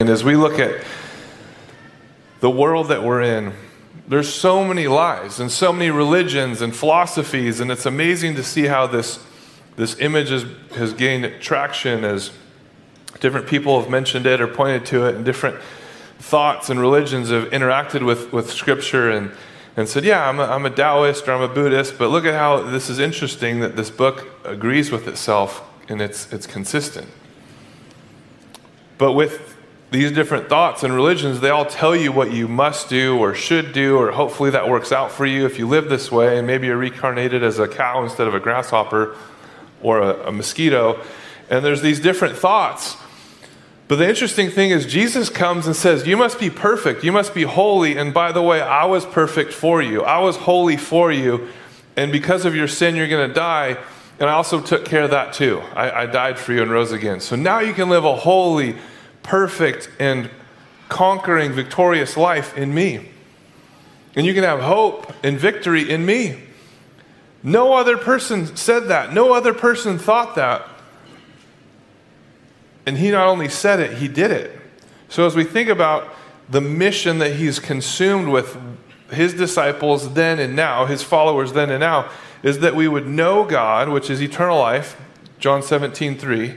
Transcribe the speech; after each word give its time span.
And 0.00 0.10
as 0.10 0.24
we 0.24 0.34
look 0.34 0.58
at 0.58 0.84
the 2.40 2.50
world 2.50 2.88
that 2.88 3.04
we're 3.04 3.22
in, 3.22 3.52
there's 4.08 4.28
so 4.28 4.64
many 4.64 4.88
lies 4.88 5.38
and 5.38 5.48
so 5.48 5.72
many 5.72 5.88
religions 5.88 6.60
and 6.60 6.74
philosophies, 6.74 7.60
and 7.60 7.70
it's 7.70 7.86
amazing 7.86 8.34
to 8.34 8.42
see 8.42 8.64
how 8.64 8.88
this, 8.88 9.20
this 9.76 9.96
image 10.00 10.30
has, 10.30 10.46
has 10.74 10.92
gained 10.94 11.32
traction 11.40 12.02
as 12.02 12.32
different 13.20 13.46
people 13.46 13.80
have 13.80 13.88
mentioned 13.88 14.26
it 14.26 14.40
or 14.40 14.48
pointed 14.48 14.84
to 14.86 15.06
it, 15.06 15.14
and 15.14 15.24
different 15.24 15.60
thoughts 16.18 16.70
and 16.70 16.80
religions 16.80 17.30
have 17.30 17.44
interacted 17.50 18.04
with, 18.04 18.32
with 18.32 18.50
Scripture 18.50 19.12
and, 19.12 19.30
and 19.76 19.88
said, 19.88 20.04
Yeah, 20.04 20.28
I'm 20.28 20.40
a, 20.40 20.44
I'm 20.44 20.66
a 20.66 20.70
Taoist 20.70 21.28
or 21.28 21.34
I'm 21.34 21.42
a 21.42 21.48
Buddhist, 21.48 21.98
but 21.98 22.10
look 22.10 22.24
at 22.24 22.34
how 22.34 22.60
this 22.62 22.90
is 22.90 22.98
interesting 22.98 23.60
that 23.60 23.76
this 23.76 23.90
book 23.90 24.26
agrees 24.44 24.90
with 24.90 25.06
itself 25.06 25.62
and 25.88 26.02
it's, 26.02 26.32
it's 26.32 26.48
consistent. 26.48 27.06
But 28.98 29.12
with 29.12 29.53
these 29.94 30.10
different 30.10 30.48
thoughts 30.48 30.82
and 30.82 30.92
religions, 30.92 31.40
they 31.40 31.50
all 31.50 31.64
tell 31.64 31.94
you 31.94 32.10
what 32.10 32.32
you 32.32 32.48
must 32.48 32.88
do 32.88 33.16
or 33.16 33.32
should 33.34 33.72
do, 33.72 33.96
or 33.96 34.10
hopefully 34.10 34.50
that 34.50 34.68
works 34.68 34.90
out 34.90 35.12
for 35.12 35.24
you 35.24 35.46
if 35.46 35.58
you 35.58 35.68
live 35.68 35.88
this 35.88 36.10
way, 36.10 36.36
and 36.36 36.46
maybe 36.46 36.66
you're 36.66 36.76
reincarnated 36.76 37.44
as 37.44 37.60
a 37.60 37.68
cow 37.68 38.02
instead 38.02 38.26
of 38.26 38.34
a 38.34 38.40
grasshopper 38.40 39.16
or 39.80 40.00
a, 40.00 40.28
a 40.28 40.32
mosquito. 40.32 41.00
And 41.48 41.64
there's 41.64 41.80
these 41.80 42.00
different 42.00 42.36
thoughts. 42.36 42.96
But 43.86 43.96
the 43.96 44.08
interesting 44.08 44.50
thing 44.50 44.70
is, 44.70 44.84
Jesus 44.84 45.28
comes 45.28 45.66
and 45.66 45.76
says, 45.76 46.06
You 46.06 46.16
must 46.16 46.40
be 46.40 46.50
perfect. 46.50 47.04
You 47.04 47.12
must 47.12 47.32
be 47.32 47.42
holy. 47.42 47.96
And 47.96 48.12
by 48.12 48.32
the 48.32 48.42
way, 48.42 48.60
I 48.60 48.86
was 48.86 49.06
perfect 49.06 49.52
for 49.52 49.80
you. 49.80 50.02
I 50.02 50.18
was 50.18 50.36
holy 50.36 50.76
for 50.76 51.12
you. 51.12 51.48
And 51.96 52.10
because 52.10 52.44
of 52.44 52.56
your 52.56 52.66
sin, 52.66 52.96
you're 52.96 53.08
going 53.08 53.28
to 53.28 53.34
die. 53.34 53.76
And 54.18 54.28
I 54.30 54.32
also 54.32 54.60
took 54.60 54.84
care 54.84 55.02
of 55.02 55.10
that 55.10 55.34
too. 55.34 55.60
I, 55.74 56.02
I 56.02 56.06
died 56.06 56.38
for 56.38 56.52
you 56.52 56.62
and 56.62 56.70
rose 56.70 56.92
again. 56.92 57.20
So 57.20 57.36
now 57.36 57.60
you 57.60 57.74
can 57.74 57.88
live 57.88 58.04
a 58.04 58.16
holy, 58.16 58.76
perfect 59.24 59.90
and 59.98 60.30
conquering, 60.88 61.50
victorious 61.50 62.16
life 62.16 62.56
in 62.56 62.72
me. 62.72 63.08
And 64.14 64.24
you 64.24 64.32
can 64.32 64.44
have 64.44 64.60
hope 64.60 65.12
and 65.24 65.36
victory 65.36 65.90
in 65.90 66.06
me. 66.06 66.40
No 67.42 67.74
other 67.74 67.96
person 67.96 68.56
said 68.56 68.84
that. 68.88 69.12
No 69.12 69.32
other 69.32 69.52
person 69.52 69.98
thought 69.98 70.36
that. 70.36 70.68
And 72.86 72.98
he 72.98 73.10
not 73.10 73.26
only 73.26 73.48
said 73.48 73.80
it, 73.80 73.98
he 73.98 74.06
did 74.06 74.30
it. 74.30 74.60
So 75.08 75.26
as 75.26 75.34
we 75.34 75.42
think 75.42 75.68
about 75.68 76.14
the 76.48 76.60
mission 76.60 77.18
that 77.18 77.34
he's 77.36 77.58
consumed 77.58 78.28
with 78.28 78.56
his 79.10 79.34
disciples 79.34 80.14
then 80.14 80.38
and 80.38 80.54
now, 80.54 80.86
his 80.86 81.02
followers 81.02 81.52
then 81.54 81.70
and 81.70 81.80
now, 81.80 82.10
is 82.42 82.60
that 82.60 82.76
we 82.76 82.86
would 82.86 83.06
know 83.06 83.44
God, 83.44 83.88
which 83.88 84.10
is 84.10 84.22
eternal 84.22 84.58
life, 84.58 85.00
John 85.38 85.62
17, 85.62 86.18
3 86.18 86.54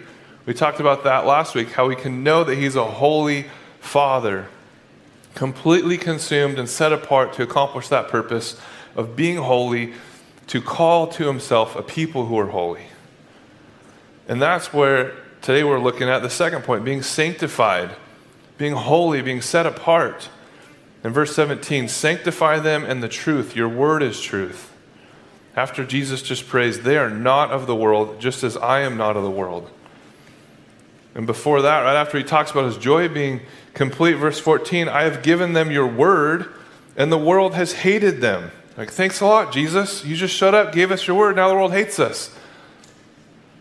we 0.47 0.53
talked 0.53 0.79
about 0.79 1.03
that 1.03 1.25
last 1.25 1.55
week, 1.55 1.73
how 1.73 1.87
we 1.87 1.95
can 1.95 2.23
know 2.23 2.45
that 2.45 2.55
He's 2.55 2.77
a 2.77 2.85
holy 2.85 3.45
Father, 3.81 4.47
completely 5.35 5.97
consumed 5.97 6.57
and 6.57 6.69
set 6.69 6.93
apart 6.93 7.33
to 7.33 7.43
accomplish 7.43 7.89
that 7.89 8.07
purpose 8.07 8.59
of 8.95 9.15
being 9.15 9.37
holy, 9.37 9.93
to 10.47 10.61
call 10.61 11.07
to 11.07 11.27
Himself 11.27 11.75
a 11.75 11.83
people 11.83 12.27
who 12.27 12.39
are 12.39 12.47
holy. 12.47 12.85
And 14.29 14.41
that's 14.41 14.73
where 14.73 15.15
today 15.41 15.65
we're 15.65 15.79
looking 15.79 16.07
at 16.07 16.21
the 16.21 16.29
second 16.29 16.63
point 16.63 16.85
being 16.85 17.03
sanctified, 17.03 17.91
being 18.57 18.73
holy, 18.73 19.21
being 19.21 19.41
set 19.41 19.65
apart. 19.65 20.29
In 21.03 21.11
verse 21.11 21.35
17, 21.35 21.89
sanctify 21.89 22.59
them 22.59 22.85
in 22.85 23.01
the 23.01 23.09
truth. 23.09 23.53
Your 23.53 23.67
word 23.67 24.01
is 24.01 24.21
truth. 24.21 24.71
After 25.57 25.85
Jesus 25.85 26.21
just 26.21 26.47
prays, 26.47 26.81
they 26.81 26.97
are 26.97 27.09
not 27.09 27.51
of 27.51 27.67
the 27.67 27.75
world, 27.75 28.21
just 28.21 28.45
as 28.45 28.55
I 28.55 28.79
am 28.81 28.95
not 28.95 29.17
of 29.17 29.23
the 29.23 29.29
world. 29.29 29.69
And 31.17 31.25
before 31.25 31.63
that, 31.63 31.81
right 31.81 31.95
after 31.95 32.19
he 32.19 32.23
talks 32.23 32.51
about 32.51 32.65
his 32.65 32.77
joy 32.77 33.09
being 33.09 33.41
complete, 33.73 34.13
verse 34.13 34.39
14, 34.39 34.87
I 34.87 35.01
have 35.01 35.23
given 35.23 35.53
them 35.53 35.71
your 35.71 35.87
word, 35.87 36.53
and 36.95 37.11
the 37.11 37.17
world 37.17 37.55
has 37.55 37.73
hated 37.73 38.21
them. 38.21 38.51
Like, 38.77 38.91
thanks 38.91 39.19
a 39.19 39.25
lot, 39.25 39.51
Jesus. 39.51 40.05
You 40.05 40.15
just 40.15 40.35
showed 40.35 40.53
up, 40.53 40.71
gave 40.73 40.91
us 40.91 41.07
your 41.07 41.17
word, 41.17 41.35
now 41.35 41.49
the 41.49 41.55
world 41.55 41.73
hates 41.73 41.99
us. 41.99 42.37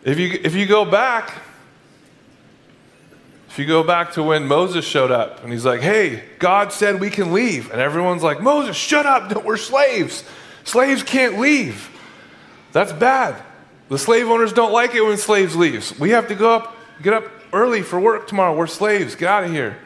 If 0.05 0.19
you, 0.19 0.39
if 0.45 0.55
you 0.55 0.67
go 0.67 0.85
back, 0.85 1.33
if 3.49 3.59
you 3.59 3.65
go 3.65 3.83
back 3.83 4.13
to 4.13 4.23
when 4.23 4.47
Moses 4.47 4.85
showed 4.85 5.11
up 5.11 5.43
and 5.43 5.51
he's 5.51 5.65
like, 5.65 5.81
hey, 5.81 6.25
God 6.39 6.75
said 6.75 7.01
we 7.01 7.09
can 7.09 7.33
leave. 7.33 7.71
And 7.73 7.81
everyone's 7.81 8.23
like, 8.23 8.43
Moses, 8.43 8.77
shut 8.77 9.07
up. 9.07 9.45
We're 9.45 9.57
slaves. 9.57 10.25
Slaves 10.65 11.03
can't 11.03 11.41
leave. 11.41 11.89
That's 12.73 12.93
bad. 12.93 13.43
The 13.89 13.99
slave 13.99 14.29
owners 14.29 14.53
don't 14.53 14.73
like 14.73 14.95
it 14.95 15.01
when 15.01 15.17
slaves 15.17 15.57
leave. 15.57 15.99
We 15.99 16.11
have 16.11 16.29
to 16.29 16.35
go 16.35 16.55
up, 16.55 16.77
get 17.03 17.15
up 17.15 17.36
early 17.57 17.83
for 17.83 17.99
work 17.99 18.29
tomorrow. 18.29 18.55
We're 18.55 18.67
slaves. 18.67 19.15
Get 19.15 19.29
out 19.29 19.45
of 19.45 19.51
here. 19.51 19.79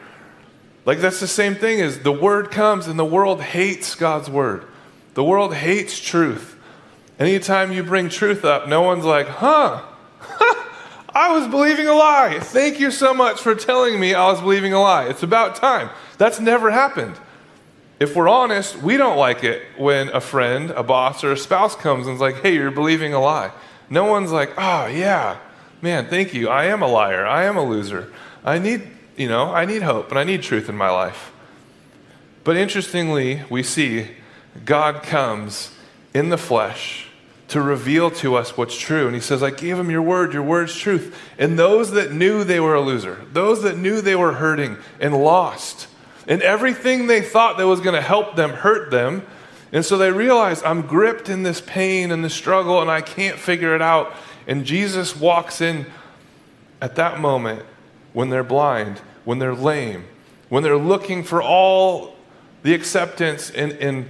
Like 0.85 0.99
that's 0.99 1.19
the 1.19 1.27
same 1.27 1.55
thing 1.55 1.81
as 1.81 1.99
the 1.99 2.11
word 2.11 2.51
comes 2.51 2.87
and 2.87 2.99
the 2.99 3.05
world 3.05 3.41
hates 3.41 3.95
God's 3.95 4.29
word. 4.29 4.65
The 5.13 5.23
world 5.23 5.53
hates 5.53 5.99
truth. 5.99 6.57
Anytime 7.19 7.71
you 7.71 7.83
bring 7.83 8.09
truth 8.09 8.43
up, 8.43 8.67
no 8.67 8.81
one's 8.81 9.05
like, 9.05 9.27
huh, 9.27 9.83
I 11.13 11.37
was 11.37 11.47
believing 11.47 11.87
a 11.87 11.93
lie. 11.93 12.39
Thank 12.39 12.79
you 12.79 12.89
so 12.89 13.13
much 13.13 13.39
for 13.41 13.53
telling 13.53 13.99
me 13.99 14.13
I 14.13 14.31
was 14.31 14.41
believing 14.41 14.73
a 14.73 14.81
lie. 14.81 15.07
It's 15.07 15.23
about 15.23 15.55
time. 15.55 15.89
That's 16.17 16.39
never 16.39 16.71
happened. 16.71 17.15
If 17.99 18.15
we're 18.15 18.29
honest, 18.29 18.77
we 18.77 18.97
don't 18.97 19.17
like 19.17 19.43
it 19.43 19.61
when 19.77 20.09
a 20.09 20.21
friend, 20.21 20.71
a 20.71 20.81
boss, 20.81 21.23
or 21.23 21.31
a 21.31 21.37
spouse 21.37 21.75
comes 21.75 22.07
and 22.07 22.15
is 22.15 22.21
like, 22.21 22.37
hey, 22.41 22.55
you're 22.55 22.71
believing 22.71 23.13
a 23.13 23.21
lie. 23.21 23.51
No 23.91 24.05
one's 24.05 24.31
like, 24.31 24.51
oh, 24.57 24.87
yeah, 24.87 25.37
man, 25.81 26.07
thank 26.07 26.33
you. 26.33 26.49
I 26.49 26.65
am 26.65 26.81
a 26.81 26.87
liar. 26.87 27.25
I 27.25 27.45
am 27.45 27.57
a 27.57 27.63
loser. 27.63 28.11
I 28.43 28.59
need, 28.59 28.87
you 29.17 29.27
know, 29.27 29.53
I 29.53 29.65
need 29.65 29.81
hope 29.81 30.09
and 30.09 30.19
I 30.19 30.23
need 30.23 30.41
truth 30.41 30.69
in 30.69 30.75
my 30.75 30.89
life. 30.89 31.31
But 32.43 32.57
interestingly, 32.57 33.43
we 33.49 33.63
see 33.63 34.07
God 34.65 35.03
comes 35.03 35.73
in 36.13 36.29
the 36.29 36.37
flesh 36.37 37.07
to 37.51 37.61
reveal 37.61 38.09
to 38.09 38.35
us 38.35 38.55
what's 38.55 38.77
true. 38.77 39.07
And 39.07 39.13
he 39.13 39.21
says, 39.21 39.43
I 39.43 39.51
gave 39.51 39.77
him 39.77 39.91
your 39.91 40.01
word, 40.01 40.33
your 40.33 40.43
word's 40.43 40.75
truth. 40.75 41.17
And 41.37 41.59
those 41.59 41.91
that 41.91 42.13
knew 42.13 42.43
they 42.45 42.61
were 42.61 42.75
a 42.75 42.81
loser, 42.81 43.25
those 43.33 43.61
that 43.63 43.77
knew 43.77 44.01
they 44.01 44.15
were 44.15 44.33
hurting 44.33 44.77
and 45.01 45.13
lost, 45.21 45.87
and 46.27 46.41
everything 46.41 47.07
they 47.07 47.21
thought 47.21 47.57
that 47.57 47.67
was 47.67 47.81
going 47.81 47.95
to 47.95 48.01
help 48.01 48.37
them 48.37 48.51
hurt 48.51 48.89
them. 48.89 49.25
And 49.73 49.83
so 49.83 49.97
they 49.97 50.11
realized, 50.11 50.63
I'm 50.63 50.81
gripped 50.81 51.27
in 51.27 51.43
this 51.43 51.59
pain 51.59 52.11
and 52.11 52.23
this 52.23 52.33
struggle, 52.33 52.81
and 52.81 52.89
I 52.89 53.01
can't 53.01 53.37
figure 53.37 53.75
it 53.75 53.81
out. 53.81 54.13
And 54.51 54.65
Jesus 54.65 55.15
walks 55.15 55.61
in 55.61 55.85
at 56.81 56.95
that 56.95 57.21
moment 57.21 57.63
when 58.11 58.29
they're 58.29 58.43
blind, 58.43 58.97
when 59.23 59.39
they're 59.39 59.55
lame, 59.55 60.03
when 60.49 60.61
they're 60.61 60.75
looking 60.75 61.23
for 61.23 61.41
all 61.41 62.17
the 62.61 62.73
acceptance 62.73 63.49
and, 63.49 63.71
and, 63.71 64.09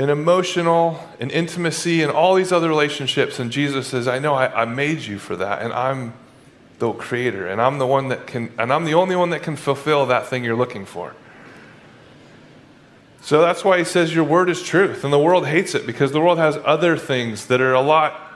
and 0.00 0.10
emotional 0.10 1.08
and 1.20 1.30
intimacy 1.30 2.02
and 2.02 2.10
all 2.10 2.34
these 2.34 2.50
other 2.50 2.68
relationships. 2.68 3.38
And 3.38 3.52
Jesus 3.52 3.86
says, 3.86 4.08
I 4.08 4.18
know 4.18 4.34
I, 4.34 4.62
I 4.62 4.64
made 4.64 5.02
you 5.02 5.20
for 5.20 5.36
that, 5.36 5.62
and 5.62 5.72
I'm 5.72 6.14
the 6.80 6.90
creator, 6.90 7.46
and 7.46 7.62
I'm 7.62 7.78
the 7.78 7.86
one 7.86 8.08
that 8.08 8.26
can, 8.26 8.52
and 8.58 8.72
I'm 8.72 8.84
the 8.84 8.94
only 8.94 9.14
one 9.14 9.30
that 9.30 9.44
can 9.44 9.54
fulfill 9.54 10.06
that 10.06 10.26
thing 10.26 10.42
you're 10.42 10.56
looking 10.56 10.84
for. 10.84 11.14
So 13.20 13.40
that's 13.40 13.64
why 13.64 13.78
he 13.78 13.84
says 13.84 14.12
your 14.12 14.24
word 14.24 14.50
is 14.50 14.60
truth, 14.60 15.04
and 15.04 15.12
the 15.12 15.20
world 15.20 15.46
hates 15.46 15.76
it 15.76 15.86
because 15.86 16.10
the 16.10 16.20
world 16.20 16.38
has 16.38 16.58
other 16.64 16.96
things 16.96 17.46
that 17.46 17.60
are 17.60 17.74
a 17.74 17.80
lot 17.80 18.31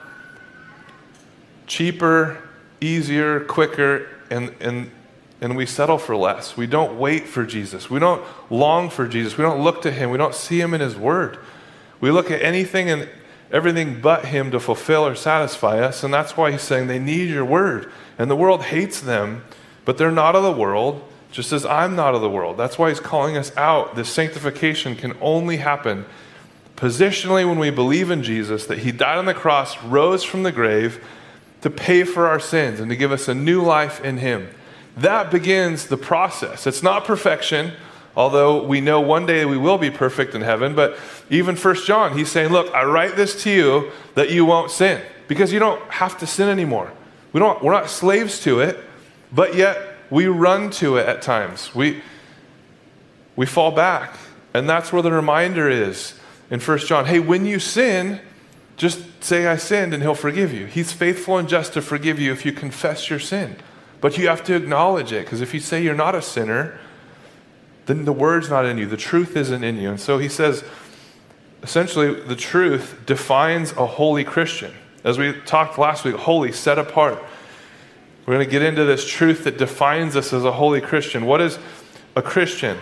cheaper, 1.67 2.41
easier, 2.81 3.41
quicker, 3.41 4.07
and, 4.31 4.53
and, 4.59 4.89
and 5.41 5.55
we 5.55 5.65
settle 5.65 5.97
for 5.97 6.15
less. 6.15 6.57
We 6.57 6.65
don't 6.65 6.97
wait 6.97 7.27
for 7.27 7.45
Jesus. 7.45 7.89
We 7.89 7.99
don't 7.99 8.25
long 8.49 8.89
for 8.89 9.07
Jesus. 9.07 9.37
We 9.37 9.43
don't 9.43 9.63
look 9.63 9.81
to 9.83 9.91
him. 9.91 10.09
We 10.09 10.17
don't 10.17 10.33
see 10.33 10.59
him 10.59 10.73
in 10.73 10.81
his 10.81 10.95
word. 10.95 11.37
We 11.99 12.11
look 12.11 12.31
at 12.31 12.41
anything 12.41 12.89
and 12.89 13.07
everything 13.51 14.01
but 14.01 14.25
him 14.25 14.51
to 14.51 14.59
fulfill 14.59 15.05
or 15.05 15.15
satisfy 15.15 15.79
us. 15.79 16.03
And 16.03 16.13
that's 16.13 16.35
why 16.35 16.51
he's 16.51 16.61
saying 16.61 16.87
they 16.87 16.99
need 16.99 17.29
your 17.29 17.45
word. 17.45 17.91
And 18.17 18.31
the 18.31 18.35
world 18.35 18.63
hates 18.63 18.99
them, 18.99 19.43
but 19.85 19.97
they're 19.97 20.11
not 20.11 20.35
of 20.35 20.43
the 20.43 20.51
world, 20.51 21.03
just 21.31 21.53
as 21.53 21.65
I'm 21.65 21.95
not 21.95 22.15
of 22.15 22.21
the 22.21 22.29
world. 22.29 22.57
That's 22.57 22.77
why 22.77 22.89
he's 22.89 22.99
calling 22.99 23.37
us 23.37 23.55
out. 23.55 23.95
This 23.95 24.09
sanctification 24.09 24.95
can 24.95 25.15
only 25.21 25.57
happen 25.57 26.05
positionally 26.75 27.47
when 27.47 27.57
we 27.57 27.71
believe 27.71 28.11
in 28.11 28.21
Jesus, 28.21 28.67
that 28.67 28.79
he 28.79 28.91
died 28.91 29.17
on 29.17 29.25
the 29.25 29.33
cross, 29.33 29.81
rose 29.83 30.23
from 30.23 30.43
the 30.43 30.51
grave 30.51 31.03
to 31.61 31.69
pay 31.69 32.03
for 32.03 32.27
our 32.27 32.39
sins 32.39 32.79
and 32.79 32.89
to 32.89 32.95
give 32.95 33.11
us 33.11 33.27
a 33.27 33.33
new 33.33 33.61
life 33.61 34.03
in 34.03 34.17
Him. 34.17 34.49
That 34.95 35.31
begins 35.31 35.87
the 35.87 35.97
process. 35.97 36.65
It's 36.65 36.81
not 36.81 37.05
perfection, 37.05 37.73
although 38.15 38.63
we 38.63 38.81
know 38.81 38.99
one 38.99 39.25
day 39.25 39.45
we 39.45 39.57
will 39.57 39.77
be 39.77 39.91
perfect 39.91 40.33
in 40.33 40.41
heaven. 40.41 40.75
But 40.75 40.97
even 41.29 41.55
First 41.55 41.85
John, 41.85 42.17
he's 42.17 42.31
saying, 42.31 42.51
Look, 42.51 42.73
I 42.73 42.83
write 42.83 43.15
this 43.15 43.43
to 43.43 43.51
you 43.51 43.91
that 44.15 44.31
you 44.31 44.45
won't 44.45 44.71
sin 44.71 45.01
because 45.27 45.53
you 45.53 45.59
don't 45.59 45.81
have 45.91 46.17
to 46.19 46.27
sin 46.27 46.49
anymore. 46.49 46.91
We 47.33 47.39
don't, 47.39 47.61
we're 47.61 47.73
not 47.73 47.89
slaves 47.89 48.39
to 48.41 48.61
it, 48.61 48.79
but 49.31 49.55
yet 49.55 49.77
we 50.09 50.27
run 50.27 50.69
to 50.71 50.97
it 50.97 51.07
at 51.07 51.21
times. 51.21 51.75
We, 51.75 52.01
we 53.35 53.45
fall 53.45 53.71
back. 53.71 54.15
And 54.53 54.67
that's 54.67 54.91
where 54.91 55.01
the 55.01 55.11
reminder 55.11 55.69
is 55.69 56.19
in 56.49 56.59
First 56.59 56.87
John. 56.87 57.05
Hey, 57.05 57.19
when 57.19 57.45
you 57.45 57.59
sin, 57.59 58.19
just 58.77 59.23
say, 59.23 59.47
I 59.47 59.57
sinned, 59.57 59.93
and 59.93 60.01
he'll 60.01 60.15
forgive 60.15 60.53
you. 60.53 60.67
He's 60.67 60.93
faithful 60.93 61.37
and 61.37 61.49
just 61.49 61.73
to 61.73 61.81
forgive 61.81 62.19
you 62.19 62.31
if 62.31 62.45
you 62.45 62.51
confess 62.51 63.09
your 63.09 63.19
sin. 63.19 63.57
But 63.99 64.17
you 64.17 64.27
have 64.27 64.43
to 64.45 64.55
acknowledge 64.55 65.11
it, 65.11 65.25
because 65.25 65.41
if 65.41 65.53
you 65.53 65.59
say 65.59 65.83
you're 65.83 65.95
not 65.95 66.13
a 66.13 66.21
sinner, 66.21 66.79
then 67.87 68.05
the 68.05 68.13
word's 68.13 68.49
not 68.49 68.65
in 68.65 68.77
you. 68.77 68.85
The 68.85 68.95
truth 68.95 69.35
isn't 69.35 69.63
in 69.63 69.77
you. 69.77 69.89
And 69.89 69.99
so 69.99 70.19
he 70.19 70.29
says, 70.29 70.63
essentially, 71.63 72.13
the 72.13 72.35
truth 72.35 73.01
defines 73.05 73.71
a 73.71 73.85
holy 73.85 74.23
Christian. 74.23 74.73
As 75.03 75.17
we 75.17 75.33
talked 75.41 75.79
last 75.79 76.05
week, 76.05 76.15
holy, 76.15 76.51
set 76.51 76.77
apart. 76.77 77.23
We're 78.25 78.35
going 78.35 78.45
to 78.45 78.51
get 78.51 78.61
into 78.61 78.83
this 78.83 79.07
truth 79.07 79.45
that 79.45 79.57
defines 79.57 80.15
us 80.15 80.33
as 80.33 80.43
a 80.43 80.51
holy 80.51 80.81
Christian. 80.81 81.25
What 81.25 81.41
is 81.41 81.57
a 82.15 82.21
Christian? 82.21 82.77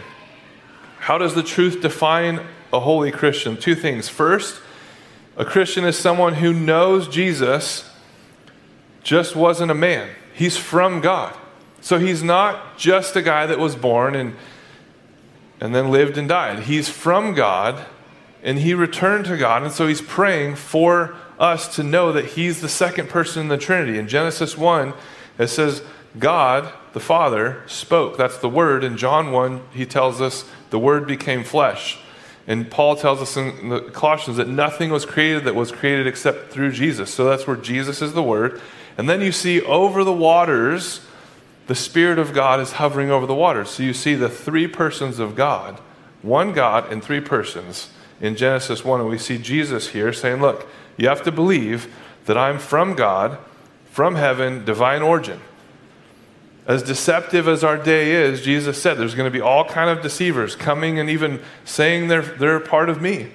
How 0.98 1.20
does 1.20 1.36
the 1.36 1.44
truth 1.44 1.82
define 1.82 2.42
a 2.74 2.80
holy 2.80 3.12
Christian? 3.12 3.56
Two 3.56 3.76
things. 3.76 4.10
First, 4.10 4.60
a 5.38 5.46
Christian 5.46 5.86
is 5.86 5.98
someone 5.98 6.36
who 6.36 6.54
knows 6.54 7.08
Jesus 7.08 7.90
just 9.04 9.36
wasn't 9.36 9.72
a 9.72 9.76
man, 9.76 10.10
he's 10.34 10.58
from 10.58 11.02
God. 11.02 11.36
So 11.82 12.00
he's 12.00 12.24
not 12.24 12.78
just 12.78 13.16
a 13.16 13.22
guy 13.22 13.46
that 13.46 13.60
was 13.60 13.76
born 13.76 14.16
and, 14.16 14.36
and 15.60 15.76
then 15.76 15.92
lived 15.92 16.18
and 16.18 16.28
died. 16.28 16.64
He's 16.64 16.90
from 16.90 17.36
God 17.36 17.86
and 18.42 18.60
he 18.60 18.74
returned 18.74 19.26
to 19.26 19.38
God. 19.38 19.62
And 19.62 19.72
so 19.72 19.88
he's 19.88 20.02
praying 20.02 20.56
for 20.56 21.16
us 21.38 21.76
to 21.76 21.84
know 21.84 22.12
that 22.12 22.26
he's 22.26 22.62
the 22.62 22.70
second 22.70 23.10
person 23.10 23.42
in 23.42 23.48
the 23.50 23.58
Trinity. 23.58 24.00
In 24.00 24.08
Genesis 24.08 24.58
1, 24.58 24.94
it 25.38 25.48
says, 25.48 25.84
God, 26.18 26.72
the 26.94 27.00
Father, 27.00 27.62
spoke. 27.68 28.18
That's 28.18 28.38
the 28.38 28.50
Word. 28.50 28.84
In 28.84 28.98
John 28.98 29.32
1, 29.32 29.62
he 29.72 29.86
tells 29.86 30.22
us 30.22 30.46
the 30.70 30.80
Word 30.80 31.06
became 31.06 31.44
flesh. 31.44 32.00
And 32.48 32.70
Paul 32.70 32.96
tells 32.96 33.22
us 33.22 33.38
in 33.38 33.70
the 33.70 33.82
Colossians 33.82 34.38
that 34.38 34.48
nothing 34.48 34.92
was 34.92 35.06
created 35.06 35.46
that 35.46 35.56
was 35.56 35.72
created 35.72 36.06
except 36.06 36.52
through 36.52 36.72
Jesus. 36.72 37.14
So 37.14 37.26
that's 37.26 37.48
where 37.48 37.56
Jesus 37.56 38.02
is 38.02 38.14
the 38.14 38.22
Word. 38.22 38.62
And 38.98 39.10
then 39.10 39.22
you 39.22 39.32
see 39.32 39.62
over 39.62 40.04
the 40.04 40.14
waters, 40.14 41.02
the 41.68 41.76
Spirit 41.76 42.20
of 42.20 42.34
God 42.34 42.60
is 42.60 42.74
hovering 42.74 43.10
over 43.10 43.26
the 43.26 43.34
waters. 43.34 43.72
So 43.72 43.84
you 43.84 43.94
see 43.94 44.14
the 44.14 44.30
three 44.30 44.68
persons 44.68 45.18
of 45.18 45.36
God, 45.36 45.80
one 46.22 46.54
God 46.54 46.92
and 46.92 47.04
three 47.04 47.20
persons 47.20 47.90
in 48.22 48.36
Genesis 48.36 48.86
1. 48.86 49.02
And 49.02 49.10
we 49.10 49.18
see 49.18 49.40
Jesus 49.40 49.90
here 49.90 50.14
saying, 50.14 50.40
Look, 50.40 50.68
you 50.98 51.08
have 51.08 51.24
to 51.24 51.32
believe 51.32 51.94
that 52.26 52.38
I'm 52.38 52.60
from 52.60 52.96
God, 52.96 53.40
from 53.92 54.16
heaven, 54.16 54.66
divine 54.66 55.02
origin. 55.02 55.40
As 56.68 56.82
deceptive 56.82 57.48
as 57.48 57.64
our 57.64 57.78
day 57.78 58.12
is, 58.12 58.42
Jesus 58.42 58.82
said 58.82 58.98
there's 58.98 59.14
going 59.14 59.32
to 59.32 59.38
be 59.38 59.42
all 59.42 59.66
kind 59.66 59.90
of 59.90 60.02
deceivers 60.02 60.56
coming 60.56 60.98
and 60.98 61.10
even 61.10 61.42
saying 61.64 62.08
they're, 62.08 62.24
they're 62.24 62.60
part 62.60 62.90
of 62.90 63.02
me. 63.02 63.32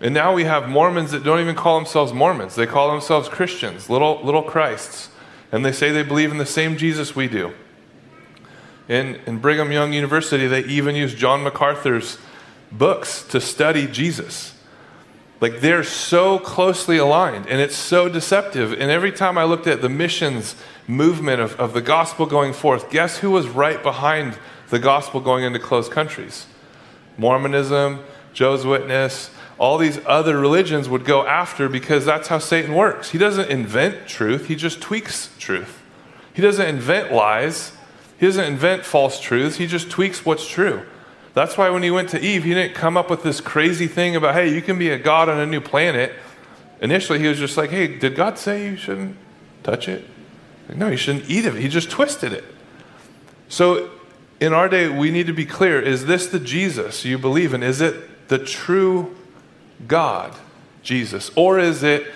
And 0.00 0.12
now 0.12 0.34
we 0.34 0.42
have 0.44 0.68
Mormons 0.68 1.12
that 1.12 1.22
don't 1.22 1.38
even 1.38 1.54
call 1.54 1.78
themselves 1.78 2.12
Mormons. 2.12 2.56
They 2.56 2.66
call 2.66 2.90
themselves 2.90 3.28
Christians, 3.28 3.88
little, 3.88 4.20
little 4.24 4.42
Christs. 4.42 5.10
And 5.52 5.64
they 5.64 5.70
say 5.70 5.92
they 5.92 6.02
believe 6.02 6.32
in 6.32 6.38
the 6.38 6.46
same 6.46 6.76
Jesus 6.76 7.14
we 7.14 7.28
do. 7.28 7.52
In, 8.88 9.20
in 9.26 9.38
Brigham 9.38 9.70
Young 9.70 9.92
University, 9.92 10.48
they 10.48 10.64
even 10.64 10.96
use 10.96 11.14
John 11.14 11.44
MacArthur's 11.44 12.18
books 12.72 13.22
to 13.28 13.40
study 13.40 13.86
Jesus. 13.86 14.58
Like 15.40 15.60
they're 15.60 15.84
so 15.84 16.40
closely 16.40 16.98
aligned 16.98 17.46
and 17.46 17.60
it's 17.60 17.76
so 17.76 18.08
deceptive. 18.08 18.72
And 18.72 18.90
every 18.90 19.12
time 19.12 19.38
I 19.38 19.44
looked 19.44 19.68
at 19.68 19.82
the 19.82 19.88
missions 19.88 20.56
movement 20.86 21.40
of, 21.40 21.58
of 21.58 21.72
the 21.72 21.82
gospel 21.82 22.26
going 22.26 22.52
forth, 22.52 22.90
guess 22.90 23.18
who 23.18 23.30
was 23.30 23.48
right 23.48 23.82
behind 23.82 24.38
the 24.70 24.78
gospel 24.78 25.20
going 25.20 25.44
into 25.44 25.58
closed 25.58 25.92
countries? 25.92 26.46
Mormonism, 27.16 28.00
Joe's 28.32 28.64
Witness, 28.64 29.30
all 29.58 29.78
these 29.78 30.00
other 30.06 30.38
religions 30.38 30.88
would 30.88 31.04
go 31.04 31.26
after 31.26 31.68
because 31.68 32.04
that's 32.04 32.28
how 32.28 32.38
Satan 32.38 32.74
works. 32.74 33.10
He 33.10 33.18
doesn't 33.18 33.50
invent 33.50 34.08
truth, 34.08 34.46
he 34.46 34.56
just 34.56 34.80
tweaks 34.80 35.30
truth. 35.38 35.80
He 36.34 36.42
doesn't 36.42 36.66
invent 36.66 37.12
lies, 37.12 37.72
he 38.18 38.26
doesn't 38.26 38.44
invent 38.44 38.84
false 38.84 39.20
truths, 39.20 39.56
he 39.56 39.66
just 39.66 39.90
tweaks 39.90 40.24
what's 40.24 40.48
true. 40.48 40.82
That's 41.34 41.56
why 41.56 41.70
when 41.70 41.82
he 41.82 41.90
went 41.90 42.10
to 42.10 42.20
Eve, 42.20 42.44
he 42.44 42.54
didn't 42.54 42.74
come 42.74 42.96
up 42.96 43.08
with 43.08 43.22
this 43.22 43.40
crazy 43.40 43.86
thing 43.86 44.16
about, 44.16 44.34
hey, 44.34 44.52
you 44.52 44.60
can 44.60 44.78
be 44.78 44.90
a 44.90 44.98
God 44.98 45.28
on 45.28 45.38
a 45.38 45.46
new 45.46 45.60
planet. 45.60 46.12
Initially, 46.80 47.20
he 47.20 47.26
was 47.26 47.38
just 47.38 47.56
like, 47.56 47.70
hey, 47.70 47.86
did 47.86 48.14
God 48.14 48.38
say 48.38 48.66
you 48.66 48.76
shouldn't 48.76 49.16
touch 49.62 49.88
it? 49.88 50.04
No, 50.76 50.88
you 50.88 50.96
shouldn't 50.96 51.28
eat 51.28 51.44
it. 51.44 51.54
He 51.54 51.68
just 51.68 51.90
twisted 51.90 52.32
it. 52.32 52.44
So 53.48 53.90
in 54.40 54.52
our 54.52 54.68
day, 54.68 54.88
we 54.88 55.10
need 55.10 55.26
to 55.26 55.32
be 55.32 55.46
clear 55.46 55.80
is 55.80 56.06
this 56.06 56.26
the 56.26 56.40
Jesus 56.40 57.04
you 57.04 57.18
believe 57.18 57.54
in? 57.54 57.62
Is 57.62 57.80
it 57.80 58.28
the 58.28 58.38
true 58.38 59.14
God, 59.86 60.34
Jesus? 60.82 61.30
Or 61.36 61.58
is 61.58 61.82
it, 61.82 62.06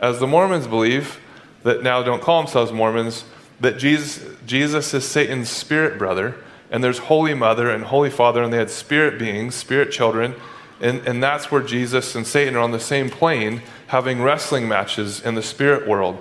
as 0.00 0.18
the 0.18 0.26
Mormons 0.26 0.66
believe, 0.66 1.20
that 1.62 1.82
now 1.82 2.02
don't 2.02 2.22
call 2.22 2.42
themselves 2.42 2.72
Mormons, 2.72 3.24
that 3.60 3.78
Jesus, 3.78 4.24
Jesus 4.46 4.94
is 4.94 5.06
Satan's 5.06 5.48
spirit 5.48 5.98
brother, 5.98 6.36
and 6.70 6.82
there's 6.82 6.98
Holy 6.98 7.34
Mother 7.34 7.70
and 7.70 7.84
Holy 7.84 8.10
Father, 8.10 8.42
and 8.42 8.52
they 8.52 8.58
had 8.58 8.70
spirit 8.70 9.18
beings, 9.18 9.54
spirit 9.54 9.90
children, 9.90 10.34
and, 10.80 11.06
and 11.06 11.22
that's 11.22 11.50
where 11.50 11.62
Jesus 11.62 12.14
and 12.14 12.26
Satan 12.26 12.56
are 12.56 12.60
on 12.60 12.72
the 12.72 12.80
same 12.80 13.08
plane 13.08 13.62
having 13.88 14.22
wrestling 14.22 14.68
matches 14.68 15.20
in 15.20 15.34
the 15.34 15.42
spirit 15.42 15.86
world. 15.86 16.18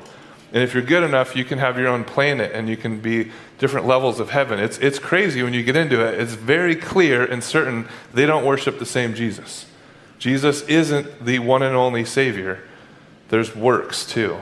And 0.54 0.62
if 0.62 0.76
you're 0.76 0.84
good 0.84 1.04
enough, 1.04 1.36
you 1.36 1.44
can 1.44 1.58
have 1.58 1.80
your 1.80 1.88
own 1.88 2.04
planet 2.04 2.52
and 2.54 2.70
you 2.70 2.78
can 2.78 3.00
be 3.00 3.32
different 3.58 3.88
levels 3.88 4.20
of 4.20 4.30
heaven. 4.30 4.60
It's, 4.60 4.78
it's 4.78 5.00
crazy 5.00 5.42
when 5.42 5.54
you 5.54 5.64
get 5.64 5.76
into 5.76 6.00
it. 6.06 6.20
It's 6.22 6.36
very 6.36 6.76
clear 6.76 7.26
and 7.26 7.44
certain 7.44 7.88
they 8.14 8.28
don't 8.28 8.46
worship 8.46 8.78
the 8.78 8.86
same 8.86 9.16
Jesus. 9.16 9.66
Jesus 10.20 10.62
isn't 10.64 11.26
the 11.26 11.40
one 11.40 11.64
and 11.64 11.76
only 11.76 12.06
Savior, 12.06 12.64
there's 13.30 13.56
works 13.56 14.06
too. 14.06 14.38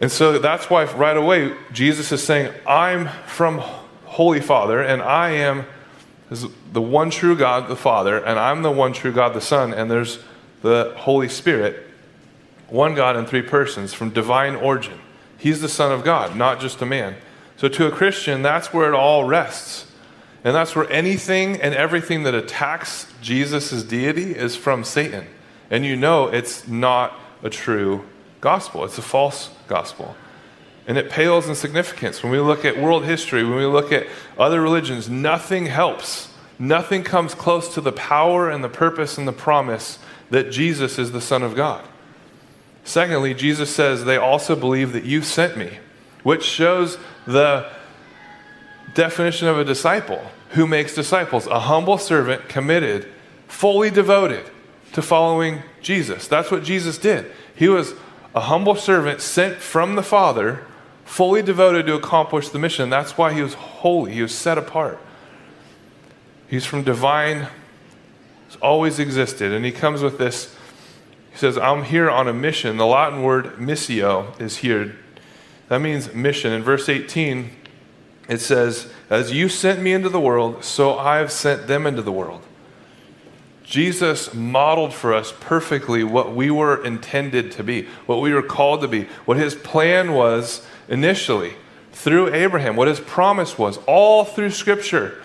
And 0.00 0.10
so 0.10 0.38
that's 0.38 0.68
why 0.68 0.84
right 0.84 1.16
away 1.16 1.54
Jesus 1.72 2.12
is 2.12 2.22
saying, 2.22 2.52
I'm 2.66 3.08
from 3.26 3.58
Holy 4.04 4.40
Father, 4.40 4.82
and 4.82 5.00
I 5.00 5.30
am 5.30 5.64
the 6.72 6.82
one 6.82 7.10
true 7.10 7.36
God, 7.36 7.68
the 7.68 7.76
Father, 7.76 8.18
and 8.18 8.38
I'm 8.38 8.62
the 8.62 8.70
one 8.70 8.92
true 8.92 9.12
God, 9.12 9.32
the 9.32 9.40
Son, 9.40 9.72
and 9.72 9.90
there's 9.90 10.18
the 10.62 10.92
Holy 10.96 11.28
Spirit, 11.28 11.87
one 12.68 12.94
God 12.94 13.16
in 13.16 13.26
three 13.26 13.42
persons 13.42 13.94
from 13.94 14.10
divine 14.10 14.54
origin. 14.54 14.98
He's 15.36 15.60
the 15.60 15.68
Son 15.68 15.92
of 15.92 16.04
God, 16.04 16.36
not 16.36 16.60
just 16.60 16.82
a 16.82 16.86
man. 16.86 17.16
So 17.56 17.68
to 17.68 17.86
a 17.86 17.90
Christian, 17.90 18.42
that's 18.42 18.72
where 18.72 18.88
it 18.88 18.94
all 18.94 19.24
rests. 19.24 19.86
And 20.44 20.54
that's 20.54 20.76
where 20.76 20.90
anything 20.90 21.60
and 21.60 21.74
everything 21.74 22.22
that 22.24 22.34
attacks 22.34 23.12
Jesus' 23.20 23.82
deity 23.82 24.34
is 24.34 24.56
from 24.56 24.84
Satan. 24.84 25.26
And 25.70 25.84
you 25.84 25.96
know 25.96 26.28
it's 26.28 26.68
not 26.68 27.18
a 27.42 27.50
true 27.50 28.04
gospel, 28.40 28.84
it's 28.84 28.98
a 28.98 29.02
false 29.02 29.50
gospel. 29.66 30.16
And 30.86 30.96
it 30.96 31.10
pales 31.10 31.48
in 31.48 31.54
significance. 31.54 32.22
When 32.22 32.32
we 32.32 32.38
look 32.38 32.64
at 32.64 32.78
world 32.78 33.04
history, 33.04 33.44
when 33.44 33.56
we 33.56 33.66
look 33.66 33.92
at 33.92 34.06
other 34.38 34.60
religions, 34.60 35.10
nothing 35.10 35.66
helps. 35.66 36.32
Nothing 36.58 37.04
comes 37.04 37.34
close 37.34 37.74
to 37.74 37.80
the 37.80 37.92
power 37.92 38.48
and 38.48 38.64
the 38.64 38.68
purpose 38.70 39.18
and 39.18 39.28
the 39.28 39.32
promise 39.32 39.98
that 40.30 40.50
Jesus 40.50 40.98
is 40.98 41.12
the 41.12 41.20
Son 41.20 41.42
of 41.42 41.54
God. 41.54 41.84
Secondly, 42.88 43.34
Jesus 43.34 43.68
says, 43.68 44.06
They 44.06 44.16
also 44.16 44.56
believe 44.56 44.94
that 44.94 45.04
you 45.04 45.20
sent 45.20 45.58
me, 45.58 45.78
which 46.22 46.42
shows 46.42 46.96
the 47.26 47.70
definition 48.94 49.46
of 49.46 49.58
a 49.58 49.64
disciple. 49.64 50.24
Who 50.52 50.66
makes 50.66 50.94
disciples? 50.94 51.46
A 51.48 51.60
humble 51.60 51.98
servant 51.98 52.48
committed, 52.48 53.06
fully 53.46 53.90
devoted 53.90 54.50
to 54.94 55.02
following 55.02 55.64
Jesus. 55.82 56.26
That's 56.28 56.50
what 56.50 56.64
Jesus 56.64 56.96
did. 56.96 57.30
He 57.54 57.68
was 57.68 57.92
a 58.34 58.40
humble 58.40 58.74
servant 58.74 59.20
sent 59.20 59.56
from 59.56 59.94
the 59.94 60.02
Father, 60.02 60.64
fully 61.04 61.42
devoted 61.42 61.84
to 61.88 61.94
accomplish 61.94 62.48
the 62.48 62.58
mission. 62.58 62.88
That's 62.88 63.18
why 63.18 63.34
he 63.34 63.42
was 63.42 63.52
holy, 63.52 64.14
he 64.14 64.22
was 64.22 64.34
set 64.34 64.56
apart. 64.56 64.98
He's 66.48 66.64
from 66.64 66.84
divine, 66.84 67.48
he's 68.46 68.56
always 68.62 68.98
existed. 68.98 69.52
And 69.52 69.62
he 69.62 69.72
comes 69.72 70.00
with 70.00 70.16
this 70.16 70.56
he 71.38 71.42
says, 71.42 71.56
I'm 71.56 71.84
here 71.84 72.10
on 72.10 72.26
a 72.26 72.32
mission. 72.32 72.78
The 72.78 72.86
Latin 72.86 73.22
word 73.22 73.58
missio 73.58 74.40
is 74.40 74.56
here. 74.56 74.96
That 75.68 75.80
means 75.80 76.12
mission. 76.12 76.52
In 76.52 76.64
verse 76.64 76.88
18, 76.88 77.52
it 78.28 78.40
says, 78.40 78.90
As 79.08 79.30
you 79.30 79.48
sent 79.48 79.80
me 79.80 79.92
into 79.92 80.08
the 80.08 80.18
world, 80.18 80.64
so 80.64 80.98
I've 80.98 81.30
sent 81.30 81.68
them 81.68 81.86
into 81.86 82.02
the 82.02 82.10
world. 82.10 82.42
Jesus 83.62 84.34
modeled 84.34 84.92
for 84.92 85.14
us 85.14 85.32
perfectly 85.38 86.02
what 86.02 86.34
we 86.34 86.50
were 86.50 86.84
intended 86.84 87.52
to 87.52 87.62
be, 87.62 87.86
what 88.06 88.20
we 88.20 88.32
were 88.32 88.42
called 88.42 88.80
to 88.80 88.88
be, 88.88 89.04
what 89.24 89.36
his 89.36 89.54
plan 89.54 90.14
was 90.14 90.66
initially 90.88 91.52
through 91.92 92.34
Abraham, 92.34 92.74
what 92.74 92.88
his 92.88 92.98
promise 92.98 93.56
was, 93.56 93.78
all 93.86 94.24
through 94.24 94.50
Scripture. 94.50 95.22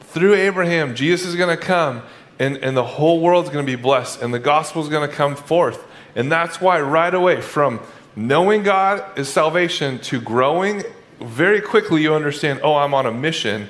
Through 0.00 0.34
Abraham, 0.34 0.96
Jesus 0.96 1.28
is 1.28 1.36
going 1.36 1.56
to 1.56 1.64
come 1.64 2.02
and, 2.38 2.56
and 2.58 2.76
the 2.76 2.84
whole 2.84 3.20
world's 3.20 3.50
going 3.50 3.66
to 3.66 3.76
be 3.76 3.80
blessed, 3.80 4.22
and 4.22 4.32
the 4.32 4.38
gospel 4.38 4.82
is 4.82 4.88
going 4.88 5.08
to 5.08 5.14
come 5.14 5.34
forth. 5.36 5.84
And 6.14 6.30
that's 6.30 6.60
why, 6.60 6.80
right 6.80 7.14
away, 7.14 7.40
from 7.40 7.80
knowing 8.16 8.62
God 8.62 9.18
is 9.18 9.28
salvation 9.28 9.98
to 10.00 10.20
growing, 10.20 10.82
very 11.20 11.60
quickly 11.60 12.02
you 12.02 12.14
understand 12.14 12.60
oh, 12.62 12.76
I'm 12.76 12.94
on 12.94 13.06
a 13.06 13.12
mission 13.12 13.68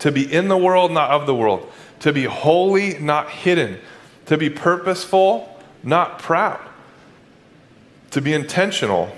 to 0.00 0.12
be 0.12 0.32
in 0.32 0.48
the 0.48 0.56
world, 0.56 0.92
not 0.92 1.10
of 1.10 1.26
the 1.26 1.34
world, 1.34 1.70
to 2.00 2.12
be 2.12 2.24
holy, 2.24 2.98
not 2.98 3.30
hidden, 3.30 3.78
to 4.26 4.36
be 4.36 4.50
purposeful, 4.50 5.56
not 5.82 6.18
proud, 6.18 6.60
to 8.10 8.20
be 8.20 8.32
intentional, 8.32 9.10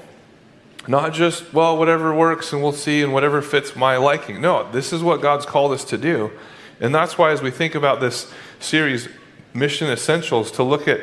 Not 0.88 1.12
just, 1.12 1.52
well, 1.52 1.76
whatever 1.76 2.14
works 2.14 2.52
and 2.52 2.62
we'll 2.62 2.72
see 2.72 3.02
and 3.02 3.12
whatever 3.12 3.42
fits 3.42 3.76
my 3.76 3.96
liking. 3.96 4.40
No, 4.40 4.70
this 4.72 4.92
is 4.92 5.02
what 5.02 5.20
God's 5.20 5.46
called 5.46 5.72
us 5.72 5.84
to 5.84 5.98
do. 5.98 6.30
And 6.80 6.94
that's 6.94 7.18
why, 7.18 7.30
as 7.32 7.42
we 7.42 7.50
think 7.50 7.74
about 7.74 8.00
this 8.00 8.32
series, 8.60 9.08
Mission 9.52 9.88
Essentials, 9.88 10.50
to 10.52 10.62
look 10.62 10.86
at 10.86 11.00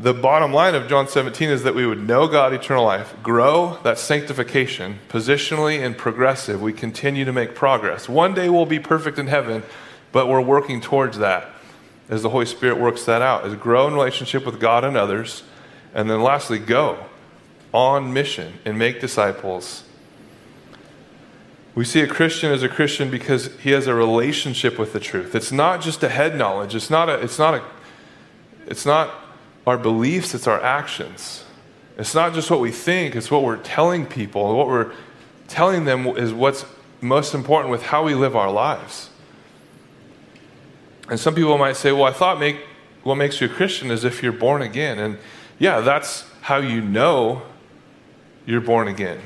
the 0.00 0.14
bottom 0.14 0.52
line 0.52 0.74
of 0.74 0.88
John 0.88 1.06
17 1.06 1.50
is 1.50 1.64
that 1.64 1.74
we 1.74 1.86
would 1.86 2.06
know 2.06 2.26
God, 2.26 2.54
eternal 2.54 2.84
life, 2.84 3.14
grow, 3.22 3.78
that 3.82 3.98
sanctification, 3.98 4.98
positionally 5.08 5.84
and 5.84 5.96
progressive. 5.96 6.62
We 6.62 6.72
continue 6.72 7.24
to 7.26 7.32
make 7.32 7.54
progress. 7.54 8.08
One 8.08 8.32
day 8.32 8.48
we'll 8.48 8.64
be 8.64 8.78
perfect 8.78 9.18
in 9.18 9.26
heaven, 9.26 9.62
but 10.10 10.28
we're 10.28 10.40
working 10.40 10.80
towards 10.80 11.18
that 11.18 11.50
as 12.08 12.22
the 12.22 12.30
Holy 12.30 12.46
Spirit 12.46 12.78
works 12.78 13.04
that 13.04 13.22
out, 13.22 13.46
is 13.46 13.54
grow 13.54 13.86
in 13.86 13.94
relationship 13.94 14.44
with 14.44 14.60
God 14.60 14.84
and 14.84 14.96
others. 14.96 15.44
And 15.94 16.10
then 16.10 16.22
lastly, 16.22 16.58
go 16.58 17.06
on 17.72 18.12
mission 18.12 18.54
and 18.64 18.78
make 18.78 19.00
disciples. 19.00 19.84
We 21.74 21.84
see 21.84 22.00
a 22.00 22.06
Christian 22.06 22.52
as 22.52 22.62
a 22.62 22.68
Christian 22.68 23.10
because 23.10 23.56
he 23.56 23.70
has 23.70 23.86
a 23.86 23.94
relationship 23.94 24.78
with 24.78 24.92
the 24.92 25.00
truth. 25.00 25.34
It's 25.34 25.52
not 25.52 25.80
just 25.80 26.02
a 26.02 26.08
head 26.08 26.36
knowledge. 26.36 26.74
It's 26.74 26.90
not 26.90 27.08
a, 27.08 27.14
it's 27.20 27.38
not 27.38 27.54
a, 27.54 27.64
it's 28.66 28.84
not 28.84 29.14
our 29.66 29.78
beliefs, 29.78 30.34
it's 30.34 30.46
our 30.46 30.60
actions. 30.60 31.44
It's 31.96 32.14
not 32.14 32.34
just 32.34 32.50
what 32.50 32.60
we 32.60 32.72
think, 32.72 33.14
it's 33.14 33.30
what 33.30 33.42
we're 33.42 33.58
telling 33.58 34.06
people. 34.06 34.56
What 34.56 34.66
we're 34.66 34.92
telling 35.48 35.84
them 35.84 36.06
is 36.06 36.32
what's 36.32 36.64
most 37.00 37.34
important 37.34 37.70
with 37.70 37.82
how 37.82 38.04
we 38.04 38.14
live 38.14 38.36
our 38.36 38.50
lives. 38.50 39.10
And 41.08 41.18
some 41.18 41.34
people 41.34 41.58
might 41.58 41.76
say, 41.76 41.92
well, 41.92 42.04
I 42.04 42.12
thought 42.12 42.38
make, 42.38 42.58
what 43.02 43.16
makes 43.16 43.40
you 43.40 43.46
a 43.46 43.50
Christian 43.50 43.90
is 43.90 44.04
if 44.04 44.22
you're 44.22 44.32
born 44.32 44.62
again. 44.62 44.98
And 44.98 45.18
yeah, 45.58 45.80
that's 45.80 46.24
how 46.42 46.58
you 46.58 46.80
know 46.80 47.42
you're 48.46 48.60
born 48.60 48.88
again. 48.88 49.20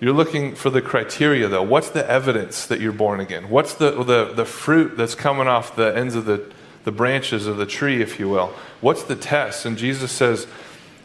You're 0.00 0.14
looking 0.14 0.54
for 0.54 0.70
the 0.70 0.80
criteria, 0.80 1.48
though. 1.48 1.62
What's 1.62 1.90
the 1.90 2.08
evidence 2.08 2.66
that 2.66 2.80
you're 2.80 2.92
born 2.92 3.18
again? 3.18 3.50
What's 3.50 3.74
the, 3.74 3.90
the, 4.04 4.32
the 4.32 4.44
fruit 4.44 4.96
that's 4.96 5.16
coming 5.16 5.48
off 5.48 5.74
the 5.74 5.96
ends 5.96 6.14
of 6.14 6.24
the, 6.24 6.52
the 6.84 6.92
branches 6.92 7.46
of 7.46 7.56
the 7.56 7.66
tree, 7.66 8.00
if 8.00 8.20
you 8.20 8.28
will? 8.28 8.54
What's 8.80 9.02
the 9.02 9.16
test? 9.16 9.66
And 9.66 9.76
Jesus 9.76 10.12
says, 10.12 10.46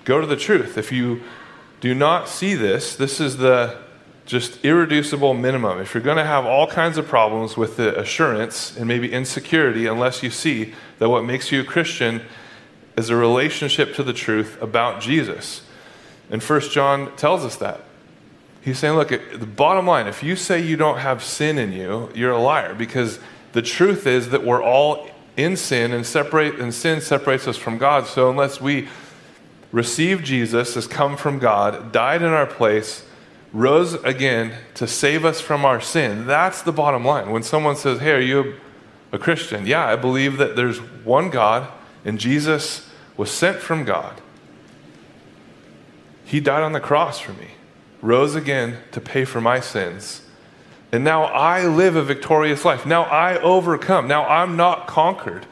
go 0.06 0.22
to 0.22 0.28
the 0.28 0.36
truth. 0.36 0.78
If 0.78 0.92
you 0.92 1.22
do 1.82 1.96
not 1.96 2.30
see 2.30 2.54
this, 2.54 2.96
this 2.96 3.20
is 3.20 3.38
the 3.38 3.78
just 4.26 4.64
irreducible 4.64 5.34
minimum. 5.34 5.80
If 5.80 5.94
you're 5.94 6.04
going 6.04 6.18
to 6.18 6.24
have 6.24 6.46
all 6.46 6.68
kinds 6.68 6.98
of 6.98 7.08
problems 7.08 7.58
with 7.58 7.78
the 7.78 8.00
assurance 8.00 8.78
and 8.78 8.88
maybe 8.88 9.12
insecurity, 9.12 9.88
unless 9.88 10.24
you 10.24 10.30
see 10.30 10.74
that 11.00 11.10
what 11.10 11.26
makes 11.26 11.52
you 11.52 11.62
a 11.62 11.64
Christian 11.64 12.22
is 12.96 13.10
a 13.10 13.16
relationship 13.16 13.96
to 13.96 14.04
the 14.04 14.14
truth 14.14 14.62
about 14.62 15.02
Jesus. 15.02 15.64
And 16.30 16.42
First 16.44 16.72
John 16.72 17.14
tells 17.18 17.44
us 17.44 17.56
that. 17.58 17.82
He's 18.64 18.80
saying, 18.80 18.96
look, 18.96 19.10
the 19.10 19.46
bottom 19.46 19.86
line, 19.86 20.08
if 20.08 20.24
you 20.24 20.36
say 20.36 20.62
you 20.62 20.78
don't 20.78 21.00
have 21.00 21.22
sin 21.22 21.58
in 21.58 21.74
you, 21.74 22.10
you're 22.16 22.32
a 22.32 22.42
liar 22.42 22.74
because 22.74 23.20
the 23.52 23.62
truth 23.62 24.08
is 24.08 24.30
that 24.30 24.44
we're 24.44 24.64
all 24.64 25.10
in 25.36 25.58
sin 25.58 25.92
and 25.92 26.06
separate 26.06 26.60
and 26.60 26.74
sin 26.74 27.02
separates 27.02 27.48
us 27.48 27.58
from 27.58 27.78
God. 27.78 28.08
So 28.08 28.30
unless 28.30 28.62
we 28.62 28.88
receive 29.72 30.24
Jesus 30.24 30.78
as 30.78 30.88
come 30.88 31.18
from 31.18 31.40
God, 31.40 31.92
died 31.92 32.22
in 32.22 32.30
our 32.30 32.46
place, 32.46 33.04
rose 33.52 33.96
again 33.96 34.54
to 34.76 34.88
save 34.88 35.26
us 35.26 35.42
from 35.42 35.66
our 35.66 35.82
sin, 35.82 36.26
that's 36.26 36.62
the 36.62 36.72
bottom 36.72 37.04
line. 37.04 37.32
When 37.32 37.44
someone 37.44 37.76
says, 37.76 38.00
"Hey, 38.00 38.12
are 38.12 38.20
you 38.20 38.56
a 39.12 39.18
Christian?" 39.18 39.66
Yeah, 39.66 39.86
I 39.86 39.96
believe 39.96 40.38
that 40.38 40.56
there's 40.56 40.78
one 41.04 41.30
God 41.30 41.68
and 42.06 42.20
Jesus 42.20 42.90
was 43.18 43.30
sent 43.30 43.58
from 43.58 43.84
God. 43.84 44.22
He 46.26 46.40
died 46.40 46.64
on 46.64 46.74
the 46.74 46.80
cross 46.80 47.20
for 47.20 47.34
me, 47.34 47.50
rose 48.04 48.36
again 48.36 48.78
to 48.92 49.02
pay 49.02 49.26
for 49.26 49.42
my 49.42 49.60
sins 49.60 50.24
and 50.94 51.04
now 51.04 51.24
I 51.24 51.66
live 51.66 51.96
a 51.96 52.04
victorious 52.04 52.64
life. 52.64 52.86
Now 52.86 53.06
I 53.06 53.40
overcome. 53.40 54.08
Now 54.08 54.28
I'm 54.28 54.56
not 54.56 54.86
conquered 54.86 55.48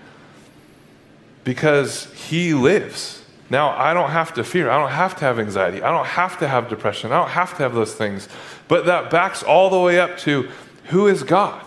because 1.43 2.13
He 2.13 2.53
lives. 2.53 3.25
Now 3.49 3.69
I 3.69 3.95
don't 3.95 4.11
have 4.11 4.35
to 4.35 4.43
fear. 4.43 4.69
I 4.69 4.79
don't 4.79 4.91
have 4.91 5.15
to 5.15 5.25
have 5.25 5.39
anxiety. 5.39 5.81
I 5.81 5.89
don't 5.89 6.05
have 6.05 6.37
to 6.39 6.47
have 6.47 6.69
depression. 6.69 7.11
I 7.11 7.17
don't 7.17 7.31
have 7.31 7.57
to 7.57 7.63
have 7.63 7.73
those 7.73 7.95
things. 7.95 8.29
But 8.67 8.85
that 8.85 9.09
backs 9.09 9.41
all 9.41 9.71
the 9.71 9.79
way 9.79 9.99
up 9.99 10.19
to 10.19 10.47
who 10.85 11.07
is 11.07 11.23
God? 11.23 11.65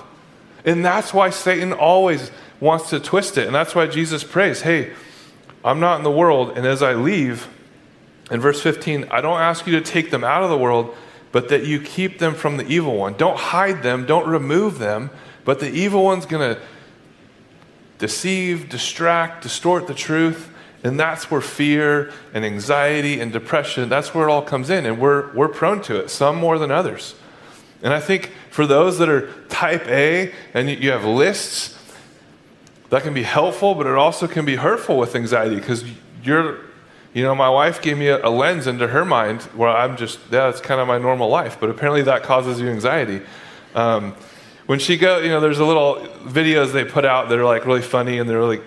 And 0.65 0.85
that's 0.85 1.13
why 1.13 1.31
Satan 1.31 1.73
always 1.73 2.31
wants 2.61 2.91
to 2.91 3.01
twist 3.01 3.37
it. 3.37 3.47
And 3.47 3.55
that's 3.55 3.75
why 3.75 3.89
Jesus 3.89 4.23
prays, 4.23 4.61
hey, 4.63 4.93
I'm 5.65 5.81
not 5.81 5.99
in 5.99 6.05
the 6.05 6.13
world. 6.13 6.57
And 6.57 6.65
as 6.65 6.81
I 6.81 6.95
leave, 6.95 7.49
in 8.31 8.41
verse 8.41 8.61
15, 8.61 9.09
I 9.11 9.21
don't 9.21 9.41
ask 9.41 9.67
you 9.67 9.79
to 9.79 9.81
take 9.81 10.11
them 10.11 10.25
out 10.25 10.43
of 10.43 10.51
the 10.51 10.59
world, 10.59 10.97
but 11.33 11.49
that 11.49 11.67
you 11.67 11.81
keep 11.81 12.19
them 12.19 12.35
from 12.35 12.57
the 12.57 12.67
evil 12.67 12.97
one. 12.97 13.15
Don't 13.15 13.37
hide 13.37 13.83
them, 13.83 14.07
don't 14.07 14.27
remove 14.27 14.79
them, 14.79 15.11
but 15.45 15.61
the 15.61 15.71
evil 15.71 16.05
one's 16.05 16.27
going 16.27 16.55
to 16.55 16.61
deceive, 17.99 18.69
distract, 18.69 19.43
distort 19.43 19.87
the 19.87 19.95
truth. 19.95 20.51
And 20.83 21.01
that's 21.01 21.31
where 21.31 21.41
fear 21.41 22.13
and 22.35 22.45
anxiety 22.45 23.21
and 23.21 23.33
depression, 23.33 23.89
that's 23.89 24.15
where 24.15 24.29
it 24.29 24.31
all 24.31 24.43
comes 24.43 24.69
in. 24.71 24.85
And 24.85 24.99
we're, 24.99 25.33
we're 25.35 25.49
prone 25.49 25.81
to 25.83 25.97
it, 25.97 26.11
some 26.11 26.37
more 26.37 26.59
than 26.59 26.71
others. 26.71 27.15
And 27.83 27.93
I 27.93 28.01
think 28.01 28.33
for 28.51 28.67
those 28.67 28.99
that 28.99 29.09
are 29.09 29.33
type 29.49 29.87
A 29.89 30.33
and 30.53 30.71
you 30.71 30.91
have 30.91 31.05
lists, 31.05 31.79
that 32.91 33.03
can 33.03 33.15
be 33.15 33.23
helpful, 33.23 33.75
but 33.75 33.87
it 33.87 33.95
also 33.95 34.27
can 34.27 34.45
be 34.45 34.57
hurtful 34.57 34.99
with 34.99 35.15
anxiety 35.15 35.57
because 35.57 35.85
you're 36.23 36.61
you 37.15 37.23
know, 37.23 37.35
my 37.35 37.49
wife 37.49 37.81
gave 37.81 37.97
me 37.97 38.09
a, 38.09 38.27
a, 38.27 38.29
lens 38.29 38.67
into 38.67 38.89
her 38.89 39.05
mind 39.05 39.43
where 39.55 39.69
I'm 39.69 39.97
just, 39.97 40.19
yeah, 40.31 40.51
that's 40.51 40.61
kind 40.61 40.81
of 40.81 40.89
my 40.89 40.99
normal 40.99 41.29
life, 41.29 41.59
but 41.61 41.71
apparently 41.71 42.03
that 42.03 42.25
causes 42.25 42.61
you 42.61 42.69
anxiety. 42.69 43.23
Um, 43.75 44.15
when 44.67 44.81
she 44.81 44.97
go, 44.97 45.19
you 45.19 45.29
know, 45.29 45.41
there's 45.41 45.61
a 45.61 45.65
little 45.65 45.97
videos 46.25 46.73
they 46.73 46.85
put 46.85 47.05
out 47.05 47.29
that 47.29 47.39
are 47.39 47.45
like 47.45 47.67
really 47.67 47.83
funny 47.83 48.19
and 48.19 48.29
they're 48.29 48.39
really 48.39 48.61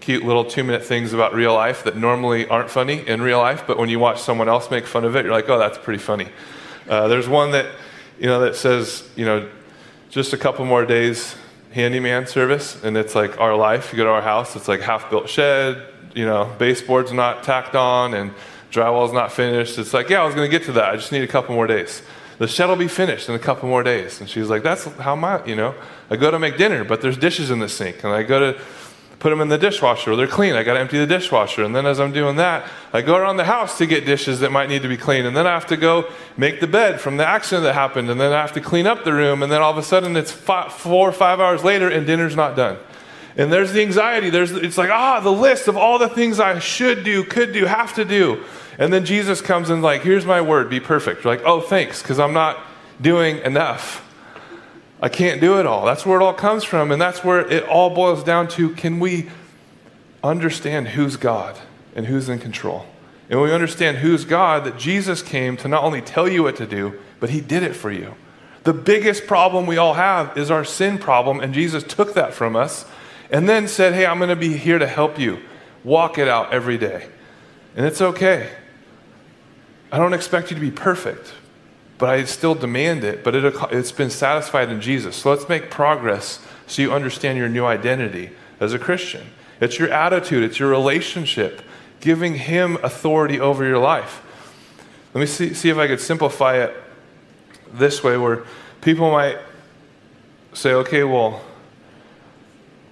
cute 0.00 0.22
little 0.22 0.44
two 0.44 0.62
minute 0.62 0.84
things 0.84 1.14
about 1.14 1.34
real 1.34 1.54
life 1.54 1.84
that 1.84 1.96
normally 1.96 2.46
aren't 2.48 2.68
funny 2.68 3.06
in 3.08 3.22
real 3.22 3.38
life, 3.38 3.64
but 3.66 3.78
when 3.78 3.88
you 3.88 3.98
watch 3.98 4.20
someone 4.20 4.50
else 4.50 4.70
make 4.70 4.86
fun 4.86 5.04
of 5.06 5.16
it, 5.16 5.24
you're 5.24 5.32
like, 5.32 5.48
oh, 5.48 5.58
that's 5.58 5.78
pretty 5.78 6.02
funny. 6.02 6.28
Uh, 6.86 7.08
there's 7.08 7.26
one 7.26 7.52
that, 7.52 7.66
you 8.18 8.26
know, 8.26 8.40
that 8.40 8.54
says, 8.54 9.08
you 9.16 9.24
know, 9.24 9.48
just 10.10 10.34
a 10.34 10.36
couple 10.36 10.64
more 10.66 10.84
days 10.84 11.36
handyman 11.72 12.26
service, 12.26 12.84
and 12.84 12.98
it's 12.98 13.14
like 13.14 13.40
our 13.40 13.56
life. 13.56 13.92
You 13.92 13.96
go 13.96 14.04
to 14.04 14.10
our 14.10 14.22
house, 14.22 14.54
it's 14.56 14.68
like 14.68 14.80
half 14.80 15.08
built 15.08 15.28
shed, 15.28 15.93
you 16.14 16.24
know, 16.24 16.52
baseboard's 16.58 17.12
not 17.12 17.42
tacked 17.42 17.74
on 17.74 18.14
and 18.14 18.32
drywall's 18.70 19.12
not 19.12 19.32
finished. 19.32 19.78
It's 19.78 19.92
like, 19.92 20.08
yeah, 20.08 20.22
I 20.22 20.26
was 20.26 20.34
going 20.34 20.50
to 20.50 20.58
get 20.58 20.66
to 20.66 20.72
that. 20.72 20.90
I 20.90 20.96
just 20.96 21.12
need 21.12 21.22
a 21.22 21.28
couple 21.28 21.54
more 21.54 21.66
days. 21.66 22.02
The 22.38 22.48
shed 22.48 22.68
will 22.68 22.76
be 22.76 22.88
finished 22.88 23.28
in 23.28 23.34
a 23.34 23.38
couple 23.38 23.68
more 23.68 23.82
days. 23.82 24.20
And 24.20 24.28
she's 24.28 24.48
like, 24.48 24.62
that's 24.62 24.84
how 24.84 25.14
my, 25.14 25.44
you 25.44 25.54
know, 25.54 25.74
I 26.10 26.16
go 26.16 26.30
to 26.30 26.38
make 26.38 26.56
dinner, 26.56 26.82
but 26.82 27.00
there's 27.00 27.16
dishes 27.16 27.50
in 27.50 27.60
the 27.60 27.68
sink. 27.68 28.02
And 28.02 28.12
I 28.12 28.24
go 28.24 28.52
to 28.52 28.60
put 29.20 29.30
them 29.30 29.40
in 29.40 29.48
the 29.48 29.56
dishwasher. 29.56 30.14
They're 30.16 30.26
clean. 30.26 30.54
I 30.54 30.64
got 30.64 30.74
to 30.74 30.80
empty 30.80 30.98
the 30.98 31.06
dishwasher. 31.06 31.62
And 31.62 31.74
then 31.74 31.86
as 31.86 32.00
I'm 32.00 32.12
doing 32.12 32.36
that, 32.36 32.68
I 32.92 33.00
go 33.00 33.16
around 33.16 33.36
the 33.36 33.44
house 33.44 33.78
to 33.78 33.86
get 33.86 34.04
dishes 34.04 34.40
that 34.40 34.50
might 34.50 34.68
need 34.68 34.82
to 34.82 34.88
be 34.88 34.96
cleaned. 34.96 35.26
And 35.26 35.36
then 35.36 35.46
I 35.46 35.54
have 35.54 35.66
to 35.68 35.76
go 35.76 36.10
make 36.36 36.60
the 36.60 36.66
bed 36.66 37.00
from 37.00 37.16
the 37.16 37.26
accident 37.26 37.62
that 37.64 37.74
happened. 37.74 38.10
And 38.10 38.20
then 38.20 38.32
I 38.32 38.40
have 38.40 38.52
to 38.52 38.60
clean 38.60 38.86
up 38.86 39.04
the 39.04 39.14
room. 39.14 39.42
And 39.42 39.50
then 39.50 39.62
all 39.62 39.70
of 39.70 39.78
a 39.78 39.82
sudden 39.82 40.16
it's 40.16 40.32
five, 40.32 40.72
four 40.72 41.08
or 41.08 41.12
five 41.12 41.40
hours 41.40 41.62
later 41.62 41.88
and 41.88 42.06
dinner's 42.06 42.36
not 42.36 42.56
done. 42.56 42.76
And 43.36 43.52
there's 43.52 43.72
the 43.72 43.82
anxiety. 43.82 44.30
There's, 44.30 44.52
it's 44.52 44.78
like, 44.78 44.90
ah, 44.90 45.20
the 45.20 45.32
list 45.32 45.66
of 45.66 45.76
all 45.76 45.98
the 45.98 46.08
things 46.08 46.38
I 46.38 46.58
should 46.60 47.04
do, 47.04 47.24
could 47.24 47.52
do, 47.52 47.64
have 47.64 47.94
to 47.94 48.04
do. 48.04 48.44
And 48.78 48.92
then 48.92 49.04
Jesus 49.04 49.40
comes 49.40 49.70
and, 49.70 49.82
like, 49.82 50.02
here's 50.02 50.26
my 50.26 50.40
word, 50.40 50.70
be 50.70 50.80
perfect. 50.80 51.24
You're 51.24 51.36
like, 51.36 51.44
oh, 51.44 51.60
thanks, 51.60 52.02
because 52.02 52.18
I'm 52.18 52.32
not 52.32 52.60
doing 53.00 53.38
enough. 53.38 54.00
I 55.00 55.08
can't 55.08 55.40
do 55.40 55.58
it 55.58 55.66
all. 55.66 55.84
That's 55.84 56.06
where 56.06 56.20
it 56.20 56.24
all 56.24 56.32
comes 56.34 56.64
from. 56.64 56.90
And 56.90 57.00
that's 57.00 57.24
where 57.24 57.40
it 57.40 57.64
all 57.64 57.90
boils 57.90 58.24
down 58.24 58.48
to 58.48 58.70
can 58.70 59.00
we 59.00 59.28
understand 60.22 60.88
who's 60.88 61.16
God 61.16 61.58
and 61.94 62.06
who's 62.06 62.28
in 62.28 62.38
control? 62.38 62.86
And 63.28 63.40
when 63.40 63.48
we 63.48 63.54
understand 63.54 63.98
who's 63.98 64.24
God, 64.24 64.64
that 64.64 64.78
Jesus 64.78 65.22
came 65.22 65.56
to 65.58 65.68
not 65.68 65.82
only 65.82 66.00
tell 66.00 66.28
you 66.28 66.42
what 66.42 66.56
to 66.56 66.66
do, 66.66 66.98
but 67.20 67.30
he 67.30 67.40
did 67.40 67.62
it 67.62 67.74
for 67.74 67.90
you. 67.90 68.14
The 68.64 68.72
biggest 68.72 69.26
problem 69.26 69.66
we 69.66 69.76
all 69.76 69.94
have 69.94 70.36
is 70.38 70.50
our 70.50 70.64
sin 70.64 70.98
problem, 70.98 71.40
and 71.40 71.52
Jesus 71.52 71.82
took 71.82 72.14
that 72.14 72.32
from 72.32 72.56
us 72.56 72.86
and 73.30 73.48
then 73.48 73.68
said, 73.68 73.94
Hey, 73.94 74.06
I'm 74.06 74.18
going 74.18 74.30
to 74.30 74.36
be 74.36 74.56
here 74.56 74.78
to 74.78 74.86
help 74.86 75.18
you. 75.18 75.40
Walk 75.82 76.18
it 76.18 76.28
out 76.28 76.52
every 76.52 76.78
day. 76.78 77.08
And 77.76 77.84
it's 77.84 78.00
okay. 78.00 78.50
I 79.92 79.98
don't 79.98 80.14
expect 80.14 80.50
you 80.50 80.54
to 80.54 80.60
be 80.60 80.70
perfect, 80.70 81.34
but 81.98 82.08
I 82.08 82.24
still 82.24 82.54
demand 82.54 83.04
it. 83.04 83.22
But 83.22 83.34
it, 83.34 83.54
it's 83.70 83.92
been 83.92 84.10
satisfied 84.10 84.70
in 84.70 84.80
Jesus. 84.80 85.16
So 85.16 85.30
let's 85.30 85.48
make 85.48 85.70
progress 85.70 86.44
so 86.66 86.82
you 86.82 86.92
understand 86.92 87.38
your 87.38 87.48
new 87.48 87.64
identity 87.64 88.30
as 88.60 88.72
a 88.72 88.78
Christian. 88.78 89.26
It's 89.60 89.78
your 89.78 89.90
attitude, 89.90 90.42
it's 90.42 90.58
your 90.58 90.68
relationship, 90.68 91.62
giving 92.00 92.34
Him 92.34 92.76
authority 92.82 93.38
over 93.38 93.64
your 93.64 93.78
life. 93.78 94.22
Let 95.12 95.20
me 95.20 95.26
see, 95.26 95.54
see 95.54 95.68
if 95.68 95.76
I 95.76 95.86
could 95.86 96.00
simplify 96.00 96.56
it 96.56 96.74
this 97.72 98.02
way 98.02 98.16
where 98.16 98.44
people 98.80 99.10
might 99.10 99.38
say, 100.54 100.72
okay, 100.72 101.04
well, 101.04 101.40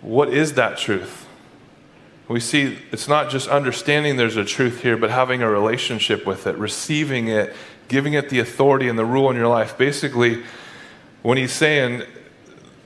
what 0.03 0.29
is 0.29 0.55
that 0.55 0.77
truth? 0.77 1.27
We 2.29 2.41
see 2.41 2.79
it's 2.91 3.09
not 3.09 3.31
just 3.31 3.49
understanding 3.49 4.17
there's 4.17 4.37
a 4.37 4.45
truth 4.45 4.83
here, 4.83 4.97
but 4.97 5.11
having 5.11 5.43
a 5.43 5.51
relationship 5.51 6.27
with 6.27 6.47
it, 6.47 6.57
receiving 6.57 7.29
it, 7.29 7.55
giving 7.89 8.15
it 8.15 8.31
the 8.31 8.39
authority 8.39 8.89
and 8.89 8.99
the 8.99 9.05
rule 9.05 9.31
in 9.31 9.37
your 9.37 9.49
life. 9.49 9.77
Basically, 9.77 10.43
when 11.23 11.39
he's 11.39 11.53
saying 11.53 12.03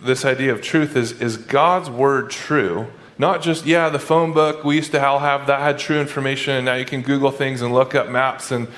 this 0.02 0.24
idea 0.24 0.52
of 0.52 0.62
truth 0.62 0.96
is, 0.96 1.20
is 1.20 1.36
God's 1.36 1.88
word 1.88 2.30
true? 2.30 2.88
Not 3.18 3.40
just, 3.40 3.64
yeah, 3.64 3.88
the 3.88 3.98
phone 3.98 4.32
book 4.32 4.62
we 4.64 4.76
used 4.76 4.90
to 4.92 5.04
all 5.04 5.20
have 5.20 5.46
that 5.46 5.60
had 5.60 5.78
true 5.78 6.00
information, 6.00 6.54
and 6.54 6.66
now 6.66 6.74
you 6.74 6.84
can 6.84 7.00
Google 7.02 7.30
things 7.30 7.62
and 7.62 7.72
look 7.72 7.94
up 7.94 8.10
maps. 8.10 8.50
And 8.50 8.68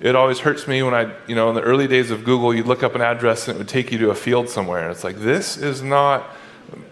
it 0.00 0.14
always 0.14 0.38
hurts 0.38 0.68
me 0.68 0.82
when 0.82 0.94
I, 0.94 1.12
you 1.26 1.34
know, 1.34 1.48
in 1.48 1.56
the 1.56 1.62
early 1.62 1.88
days 1.88 2.10
of 2.10 2.24
Google, 2.24 2.54
you'd 2.54 2.66
look 2.66 2.82
up 2.82 2.94
an 2.94 3.00
address 3.00 3.48
and 3.48 3.56
it 3.56 3.58
would 3.58 3.68
take 3.68 3.90
you 3.90 3.98
to 3.98 4.10
a 4.10 4.14
field 4.14 4.48
somewhere. 4.48 4.82
And 4.82 4.92
it's 4.92 5.02
like, 5.02 5.18
this 5.18 5.56
is 5.56 5.82
not, 5.82 6.28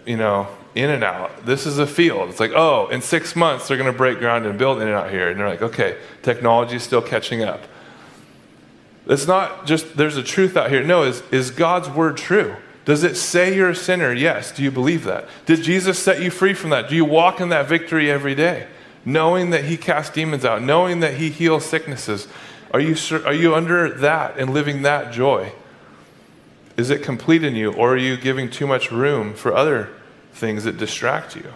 you 0.05 0.17
know, 0.17 0.47
In-N-Out. 0.79 1.45
This 1.45 1.65
is 1.65 1.77
a 1.77 1.87
field. 1.87 2.29
It's 2.29 2.39
like, 2.39 2.51
oh, 2.55 2.87
in 2.87 3.01
six 3.01 3.35
months 3.35 3.67
they're 3.67 3.77
going 3.77 3.91
to 3.91 3.97
break 3.97 4.19
ground 4.19 4.45
and 4.45 4.57
build 4.57 4.81
In-N-Out 4.81 5.11
here. 5.11 5.29
And 5.29 5.39
they're 5.39 5.49
like, 5.49 5.61
okay, 5.61 5.97
technology 6.21 6.75
is 6.77 6.83
still 6.83 7.01
catching 7.01 7.43
up. 7.43 7.61
It's 9.07 9.27
not 9.27 9.65
just 9.65 9.97
there's 9.97 10.17
a 10.17 10.23
truth 10.23 10.55
out 10.55 10.69
here. 10.69 10.83
No, 10.83 11.03
is, 11.03 11.23
is 11.31 11.51
God's 11.51 11.89
word 11.89 12.17
true? 12.17 12.55
Does 12.85 13.03
it 13.03 13.17
say 13.17 13.55
you're 13.55 13.69
a 13.69 13.75
sinner? 13.75 14.13
Yes. 14.13 14.51
Do 14.51 14.63
you 14.63 14.71
believe 14.71 15.03
that? 15.03 15.27
Did 15.45 15.63
Jesus 15.63 15.99
set 15.99 16.21
you 16.21 16.31
free 16.31 16.53
from 16.53 16.69
that? 16.71 16.89
Do 16.89 16.95
you 16.95 17.05
walk 17.05 17.39
in 17.39 17.49
that 17.49 17.67
victory 17.67 18.09
every 18.09 18.35
day? 18.35 18.67
Knowing 19.05 19.49
that 19.49 19.65
He 19.65 19.77
casts 19.77 20.13
demons 20.13 20.45
out, 20.45 20.61
knowing 20.61 20.99
that 20.99 21.15
He 21.15 21.29
heals 21.29 21.65
sicknesses. 21.65 22.27
Are 22.71 22.79
you, 22.79 22.95
are 23.25 23.33
you 23.33 23.55
under 23.55 23.89
that 23.89 24.37
and 24.37 24.53
living 24.53 24.83
that 24.83 25.11
joy? 25.11 25.53
Is 26.77 26.89
it 26.89 27.03
complete 27.03 27.43
in 27.43 27.55
you, 27.55 27.73
or 27.73 27.93
are 27.93 27.97
you 27.97 28.15
giving 28.15 28.49
too 28.49 28.67
much 28.67 28.91
room 28.91 29.33
for 29.33 29.53
other 29.53 29.89
things 30.39 30.63
that 30.63 30.77
distract 30.77 31.35
you? 31.35 31.53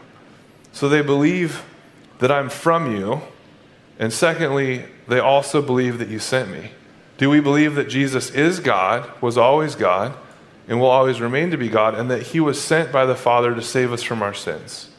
So 0.71 0.89
they 0.89 1.01
believe 1.01 1.63
that 2.19 2.31
I'm 2.31 2.49
from 2.49 2.95
you, 2.95 3.21
and 3.99 4.11
secondly, 4.11 4.85
they 5.07 5.19
also 5.19 5.61
believe 5.61 5.97
that 5.99 6.09
you 6.09 6.19
sent 6.19 6.49
me. 6.49 6.71
Do 7.17 7.29
we 7.29 7.39
believe 7.39 7.75
that 7.75 7.89
Jesus 7.89 8.29
is 8.31 8.59
God, 8.59 9.09
was 9.21 9.37
always 9.37 9.75
God, 9.75 10.17
and 10.67 10.79
will 10.79 10.89
always 10.89 11.21
remain 11.21 11.51
to 11.51 11.57
be 11.57 11.69
God, 11.69 11.95
and 11.95 12.09
that 12.09 12.21
he 12.23 12.39
was 12.39 12.59
sent 12.59 12.91
by 12.91 13.05
the 13.05 13.15
Father 13.15 13.53
to 13.53 13.61
save 13.61 13.91
us 13.91 14.03
from 14.03 14.21
our 14.21 14.33
sins? 14.33 14.89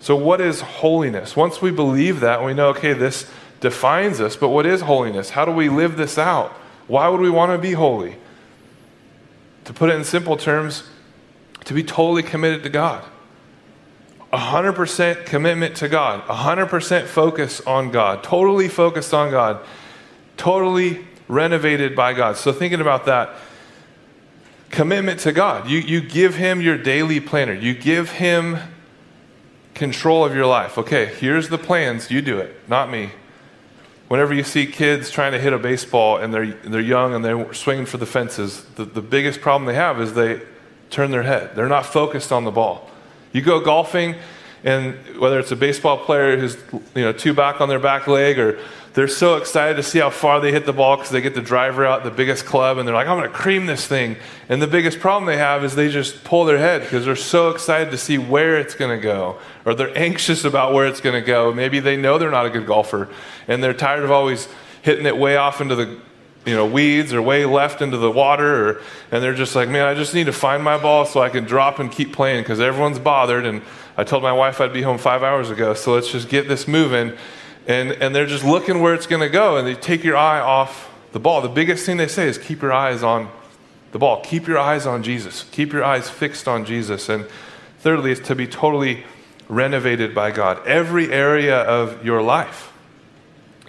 So, 0.00 0.16
what 0.16 0.40
is 0.40 0.60
holiness? 0.60 1.36
Once 1.36 1.62
we 1.62 1.70
believe 1.70 2.20
that, 2.20 2.44
we 2.44 2.54
know, 2.54 2.68
okay, 2.68 2.92
this 2.92 3.30
defines 3.60 4.20
us, 4.20 4.36
but 4.36 4.50
what 4.50 4.66
is 4.66 4.82
holiness? 4.82 5.30
How 5.30 5.44
do 5.44 5.50
we 5.50 5.68
live 5.68 5.96
this 5.96 6.18
out? 6.18 6.52
Why 6.86 7.08
would 7.08 7.20
we 7.20 7.30
want 7.30 7.52
to 7.52 7.58
be 7.58 7.72
holy? 7.72 8.16
To 9.64 9.72
put 9.72 9.90
it 9.90 9.96
in 9.96 10.04
simple 10.04 10.36
terms, 10.36 10.84
to 11.64 11.74
be 11.74 11.82
totally 11.82 12.22
committed 12.22 12.62
to 12.62 12.68
God. 12.68 13.04
100% 14.32 15.26
commitment 15.26 15.76
to 15.76 15.88
God, 15.88 16.22
100% 16.26 17.06
focus 17.06 17.60
on 17.60 17.90
God, 17.90 18.24
totally 18.24 18.68
focused 18.68 19.14
on 19.14 19.30
God, 19.30 19.64
totally 20.36 21.06
renovated 21.28 21.94
by 21.94 22.12
God. 22.12 22.36
So, 22.36 22.52
thinking 22.52 22.80
about 22.80 23.06
that, 23.06 23.36
commitment 24.70 25.20
to 25.20 25.32
God. 25.32 25.68
You, 25.68 25.78
you 25.78 26.00
give 26.00 26.34
Him 26.34 26.60
your 26.60 26.76
daily 26.76 27.20
planner, 27.20 27.54
you 27.54 27.74
give 27.74 28.10
Him 28.10 28.58
control 29.74 30.24
of 30.24 30.34
your 30.34 30.46
life. 30.46 30.78
Okay, 30.78 31.06
here's 31.06 31.48
the 31.48 31.58
plans, 31.58 32.10
you 32.10 32.20
do 32.20 32.38
it, 32.38 32.68
not 32.68 32.90
me. 32.90 33.10
Whenever 34.08 34.34
you 34.34 34.42
see 34.42 34.66
kids 34.66 35.10
trying 35.10 35.32
to 35.32 35.38
hit 35.38 35.52
a 35.52 35.58
baseball 35.58 36.18
and 36.18 36.34
they're, 36.34 36.46
they're 36.46 36.80
young 36.80 37.14
and 37.14 37.24
they're 37.24 37.54
swinging 37.54 37.86
for 37.86 37.96
the 37.96 38.06
fences, 38.06 38.64
the, 38.74 38.84
the 38.84 39.00
biggest 39.00 39.40
problem 39.40 39.66
they 39.66 39.74
have 39.74 40.00
is 40.00 40.14
they 40.14 40.42
turn 40.94 41.10
their 41.10 41.22
head. 41.22 41.54
They're 41.54 41.68
not 41.68 41.86
focused 41.86 42.32
on 42.32 42.44
the 42.44 42.50
ball. 42.50 42.88
You 43.32 43.42
go 43.42 43.60
golfing, 43.60 44.14
and 44.62 44.94
whether 45.18 45.38
it's 45.38 45.50
a 45.50 45.56
baseball 45.56 45.98
player 45.98 46.38
who's 46.38 46.56
you 46.94 47.02
know 47.02 47.12
two 47.12 47.34
back 47.34 47.60
on 47.60 47.68
their 47.68 47.80
back 47.80 48.06
leg 48.06 48.38
or 48.38 48.58
they're 48.94 49.08
so 49.08 49.36
excited 49.36 49.74
to 49.74 49.82
see 49.82 49.98
how 49.98 50.08
far 50.08 50.40
they 50.40 50.52
hit 50.52 50.66
the 50.66 50.72
ball 50.72 50.96
because 50.96 51.10
they 51.10 51.20
get 51.20 51.34
the 51.34 51.42
driver 51.42 51.84
out, 51.84 52.04
the 52.04 52.12
biggest 52.12 52.46
club, 52.46 52.78
and 52.78 52.86
they're 52.86 52.94
like, 52.94 53.08
I'm 53.08 53.18
going 53.18 53.28
to 53.28 53.36
cream 53.36 53.66
this 53.66 53.84
thing. 53.88 54.16
And 54.48 54.62
the 54.62 54.68
biggest 54.68 55.00
problem 55.00 55.26
they 55.26 55.36
have 55.36 55.64
is 55.64 55.74
they 55.74 55.88
just 55.88 56.22
pull 56.22 56.44
their 56.44 56.58
head 56.58 56.82
because 56.82 57.04
they're 57.04 57.16
so 57.16 57.50
excited 57.50 57.90
to 57.90 57.98
see 57.98 58.18
where 58.18 58.56
it's 58.56 58.76
going 58.76 58.96
to 58.96 59.02
go, 59.02 59.38
or 59.64 59.74
they're 59.74 59.96
anxious 59.98 60.44
about 60.44 60.72
where 60.72 60.86
it's 60.86 61.00
going 61.00 61.20
to 61.20 61.26
go. 61.26 61.52
Maybe 61.52 61.80
they 61.80 61.96
know 61.96 62.18
they're 62.18 62.30
not 62.30 62.46
a 62.46 62.50
good 62.50 62.66
golfer, 62.66 63.08
and 63.48 63.64
they're 63.64 63.74
tired 63.74 64.04
of 64.04 64.12
always 64.12 64.48
hitting 64.82 65.06
it 65.06 65.16
way 65.18 65.36
off 65.36 65.60
into 65.60 65.74
the 65.74 65.98
you 66.46 66.54
know, 66.54 66.66
weeds 66.66 67.12
or 67.12 67.22
way 67.22 67.44
left 67.44 67.80
into 67.80 67.96
the 67.96 68.10
water, 68.10 68.68
or, 68.68 68.82
and 69.10 69.22
they're 69.22 69.34
just 69.34 69.54
like, 69.54 69.68
man, 69.68 69.86
I 69.86 69.94
just 69.94 70.14
need 70.14 70.26
to 70.26 70.32
find 70.32 70.62
my 70.62 70.76
ball 70.76 71.06
so 71.06 71.20
I 71.20 71.28
can 71.28 71.44
drop 71.44 71.78
and 71.78 71.90
keep 71.90 72.12
playing 72.12 72.42
because 72.42 72.60
everyone's 72.60 72.98
bothered. 72.98 73.46
And 73.46 73.62
I 73.96 74.04
told 74.04 74.22
my 74.22 74.32
wife 74.32 74.60
I'd 74.60 74.72
be 74.72 74.82
home 74.82 74.98
five 74.98 75.22
hours 75.22 75.50
ago, 75.50 75.74
so 75.74 75.94
let's 75.94 76.10
just 76.10 76.28
get 76.28 76.48
this 76.48 76.68
moving 76.68 77.14
and, 77.66 77.92
and 77.92 78.14
they're 78.14 78.26
just 78.26 78.44
looking 78.44 78.80
where 78.80 78.94
it's 78.94 79.06
going 79.06 79.22
to 79.22 79.28
go, 79.28 79.56
and 79.56 79.66
they 79.66 79.74
take 79.74 80.04
your 80.04 80.16
eye 80.16 80.40
off 80.40 80.90
the 81.12 81.20
ball. 81.20 81.40
The 81.40 81.48
biggest 81.48 81.86
thing 81.86 81.96
they 81.96 82.08
say 82.08 82.28
is 82.28 82.36
keep 82.36 82.60
your 82.60 82.72
eyes 82.72 83.02
on 83.02 83.30
the 83.92 83.98
ball. 83.98 84.20
Keep 84.22 84.46
your 84.46 84.58
eyes 84.58 84.86
on 84.86 85.02
Jesus. 85.02 85.44
Keep 85.50 85.72
your 85.72 85.84
eyes 85.84 86.10
fixed 86.10 86.46
on 86.46 86.64
Jesus. 86.64 87.08
And 87.08 87.26
thirdly, 87.78 88.10
is 88.12 88.20
to 88.20 88.34
be 88.34 88.46
totally 88.46 89.04
renovated 89.48 90.14
by 90.14 90.30
God. 90.30 90.66
Every 90.66 91.12
area 91.12 91.58
of 91.58 92.04
your 92.04 92.20
life. 92.20 92.72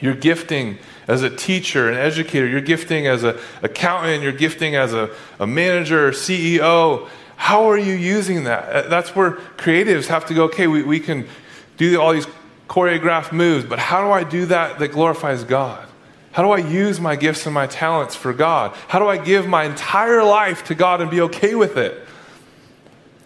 Your 0.01 0.13
gifting 0.13 0.77
as 1.07 1.21
a 1.21 1.29
teacher, 1.29 1.89
an 1.89 1.97
educator, 1.97 2.47
your 2.47 2.61
gifting 2.61 3.07
as 3.07 3.23
an 3.23 3.37
accountant, 3.61 4.23
your 4.23 4.31
gifting 4.31 4.75
as 4.75 4.93
a, 4.93 5.09
a 5.39 5.47
manager, 5.47 6.11
CEO. 6.11 7.07
How 7.35 7.69
are 7.69 7.77
you 7.77 7.93
using 7.93 8.45
that? 8.45 8.63
Uh, 8.69 8.89
that's 8.89 9.15
where 9.15 9.31
creatives 9.57 10.07
have 10.07 10.25
to 10.27 10.33
go, 10.33 10.45
okay, 10.45 10.67
we, 10.67 10.83
we 10.83 10.99
can 10.99 11.27
do 11.77 11.99
all 12.01 12.13
these 12.13 12.27
choreographed 12.67 13.31
moves, 13.31 13.65
but 13.65 13.77
how 13.77 14.01
do 14.01 14.11
I 14.11 14.23
do 14.23 14.47
that 14.47 14.79
that 14.79 14.89
glorifies 14.89 15.43
God? 15.43 15.87
How 16.31 16.43
do 16.43 16.49
I 16.49 16.57
use 16.57 16.99
my 16.99 17.15
gifts 17.15 17.45
and 17.45 17.53
my 17.53 17.67
talents 17.67 18.15
for 18.15 18.33
God? 18.33 18.75
How 18.87 18.99
do 18.99 19.07
I 19.07 19.17
give 19.17 19.47
my 19.47 19.63
entire 19.63 20.23
life 20.23 20.65
to 20.65 20.75
God 20.75 21.01
and 21.01 21.09
be 21.09 21.21
okay 21.21 21.55
with 21.55 21.77
it? 21.77 22.01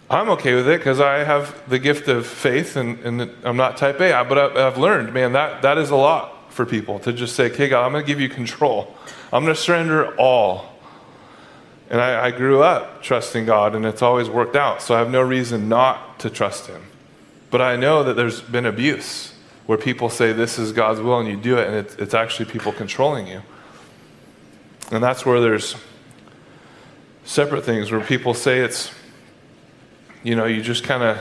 I'm 0.08 0.28
okay 0.30 0.54
with 0.54 0.68
it 0.68 0.78
because 0.78 1.00
I 1.00 1.24
have 1.24 1.68
the 1.68 1.78
gift 1.78 2.08
of 2.08 2.26
faith 2.26 2.76
and, 2.76 2.98
and 3.00 3.30
I'm 3.44 3.56
not 3.56 3.76
type 3.76 4.00
A. 4.00 4.24
But 4.28 4.56
I've 4.56 4.76
learned, 4.76 5.12
man, 5.14 5.32
that, 5.32 5.62
that 5.62 5.78
is 5.78 5.90
a 5.90 5.96
lot 5.96 6.39
for 6.50 6.66
people 6.66 6.98
to 7.00 7.12
just 7.12 7.34
say, 7.34 7.50
okay, 7.50 7.68
God, 7.68 7.86
I'm 7.86 7.92
going 7.92 8.04
to 8.04 8.06
give 8.06 8.20
you 8.20 8.28
control. 8.28 8.94
I'm 9.32 9.44
going 9.44 9.54
to 9.54 9.60
surrender 9.60 10.14
all. 10.16 10.66
And 11.88 12.00
I, 12.00 12.26
I 12.26 12.30
grew 12.30 12.62
up 12.62 13.02
trusting 13.02 13.46
God 13.46 13.74
and 13.74 13.84
it's 13.84 14.02
always 14.02 14.28
worked 14.28 14.56
out. 14.56 14.82
So 14.82 14.94
I 14.94 14.98
have 14.98 15.10
no 15.10 15.22
reason 15.22 15.68
not 15.68 16.20
to 16.20 16.30
trust 16.30 16.66
Him. 16.66 16.82
But 17.50 17.60
I 17.60 17.76
know 17.76 18.04
that 18.04 18.14
there's 18.14 18.40
been 18.40 18.66
abuse 18.66 19.34
where 19.66 19.78
people 19.78 20.08
say 20.08 20.32
this 20.32 20.58
is 20.58 20.72
God's 20.72 21.00
will 21.00 21.18
and 21.18 21.28
you 21.28 21.36
do 21.36 21.58
it, 21.58 21.66
and 21.66 21.76
it's, 21.76 21.94
it's 21.96 22.14
actually 22.14 22.46
people 22.46 22.72
controlling 22.72 23.26
you. 23.26 23.42
And 24.90 25.02
that's 25.02 25.24
where 25.24 25.40
there's 25.40 25.76
separate 27.24 27.64
things 27.64 27.92
where 27.92 28.00
people 28.00 28.34
say 28.34 28.60
it's, 28.60 28.92
you 30.22 30.34
know, 30.34 30.46
you 30.46 30.62
just 30.62 30.82
kind 30.82 31.02
of 31.02 31.18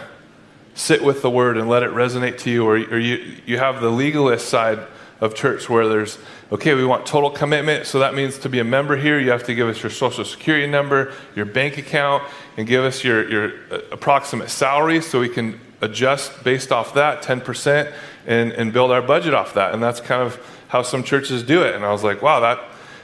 sit 0.74 1.04
with 1.04 1.22
the 1.22 1.30
word 1.30 1.58
and 1.58 1.70
let 1.70 1.84
it 1.84 1.92
resonate 1.92 2.39
to 2.39 2.50
you, 2.50 2.65
or, 2.65 2.76
or 2.76 2.98
you, 2.98 3.38
you 3.46 3.58
have 3.58 3.82
the 3.82 3.92
legalist 3.92 4.50
side 4.50 4.80
of 5.22 5.36
church 5.36 5.70
where 5.70 5.88
there's, 5.88 6.18
okay, 6.52 6.74
we 6.74 6.86
want 6.86 7.06
total 7.06 7.30
commitment, 7.30 7.86
so 7.86 8.00
that 8.00 8.16
means 8.16 8.38
to 8.40 8.50
be 8.50 8.60
a 8.60 8.64
member 8.64 8.96
here, 8.96 9.20
you 9.20 9.32
have 9.32 9.44
to 9.44 9.56
give 9.56 9.68
us 9.68 9.84
your 9.84 9.90
social 9.90 10.24
security 10.24 10.68
number, 10.68 11.14
your 11.36 11.46
bank 11.46 11.78
account, 11.78 12.24
and 12.58 12.68
give 12.68 12.84
us 12.84 13.04
your, 13.04 13.30
your 13.30 13.54
uh, 13.72 13.80
approximate 13.92 14.50
salary 14.50 15.02
so 15.02 15.20
we 15.20 15.30
can 15.30 15.60
adjust 15.82 16.44
based 16.44 16.72
off 16.72 16.94
that 16.94 17.22
10% 17.22 17.94
and, 18.28 18.52
and 18.54 18.74
build 18.74 18.92
our 18.92 19.02
budget 19.02 19.34
off 19.34 19.54
that. 19.54 19.74
And 19.74 19.82
that's 19.82 20.00
kind 20.00 20.22
of 20.22 20.40
how 20.70 20.82
some 20.82 21.04
churches 21.04 21.44
do 21.44 21.64
it. 21.64 21.76
And 21.76 21.84
I 21.86 21.92
was 21.92 22.04
like, 22.04 22.22
wow, 22.22 22.40
that, 22.42 22.60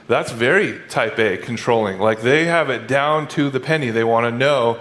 that's 0.08 0.30
very 0.30 0.80
type 0.88 1.18
A 1.18 1.36
controlling. 1.36 1.98
Like 1.98 2.22
they 2.22 2.44
have 2.44 2.70
it 2.70 2.86
down 2.86 3.28
to 3.28 3.50
the 3.50 3.60
penny. 3.60 3.90
They 3.90 4.04
want 4.04 4.24
to 4.24 4.30
know. 4.30 4.80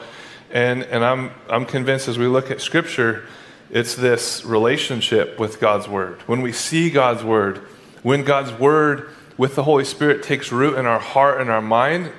And, 0.52 0.84
and 0.84 1.04
I'm, 1.04 1.32
I'm 1.50 1.66
convinced 1.66 2.08
as 2.08 2.18
we 2.18 2.28
look 2.28 2.52
at 2.52 2.62
Scripture, 2.62 3.26
it's 3.70 3.96
this 3.96 4.46
relationship 4.46 5.40
with 5.40 5.60
God's 5.60 5.88
Word. 5.88 6.22
When 6.24 6.42
we 6.42 6.52
see 6.52 6.90
God's 6.90 7.24
Word, 7.24 7.58
when 8.04 8.24
God's 8.24 8.52
Word 8.54 9.10
with 9.38 9.56
the 9.56 9.64
Holy 9.64 9.86
Spirit 9.86 10.24
takes 10.24 10.52
root 10.52 10.78
in 10.78 10.86
our 10.86 11.00
heart 11.00 11.42
and 11.42 11.50
our 11.50 11.62
mind, 11.62 12.12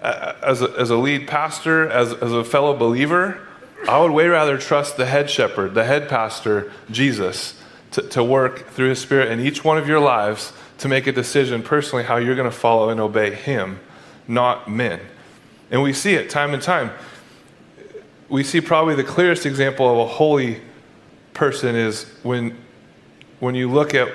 as 0.00 0.62
a, 0.62 0.70
as 0.78 0.90
a 0.90 0.96
lead 0.96 1.26
pastor, 1.26 1.88
as, 1.88 2.12
as 2.14 2.32
a 2.32 2.44
fellow 2.44 2.76
believer, 2.76 3.40
I 3.88 4.00
would 4.00 4.12
way 4.12 4.28
rather 4.28 4.58
trust 4.58 4.96
the 4.96 5.06
head 5.06 5.30
shepherd, 5.30 5.74
the 5.74 5.84
head 5.84 6.08
pastor, 6.08 6.72
Jesus, 6.90 7.60
to, 7.92 8.02
to 8.02 8.24
work 8.24 8.68
through 8.70 8.90
his 8.90 9.00
spirit 9.00 9.30
in 9.30 9.40
each 9.40 9.64
one 9.64 9.78
of 9.78 9.88
your 9.88 10.00
lives 10.00 10.52
to 10.78 10.88
make 10.88 11.06
a 11.06 11.12
decision 11.12 11.62
personally 11.62 12.04
how 12.04 12.16
you're 12.16 12.36
going 12.36 12.50
to 12.50 12.56
follow 12.56 12.88
and 12.90 13.00
obey 13.00 13.34
him, 13.34 13.80
not 14.28 14.70
men. 14.70 15.00
And 15.70 15.82
we 15.82 15.92
see 15.92 16.14
it 16.14 16.30
time 16.30 16.54
and 16.54 16.62
time. 16.62 16.90
We 18.28 18.42
see 18.42 18.60
probably 18.60 18.94
the 18.94 19.04
clearest 19.04 19.46
example 19.46 19.90
of 19.90 19.98
a 19.98 20.12
holy 20.12 20.60
person 21.34 21.76
is 21.76 22.04
when, 22.22 22.56
when 23.40 23.54
you 23.54 23.70
look 23.70 23.94
at 23.94 24.08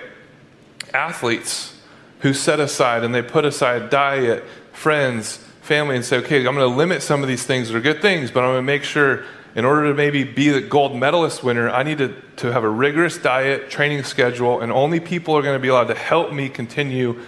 athletes 0.93 1.79
who 2.19 2.33
set 2.33 2.59
aside 2.59 3.03
and 3.03 3.15
they 3.15 3.21
put 3.21 3.45
aside 3.45 3.89
diet, 3.89 4.43
friends, 4.73 5.37
family, 5.61 5.95
and 5.95 6.03
say, 6.03 6.17
okay, 6.17 6.37
I'm 6.37 6.55
going 6.55 6.57
to 6.57 6.67
limit 6.67 7.01
some 7.01 7.21
of 7.21 7.29
these 7.29 7.43
things 7.43 7.69
that 7.69 7.77
are 7.77 7.81
good 7.81 8.01
things, 8.01 8.31
but 8.31 8.41
I'm 8.41 8.51
going 8.51 8.57
to 8.57 8.63
make 8.63 8.83
sure 8.83 9.23
in 9.55 9.65
order 9.65 9.89
to 9.89 9.93
maybe 9.93 10.23
be 10.23 10.49
the 10.49 10.61
gold 10.61 10.95
medalist 10.95 11.43
winner, 11.43 11.69
I 11.69 11.83
need 11.83 11.97
to, 11.97 12.15
to 12.37 12.51
have 12.51 12.63
a 12.63 12.69
rigorous 12.69 13.17
diet, 13.17 13.69
training 13.69 14.03
schedule, 14.03 14.61
and 14.61 14.71
only 14.71 14.99
people 14.99 15.35
are 15.35 15.41
going 15.41 15.55
to 15.55 15.61
be 15.61 15.67
allowed 15.67 15.87
to 15.87 15.95
help 15.95 16.31
me 16.31 16.49
continue 16.49 17.19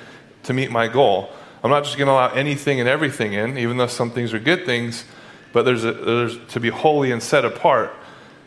to 0.43 0.53
meet 0.53 0.71
my 0.71 0.87
goal. 0.87 1.31
I'm 1.63 1.69
not 1.69 1.83
just 1.83 1.97
going 1.97 2.07
to 2.07 2.13
allow 2.13 2.33
anything 2.33 2.79
and 2.79 2.87
everything 2.87 3.33
in, 3.33 3.57
even 3.57 3.77
though 3.77 3.87
some 3.87 4.11
things 4.11 4.33
are 4.33 4.39
good 4.39 4.65
things, 4.65 5.05
but 5.53 5.63
there's, 5.63 5.85
a, 5.85 5.93
there's 5.93 6.37
to 6.49 6.59
be 6.59 6.69
holy 6.69 7.11
and 7.11 7.23
set 7.23 7.45
apart 7.45 7.93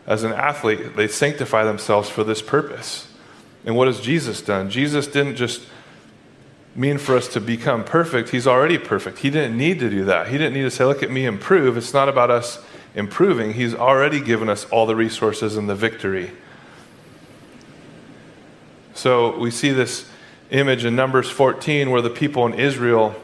as 0.06 0.24
an 0.24 0.32
athlete. 0.32 0.96
They 0.96 1.08
sanctify 1.08 1.64
themselves 1.64 2.10
for 2.10 2.22
this 2.22 2.42
purpose. 2.42 3.08
And 3.64 3.74
what 3.76 3.86
has 3.86 4.00
Jesus 4.00 4.42
done? 4.42 4.70
Jesus 4.70 5.06
didn't 5.06 5.36
just 5.36 5.62
mean 6.74 6.98
for 6.98 7.16
us 7.16 7.26
to 7.28 7.40
become 7.40 7.84
perfect. 7.84 8.28
He's 8.30 8.46
already 8.46 8.76
perfect. 8.76 9.20
He 9.20 9.30
didn't 9.30 9.56
need 9.56 9.80
to 9.80 9.88
do 9.88 10.04
that. 10.04 10.28
He 10.28 10.36
didn't 10.36 10.54
need 10.54 10.62
to 10.62 10.70
say, 10.70 10.84
Look 10.84 11.02
at 11.02 11.10
me 11.10 11.24
improve. 11.24 11.76
It's 11.76 11.94
not 11.94 12.08
about 12.08 12.30
us 12.30 12.62
improving. 12.94 13.54
He's 13.54 13.74
already 13.74 14.20
given 14.20 14.48
us 14.48 14.64
all 14.66 14.86
the 14.86 14.96
resources 14.96 15.56
and 15.56 15.68
the 15.68 15.74
victory. 15.74 16.32
So 18.94 19.36
we 19.38 19.50
see 19.50 19.70
this 19.70 20.08
image 20.50 20.84
in 20.84 20.96
Numbers 20.96 21.28
14 21.28 21.90
where 21.90 22.00
the 22.00 22.10
people 22.10 22.46
in 22.46 22.54
Israel 22.54 23.14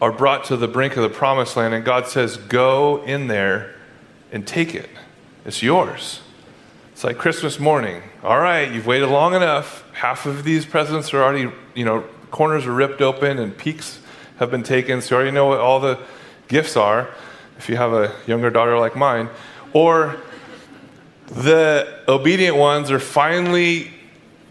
are 0.00 0.12
brought 0.12 0.44
to 0.44 0.56
the 0.56 0.68
brink 0.68 0.96
of 0.96 1.02
the 1.02 1.08
promised 1.08 1.56
land, 1.56 1.74
and 1.74 1.84
God 1.84 2.06
says, 2.08 2.36
Go 2.36 3.02
in 3.04 3.26
there 3.26 3.74
and 4.32 4.46
take 4.46 4.74
it. 4.74 4.90
It's 5.44 5.62
yours. 5.62 6.20
It's 6.92 7.04
like 7.04 7.18
Christmas 7.18 7.58
morning. 7.58 8.02
All 8.22 8.38
right, 8.38 8.70
you've 8.70 8.86
waited 8.86 9.08
long 9.08 9.34
enough. 9.34 9.84
Half 9.92 10.26
of 10.26 10.44
these 10.44 10.64
presents 10.64 11.12
are 11.12 11.22
already, 11.22 11.50
you 11.74 11.84
know, 11.84 12.04
corners 12.30 12.66
are 12.66 12.74
ripped 12.74 13.00
open 13.00 13.38
and 13.38 13.56
peeks 13.56 14.00
have 14.36 14.50
been 14.50 14.62
taken, 14.62 15.00
so 15.00 15.14
you 15.14 15.16
already 15.16 15.30
know 15.30 15.46
what 15.46 15.60
all 15.60 15.80
the 15.80 15.98
gifts 16.48 16.76
are 16.76 17.08
if 17.58 17.68
you 17.68 17.76
have 17.76 17.92
a 17.92 18.14
younger 18.26 18.50
daughter 18.50 18.78
like 18.78 18.96
mine. 18.96 19.28
Or 19.72 20.16
the 21.26 22.02
obedient 22.08 22.56
ones 22.56 22.90
are 22.90 22.98
finally 22.98 23.90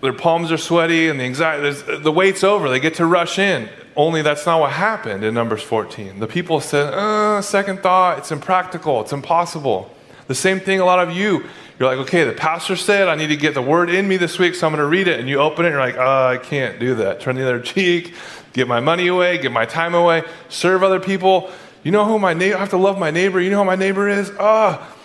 their 0.04 0.12
palms 0.12 0.52
are 0.52 0.58
sweaty 0.58 1.08
and 1.08 1.18
the 1.18 1.24
anxiety, 1.24 1.72
the 2.00 2.12
wait's 2.12 2.44
over. 2.44 2.68
They 2.68 2.82
get 2.82 2.96
to 2.96 3.06
rush 3.06 3.40
in. 3.40 3.70
Only 3.96 4.24
that's 4.24 4.46
not 4.46 4.60
what 4.60 4.72
happened 4.72 5.24
in 5.24 5.34
Numbers 5.34 5.62
14. 5.62 6.20
The 6.20 6.28
people 6.28 6.60
said, 6.60 6.94
uh, 6.94 7.42
second 7.42 7.82
thought, 7.82 8.18
it's 8.18 8.32
impractical, 8.32 9.02
it's 9.02 9.14
impossible. 9.14 9.92
The 10.28 10.36
same 10.36 10.60
thing 10.60 10.80
a 10.80 10.86
lot 10.86 11.00
of 11.00 11.16
you, 11.16 11.46
you're 11.78 11.90
like, 11.90 12.00
okay, 12.08 12.24
the 12.24 12.34
pastor 12.34 12.76
said 12.76 13.08
I 13.08 13.16
need 13.16 13.28
to 13.28 13.36
get 13.36 13.54
the 13.54 13.62
word 13.62 13.90
in 13.90 14.08
me 14.08 14.18
this 14.18 14.40
week, 14.40 14.56
so 14.56 14.66
I'm 14.66 14.74
going 14.74 14.84
to 14.84 14.88
read 14.88 15.08
it. 15.08 15.20
And 15.20 15.30
you 15.30 15.40
open 15.40 15.66
it 15.66 15.70
and 15.70 15.74
you're 15.74 15.86
like, 15.86 15.98
oh, 15.98 16.28
I 16.28 16.38
can't 16.38 16.80
do 16.80 16.96
that. 16.96 17.20
Turn 17.20 17.36
the 17.36 17.44
other 17.44 17.60
cheek, 17.62 18.16
give 18.54 18.68
my 18.68 18.80
money 18.80 19.08
away, 19.08 19.38
give 19.38 19.52
my 19.52 19.66
time 19.66 19.94
away, 19.94 20.24
serve 20.50 20.82
other 20.82 21.00
people. 21.00 21.52
You 21.84 21.92
know 21.92 22.06
who 22.06 22.18
my 22.18 22.34
neighbor, 22.34 22.58
I 22.58 22.60
have 22.62 22.70
to 22.70 22.78
love 22.78 22.98
my 22.98 23.12
neighbor. 23.12 23.40
You 23.42 23.52
know 23.52 23.60
who 23.60 23.66
my 23.66 23.76
neighbor 23.76 24.08
is? 24.08 24.32
Ah, 24.40 24.80
oh, 24.82 24.98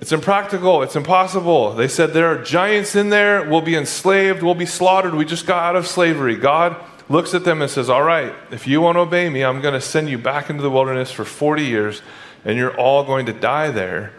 it's 0.00 0.12
impractical. 0.12 0.82
It's 0.82 0.96
impossible. 0.96 1.74
They 1.74 1.88
said 1.88 2.12
there 2.12 2.26
are 2.28 2.42
giants 2.42 2.96
in 2.96 3.10
there. 3.10 3.48
We'll 3.48 3.60
be 3.60 3.76
enslaved. 3.76 4.42
We'll 4.42 4.54
be 4.54 4.66
slaughtered. 4.66 5.14
We 5.14 5.24
just 5.24 5.46
got 5.46 5.62
out 5.62 5.76
of 5.76 5.86
slavery. 5.86 6.36
God 6.36 6.76
looks 7.08 7.34
at 7.34 7.44
them 7.44 7.62
and 7.62 7.70
says, 7.70 7.90
All 7.90 8.02
right, 8.02 8.34
if 8.50 8.66
you 8.66 8.80
won't 8.80 8.98
obey 8.98 9.28
me, 9.28 9.44
I'm 9.44 9.60
going 9.60 9.74
to 9.74 9.80
send 9.80 10.08
you 10.08 10.18
back 10.18 10.50
into 10.50 10.62
the 10.62 10.70
wilderness 10.70 11.10
for 11.10 11.24
40 11.24 11.64
years, 11.64 12.02
and 12.44 12.56
you're 12.56 12.76
all 12.76 13.04
going 13.04 13.26
to 13.26 13.32
die 13.32 13.70
there. 13.70 14.12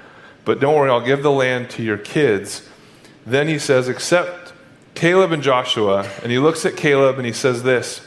But 0.45 0.59
don't 0.59 0.75
worry, 0.75 0.89
I'll 0.89 1.05
give 1.05 1.23
the 1.23 1.31
land 1.31 1.69
to 1.71 1.83
your 1.83 1.97
kids. 1.97 2.67
Then 3.25 3.47
he 3.47 3.57
says, 3.59 3.87
Except 3.87 4.53
Caleb 4.95 5.31
and 5.31 5.41
Joshua. 5.41 6.09
And 6.21 6.31
he 6.31 6.39
looks 6.39 6.65
at 6.65 6.77
Caleb 6.77 7.17
and 7.17 7.25
he 7.25 7.33
says 7.33 7.63
this 7.63 8.01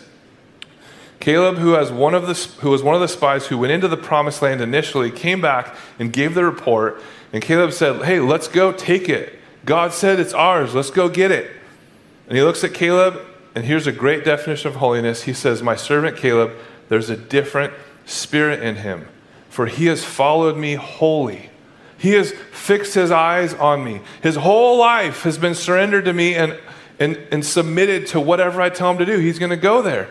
Caleb, 1.20 1.56
who, 1.56 1.72
has 1.72 1.90
one 1.90 2.14
of 2.14 2.26
the, 2.26 2.34
who 2.60 2.70
was 2.70 2.82
one 2.82 2.94
of 2.94 3.00
the 3.00 3.08
spies 3.08 3.46
who 3.46 3.58
went 3.58 3.72
into 3.72 3.88
the 3.88 3.96
promised 3.96 4.42
land 4.42 4.60
initially, 4.60 5.10
came 5.10 5.40
back 5.40 5.74
and 5.98 6.12
gave 6.12 6.34
the 6.34 6.44
report. 6.44 7.02
And 7.32 7.42
Caleb 7.42 7.72
said, 7.72 8.04
Hey, 8.04 8.20
let's 8.20 8.48
go 8.48 8.72
take 8.72 9.08
it. 9.08 9.38
God 9.64 9.92
said 9.92 10.20
it's 10.20 10.32
ours. 10.32 10.74
Let's 10.74 10.90
go 10.90 11.08
get 11.08 11.30
it. 11.30 11.50
And 12.28 12.36
he 12.36 12.42
looks 12.42 12.62
at 12.64 12.74
Caleb, 12.74 13.20
and 13.56 13.64
here's 13.64 13.86
a 13.86 13.92
great 13.92 14.22
definition 14.22 14.68
of 14.68 14.76
holiness. 14.76 15.22
He 15.22 15.32
says, 15.32 15.62
My 15.62 15.76
servant 15.76 16.18
Caleb, 16.18 16.52
there's 16.90 17.08
a 17.08 17.16
different 17.16 17.72
spirit 18.04 18.62
in 18.62 18.76
him, 18.76 19.08
for 19.48 19.64
he 19.64 19.86
has 19.86 20.04
followed 20.04 20.58
me 20.58 20.74
wholly. 20.74 21.48
He 21.96 22.10
has 22.10 22.32
fixed 22.52 22.92
his 22.92 23.10
eyes 23.10 23.54
on 23.54 23.82
me. 23.82 24.02
His 24.22 24.36
whole 24.36 24.78
life 24.78 25.22
has 25.22 25.38
been 25.38 25.54
surrendered 25.54 26.04
to 26.04 26.12
me 26.12 26.34
and, 26.34 26.60
and, 27.00 27.16
and 27.32 27.42
submitted 27.42 28.06
to 28.08 28.20
whatever 28.20 28.60
I 28.60 28.68
tell 28.68 28.90
him 28.90 28.98
to 28.98 29.06
do. 29.06 29.16
He's 29.16 29.38
going 29.38 29.48
to 29.48 29.56
go 29.56 29.80
there. 29.80 30.10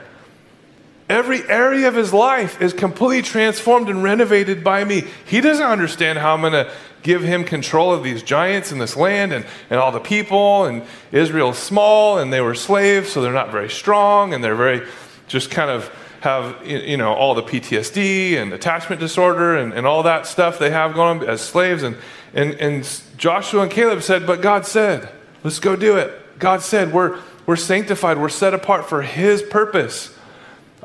Every 1.08 1.48
area 1.48 1.88
of 1.88 1.96
his 1.96 2.14
life 2.14 2.62
is 2.62 2.74
completely 2.74 3.22
transformed 3.22 3.90
and 3.90 4.02
renovated 4.02 4.64
by 4.64 4.84
me. 4.84 5.04
He 5.26 5.40
doesn't 5.40 5.66
understand 5.66 6.18
how 6.18 6.34
I'm 6.34 6.42
going 6.42 6.54
to 6.54 6.72
give 7.04 7.22
him 7.22 7.44
control 7.44 7.94
of 7.94 8.04
these 8.04 8.24
giants 8.24 8.72
in 8.72 8.80
this 8.80 8.96
land 8.96 9.32
and, 9.32 9.46
and 9.70 9.80
all 9.80 9.92
the 9.92 10.00
people. 10.00 10.66
And 10.66 10.82
Israel's 11.12 11.60
small 11.60 12.18
and 12.18 12.34
they 12.34 12.42
were 12.42 12.56
slaves, 12.56 13.12
so 13.12 13.22
they're 13.22 13.32
not 13.32 13.52
very 13.52 13.70
strong 13.70 14.34
and 14.34 14.44
they're 14.44 14.56
very 14.56 14.88
just 15.28 15.52
kind 15.52 15.70
of 15.70 15.94
have, 16.22 16.66
you 16.66 16.98
know, 16.98 17.14
all 17.14 17.36
the 17.36 17.44
PTSD 17.44 18.42
and 18.42 18.52
attachment 18.52 19.00
disorder 19.00 19.56
and, 19.56 19.74
and 19.74 19.86
all 19.86 20.02
that 20.04 20.26
stuff 20.26 20.58
they 20.58 20.72
have 20.72 20.96
going 20.96 21.22
on 21.22 21.30
as 21.30 21.40
slaves. 21.42 21.84
And, 21.84 21.98
and, 22.34 22.56
and 22.56 23.02
Joshua 23.18 23.62
and 23.62 23.72
Caleb 23.72 24.02
said, 24.02 24.26
But 24.26 24.42
God 24.42 24.66
said, 24.66 25.08
let's 25.44 25.60
go 25.60 25.76
do 25.76 25.98
it. 25.98 26.40
God 26.40 26.64
said, 26.64 26.92
we're, 26.92 27.20
we're 27.46 27.56
sanctified, 27.56 28.18
we're 28.18 28.30
set 28.30 28.56
apart 28.56 28.90
for 28.90 29.04
his 29.04 29.44
purpose. 29.44 30.15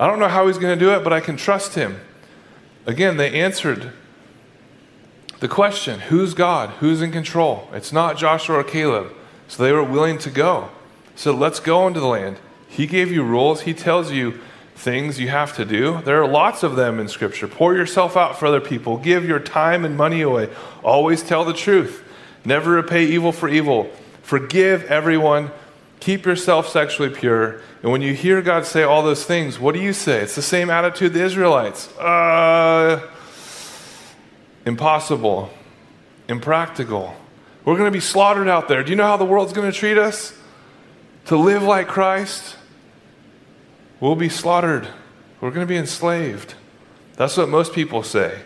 I 0.00 0.06
don't 0.06 0.18
know 0.18 0.28
how 0.28 0.46
he's 0.46 0.56
going 0.56 0.76
to 0.76 0.82
do 0.82 0.92
it, 0.92 1.04
but 1.04 1.12
I 1.12 1.20
can 1.20 1.36
trust 1.36 1.74
him. 1.74 2.00
Again, 2.86 3.18
they 3.18 3.38
answered 3.38 3.92
the 5.40 5.46
question 5.46 6.00
who's 6.00 6.32
God? 6.32 6.70
Who's 6.80 7.02
in 7.02 7.12
control? 7.12 7.68
It's 7.74 7.92
not 7.92 8.16
Joshua 8.16 8.60
or 8.60 8.64
Caleb. 8.64 9.12
So 9.46 9.62
they 9.62 9.72
were 9.72 9.84
willing 9.84 10.16
to 10.18 10.30
go. 10.30 10.70
So 11.16 11.34
let's 11.34 11.60
go 11.60 11.86
into 11.86 12.00
the 12.00 12.06
land. 12.06 12.38
He 12.66 12.86
gave 12.86 13.12
you 13.12 13.22
rules, 13.22 13.62
He 13.62 13.74
tells 13.74 14.10
you 14.10 14.40
things 14.74 15.20
you 15.20 15.28
have 15.28 15.54
to 15.56 15.66
do. 15.66 16.00
There 16.02 16.22
are 16.22 16.26
lots 16.26 16.62
of 16.62 16.76
them 16.76 16.98
in 16.98 17.08
Scripture. 17.08 17.46
Pour 17.46 17.74
yourself 17.74 18.16
out 18.16 18.38
for 18.38 18.46
other 18.46 18.60
people, 18.60 18.96
give 18.96 19.26
your 19.26 19.38
time 19.38 19.84
and 19.84 19.98
money 19.98 20.22
away. 20.22 20.48
Always 20.82 21.22
tell 21.22 21.44
the 21.44 21.52
truth. 21.52 22.02
Never 22.42 22.70
repay 22.70 23.04
evil 23.04 23.32
for 23.32 23.50
evil. 23.50 23.90
Forgive 24.22 24.84
everyone. 24.84 25.50
Keep 26.00 26.24
yourself 26.24 26.68
sexually 26.68 27.10
pure. 27.10 27.60
And 27.82 27.92
when 27.92 28.00
you 28.00 28.14
hear 28.14 28.40
God 28.42 28.64
say 28.64 28.82
all 28.82 29.02
those 29.02 29.24
things, 29.24 29.58
what 29.58 29.74
do 29.74 29.80
you 29.80 29.92
say? 29.92 30.20
It's 30.20 30.34
the 30.34 30.42
same 30.42 30.70
attitude 30.70 31.12
the 31.12 31.22
Israelites. 31.22 31.94
Uh, 31.98 33.06
impossible, 34.64 35.50
impractical. 36.28 37.14
We're 37.64 37.76
going 37.76 37.86
to 37.86 37.96
be 37.96 38.00
slaughtered 38.00 38.48
out 38.48 38.68
there. 38.68 38.82
Do 38.82 38.90
you 38.90 38.96
know 38.96 39.06
how 39.06 39.18
the 39.18 39.24
world's 39.24 39.52
going 39.52 39.70
to 39.70 39.76
treat 39.76 39.98
us? 39.98 40.36
To 41.26 41.36
live 41.36 41.62
like 41.62 41.86
Christ? 41.86 42.56
We'll 44.00 44.16
be 44.16 44.30
slaughtered. 44.30 44.88
We're 45.42 45.50
going 45.50 45.66
to 45.66 45.70
be 45.70 45.76
enslaved. 45.76 46.54
That's 47.16 47.36
what 47.36 47.50
most 47.50 47.74
people 47.74 48.02
say. 48.02 48.40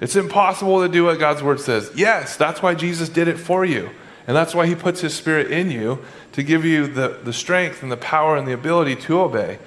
It's 0.00 0.16
impossible 0.16 0.82
to 0.82 0.88
do 0.88 1.04
what 1.04 1.18
God's 1.20 1.42
word 1.42 1.60
says. 1.60 1.92
Yes, 1.94 2.36
that's 2.36 2.60
why 2.60 2.74
Jesus 2.74 3.08
did 3.08 3.28
it 3.28 3.38
for 3.38 3.64
you. 3.64 3.90
And 4.26 4.36
that's 4.36 4.54
why 4.54 4.66
he 4.66 4.74
puts 4.74 5.00
his 5.00 5.14
spirit 5.14 5.50
in 5.50 5.70
you 5.70 6.04
to 6.32 6.42
give 6.42 6.64
you 6.64 6.86
the, 6.86 7.20
the 7.22 7.32
strength 7.32 7.82
and 7.82 7.92
the 7.92 7.96
power 7.96 8.36
and 8.36 8.46
the 8.46 8.52
ability 8.52 8.96
to 8.96 9.20
obey 9.20 9.58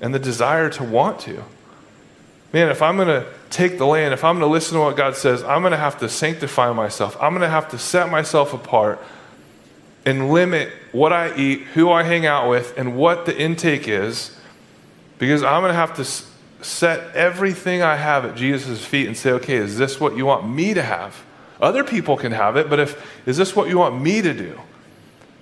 and 0.00 0.12
the 0.12 0.18
desire 0.18 0.68
to 0.70 0.84
want 0.84 1.20
to. 1.20 1.44
Man, 2.52 2.70
if 2.70 2.82
I'm 2.82 2.96
going 2.96 3.08
to 3.08 3.26
take 3.50 3.78
the 3.78 3.86
land, 3.86 4.14
if 4.14 4.24
I'm 4.24 4.36
going 4.38 4.48
to 4.48 4.52
listen 4.52 4.74
to 4.78 4.80
what 4.80 4.96
God 4.96 5.16
says, 5.16 5.42
I'm 5.42 5.60
going 5.60 5.72
to 5.72 5.76
have 5.76 5.98
to 5.98 6.08
sanctify 6.08 6.72
myself. 6.72 7.16
I'm 7.20 7.32
going 7.32 7.42
to 7.42 7.48
have 7.48 7.68
to 7.70 7.78
set 7.78 8.10
myself 8.10 8.54
apart 8.54 9.00
and 10.04 10.30
limit 10.30 10.72
what 10.92 11.12
I 11.12 11.36
eat, 11.36 11.60
who 11.74 11.90
I 11.90 12.02
hang 12.02 12.24
out 12.24 12.48
with, 12.48 12.76
and 12.78 12.96
what 12.96 13.26
the 13.26 13.38
intake 13.38 13.86
is, 13.86 14.34
because 15.18 15.42
I'm 15.42 15.60
going 15.60 15.72
to 15.72 15.76
have 15.76 15.94
to 15.96 16.64
set 16.64 17.14
everything 17.14 17.82
I 17.82 17.96
have 17.96 18.24
at 18.24 18.34
Jesus' 18.34 18.84
feet 18.84 19.06
and 19.06 19.16
say, 19.16 19.32
okay, 19.32 19.56
is 19.56 19.76
this 19.76 20.00
what 20.00 20.16
you 20.16 20.24
want 20.26 20.48
me 20.48 20.74
to 20.74 20.82
have? 20.82 21.22
Other 21.60 21.82
people 21.82 22.16
can 22.16 22.32
have 22.32 22.56
it, 22.56 22.70
but 22.70 22.78
if 22.78 23.26
is 23.26 23.36
this 23.36 23.56
what 23.56 23.68
you 23.68 23.78
want 23.78 24.00
me 24.00 24.22
to 24.22 24.32
do? 24.32 24.60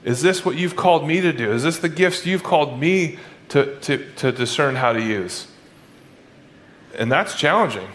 Is 0.05 0.23
this 0.23 0.45
what 0.45 0.57
you've 0.57 0.77
called 0.77 1.07
me 1.07 1.21
to 1.21 1.33
do? 1.33 1.53
Is 1.53 1.65
this 1.65 1.79
the 1.79 1.89
gifts 1.89 2.25
you've 2.25 2.45
called 2.45 2.79
me 2.79 3.19
to, 3.49 3.79
to, 3.81 4.13
to 4.15 4.33
discern 4.33 4.77
how 4.77 4.93
to 4.93 5.03
use? 5.03 5.49
And 6.97 7.11
that's 7.11 7.35
challenging. 7.35 7.89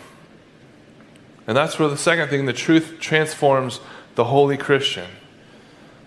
And 1.48 1.58
that's 1.58 1.80
where 1.80 1.90
the 1.90 1.98
second 1.98 2.30
thing 2.30 2.46
the 2.46 2.54
truth 2.54 2.98
transforms 3.00 3.80
the 4.16 4.26
holy 4.26 4.58
Christian. 4.58 5.08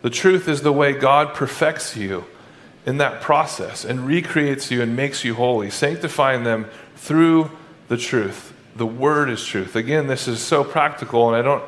The 0.03 0.11
truth 0.11 0.49
is 0.49 0.61
the 0.61 0.73
way 0.73 0.93
God 0.93 1.35
perfects 1.35 1.97
you 1.97 2.27
in 2.87 2.99
that 2.99 3.23
process 3.23 3.85
and 3.85 4.07
recreates 4.07 4.71
you 4.71 4.83
and 4.83 4.95
makes 4.95 5.25
you 5.25 5.35
holy, 5.35 5.71
sanctifying 5.71 6.45
them 6.45 6.67
through 6.97 7.51
the 7.89 7.97
truth. 7.97 8.53
The 8.77 8.87
word 8.87 9.31
is 9.31 9.45
truth. 9.45 9.75
Again, 9.75 10.07
this 10.07 10.29
is 10.29 10.41
so 10.41 10.65
practical, 10.65 11.29
and 11.29 11.37
I 11.37 11.43
don't 11.43 11.65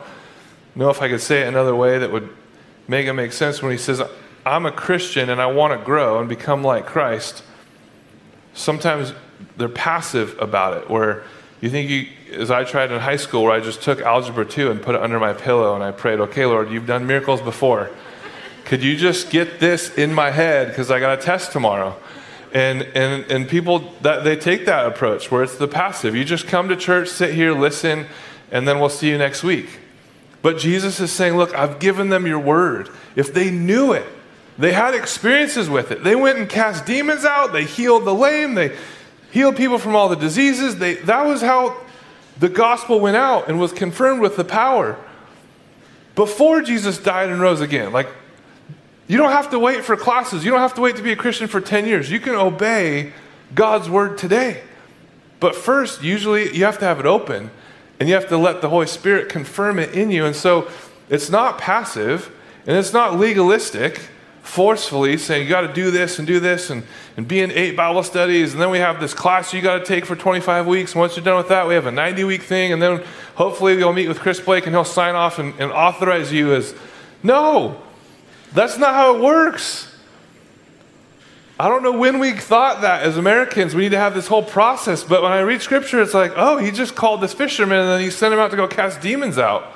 know 0.77 0.91
if 0.91 1.03
I 1.03 1.09
could 1.09 1.21
say 1.21 1.43
it 1.43 1.49
another 1.49 1.75
way 1.75 1.99
that 1.99 2.13
would 2.13 2.29
make 2.87 3.07
it 3.07 3.13
make 3.15 3.33
sense 3.33 3.63
when 3.63 3.73
he 3.73 3.79
says, 3.79 4.03
I'm 4.45 4.67
a 4.67 4.73
Christian 4.73 5.31
and 5.31 5.41
I 5.41 5.47
want 5.47 5.79
to 5.79 5.85
grow 5.85 6.21
and 6.21 6.29
become 6.29 6.63
like 6.63 6.87
Christ. 6.87 7.43
Sometimes 8.55 9.13
they're 9.57 9.69
passive 9.69 10.37
about 10.41 10.77
it, 10.77 10.89
where 10.89 11.25
you 11.61 11.71
think 11.71 11.91
you, 11.91 12.07
as 12.33 12.51
I 12.51 12.65
tried 12.65 12.93
in 12.93 13.01
high 13.01 13.17
school, 13.17 13.43
where 13.43 13.53
I 13.53 13.61
just 13.61 13.83
took 13.83 14.01
Algebra 14.01 14.45
2 14.45 14.71
and 14.71 14.81
put 14.81 14.95
it 14.95 15.01
under 15.01 15.19
my 15.19 15.33
pillow 15.33 15.75
and 15.75 15.83
I 15.83 15.91
prayed, 15.91 16.21
okay, 16.21 16.47
Lord, 16.47 16.71
you've 16.71 16.87
done 16.87 17.07
miracles 17.07 17.41
before. 17.41 17.91
Could 18.65 18.83
you 18.83 18.97
just 18.97 19.31
get 19.31 19.61
this 19.61 19.97
in 19.97 20.13
my 20.13 20.31
head 20.31 20.69
because 20.69 20.91
I 20.91 21.01
got 21.01 21.19
a 21.19 21.23
test 21.23 21.53
tomorrow? 21.53 21.97
And, 22.53 22.83
and, 22.83 23.31
and 23.31 23.49
people, 23.49 23.93
that, 24.03 24.25
they 24.25 24.37
take 24.37 24.67
that 24.67 24.87
approach 24.87 25.31
where 25.31 25.43
it's 25.43 25.57
the 25.57 25.69
passive. 25.69 26.15
You 26.15 26.25
just 26.25 26.47
come 26.47 26.69
to 26.69 26.77
church, 26.77 27.09
sit 27.09 27.35
here, 27.35 27.53
listen, 27.53 28.07
and 28.51 28.67
then 28.67 28.79
we'll 28.79 28.89
see 28.89 29.09
you 29.09 29.19
next 29.19 29.43
week. 29.43 29.81
But 30.47 30.59
Jesus 30.59 31.01
is 31.01 31.11
saying, 31.11 31.37
Look, 31.37 31.53
I've 31.57 31.81
given 31.81 32.09
them 32.09 32.25
your 32.25 32.39
word. 32.39 32.89
If 33.17 33.35
they 33.35 33.51
knew 33.51 33.93
it, 33.93 34.07
they 34.57 34.73
had 34.73 34.95
experiences 34.95 35.69
with 35.69 35.91
it. 35.91 36.05
They 36.05 36.15
went 36.15 36.39
and 36.39 36.49
cast 36.49 36.87
demons 36.87 37.25
out, 37.25 37.53
they 37.53 37.65
healed 37.65 38.05
the 38.05 38.15
lame, 38.15 38.55
they 38.55 38.77
healed 39.33 39.57
people 39.57 39.77
from 39.77 39.97
all 39.97 40.09
the 40.09 40.15
diseases. 40.15 40.79
They, 40.79 40.95
that 40.99 41.27
was 41.27 41.43
how 41.43 41.77
the 42.39 42.49
gospel 42.49 43.01
went 43.01 43.17
out 43.17 43.49
and 43.49 43.59
was 43.59 43.73
confirmed 43.73 44.21
with 44.21 44.37
the 44.37 44.45
power 44.45 44.97
before 46.15 46.63
Jesus 46.63 46.97
died 46.97 47.29
and 47.29 47.41
rose 47.41 47.61
again. 47.61 47.93
Like, 47.93 48.07
you 49.09 49.17
don't 49.17 49.33
have 49.33 49.51
to 49.51 49.59
wait 49.59 49.85
for 49.85 49.97
classes. 49.97 50.45
You 50.45 50.53
don't 50.53 50.61
have 50.61 50.75
to 50.75 50.81
wait 50.81 50.95
to 50.95 51.03
be 51.03 51.11
a 51.11 51.17
Christian 51.17 51.49
for 51.49 51.61
10 51.61 51.87
years. 51.87 52.09
You 52.09 52.21
can 52.21 52.37
obey 52.37 53.13
God's 53.53 53.91
word 53.91 54.17
today. 54.17 54.63
But 55.41 55.57
first, 55.57 56.05
usually, 56.05 56.57
you 56.57 56.65
have 56.67 56.79
to 56.79 56.85
have 56.85 57.01
it 57.01 57.07
open 57.07 57.51
and 57.99 58.09
you 58.09 58.15
have 58.15 58.29
to 58.29 58.37
let 58.37 58.61
the 58.61 58.69
Holy 58.69 58.87
Spirit 58.87 59.29
confirm 59.29 59.79
it 59.79 59.95
in 59.95 60.11
you. 60.11 60.27
And 60.27 60.37
so, 60.37 60.69
it's 61.09 61.31
not 61.31 61.59
passive 61.59 62.33
and 62.67 62.77
it's 62.77 62.93
not 62.93 63.19
legalistic 63.19 64.01
forcefully 64.43 65.19
saying 65.19 65.43
you 65.43 65.49
got 65.49 65.63
to 65.63 65.73
do 65.73 65.91
this 65.91 66.19
and 66.19 66.27
do 66.27 66.39
this 66.39 66.71
and, 66.71 66.85
and 67.17 67.27
be 67.27 67.41
in 67.41 67.51
eight 67.51 67.77
Bible 67.77 68.03
studies. 68.03 68.53
And 68.53 68.63
then 68.63 68.71
we 68.71 68.79
have 68.79 69.01
this 69.01 69.13
class 69.13 69.53
you 69.53 69.61
got 69.61 69.79
to 69.79 69.85
take 69.85 70.07
for 70.07 70.15
25 70.15 70.67
weeks. 70.67 70.93
And 70.93 71.01
once 71.01 71.17
you're 71.17 71.25
done 71.25 71.37
with 71.37 71.49
that, 71.49 71.67
we 71.67 71.75
have 71.75 71.87
a 71.87 71.93
90 71.93 72.25
week 72.25 72.43
thing. 72.43 72.73
And 72.73 72.81
then 72.81 73.03
hopefully 73.35 73.77
you'll 73.77 73.93
meet 73.93 74.09
with 74.09 74.21
Chris 74.21 74.41
Blake 74.41 74.67
and 74.67 74.75
he'll 74.75 74.85
sign 74.85 75.15
off 75.15 75.39
and, 75.39 75.53
and 75.61 75.73
authorize 75.73 76.33
you 76.33 76.55
as. 76.55 76.75
No, 77.23 77.81
that's 78.53 78.79
not 78.79 78.95
how 78.95 79.17
it 79.17 79.21
works. 79.21 79.93
I 81.59 81.69
don't 81.69 81.83
know 81.83 81.93
when 81.93 82.19
we 82.19 82.33
thought 82.33 82.83
that 82.83 83.03
as 83.03 83.17
Americans, 83.17 83.75
we 83.75 83.83
need 83.83 83.93
to 83.93 83.99
have 83.99 84.15
this 84.15 84.27
whole 84.27 84.43
process. 84.43 85.03
But 85.03 85.23
when 85.23 85.33
I 85.33 85.41
read 85.41 85.63
scripture, 85.63 86.03
it's 86.03 86.13
like, 86.13 86.33
oh, 86.37 86.59
he 86.59 86.71
just 86.71 86.95
called 86.95 87.23
this 87.23 87.33
fisherman 87.33 87.79
and 87.79 87.89
then 87.89 88.01
he 88.01 88.11
sent 88.11 88.35
him 88.35 88.41
out 88.41 88.51
to 88.51 88.57
go 88.57 88.69
cast 88.69 89.01
demons 89.01 89.39
out. 89.39 89.73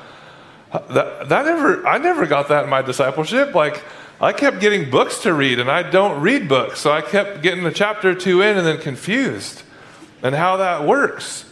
That, 0.73 1.29
that 1.29 1.47
never, 1.47 1.87
I 1.87 1.99
never 1.99 2.27
got 2.27 2.49
that 2.49 2.65
in 2.65 2.71
my 2.71 2.83
discipleship. 2.83 3.55
Like, 3.55 3.83
I 4.21 4.35
kept 4.35 4.61
getting 4.61 4.91
books 4.91 5.21
to 5.21 5.33
read, 5.33 5.59
and 5.59 5.71
I 5.71 5.83
don't 5.83 6.21
read 6.21 6.47
books. 6.47 6.81
So 6.81 6.93
I 6.93 7.01
kept 7.01 7.43
getting 7.43 7.65
a 7.65 7.73
chapter 7.73 8.11
or 8.11 8.15
two 8.15 8.43
in 8.43 8.59
and 8.59 8.67
then 8.67 8.79
confused 8.79 9.63
and 10.23 10.35
how 10.35 10.59
that 10.59 10.87
works. 10.87 11.47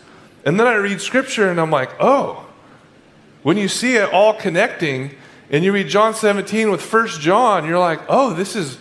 And 0.45 0.61
then 0.61 0.67
I 0.67 0.75
read 0.75 1.01
scripture 1.01 1.51
and 1.51 1.61
I'm 1.61 1.71
like, 1.71 1.91
oh, 1.99 2.47
when 3.43 3.57
you 3.57 3.69
see 3.69 3.97
it 3.97 4.12
all 4.12 4.35
connecting 4.35 5.14
and 5.51 5.64
you 5.64 5.73
read 5.73 5.88
John 5.88 6.14
17 6.14 6.71
with 6.71 6.83
First 6.83 7.21
John, 7.21 7.64
you're 7.64 7.79
like, 7.79 8.01
oh, 8.09 8.35
this 8.35 8.55
is, 8.55 8.79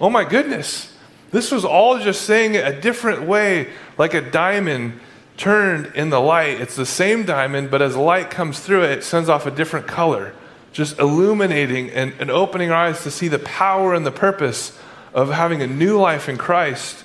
oh 0.00 0.10
my 0.10 0.24
goodness. 0.24 0.89
This 1.30 1.50
was 1.50 1.64
all 1.64 1.98
just 1.98 2.22
saying 2.22 2.54
it 2.54 2.66
a 2.66 2.80
different 2.80 3.22
way, 3.22 3.68
like 3.96 4.14
a 4.14 4.20
diamond 4.20 4.98
turned 5.36 5.92
in 5.94 6.10
the 6.10 6.20
light. 6.20 6.60
It's 6.60 6.76
the 6.76 6.86
same 6.86 7.24
diamond, 7.24 7.70
but 7.70 7.82
as 7.82 7.96
light 7.96 8.30
comes 8.30 8.60
through 8.60 8.84
it, 8.84 8.90
it 8.90 9.04
sends 9.04 9.28
off 9.28 9.46
a 9.46 9.50
different 9.50 9.86
color 9.86 10.34
just 10.72 10.98
illuminating 10.98 11.90
and, 11.90 12.12
and 12.18 12.30
opening 12.30 12.70
our 12.70 12.86
eyes 12.86 13.02
to 13.02 13.10
see 13.10 13.28
the 13.28 13.38
power 13.40 13.94
and 13.94 14.06
the 14.06 14.12
purpose 14.12 14.76
of 15.12 15.30
having 15.30 15.62
a 15.62 15.66
new 15.66 15.98
life 15.98 16.28
in 16.28 16.38
Christ, 16.38 17.04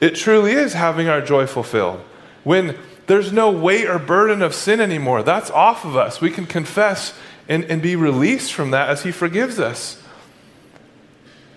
it 0.00 0.14
truly 0.14 0.52
is 0.52 0.72
having 0.72 1.08
our 1.08 1.20
joy 1.20 1.46
fulfilled. 1.46 2.00
When 2.44 2.78
there's 3.06 3.32
no 3.32 3.50
weight 3.50 3.88
or 3.88 3.98
burden 3.98 4.40
of 4.42 4.54
sin 4.54 4.80
anymore, 4.80 5.22
that's 5.22 5.50
off 5.50 5.84
of 5.84 5.96
us. 5.96 6.20
We 6.20 6.30
can 6.30 6.46
confess 6.46 7.18
and, 7.48 7.64
and 7.64 7.82
be 7.82 7.96
released 7.96 8.52
from 8.52 8.70
that 8.70 8.88
as 8.88 9.02
He 9.02 9.10
forgives 9.10 9.58
us. 9.58 9.99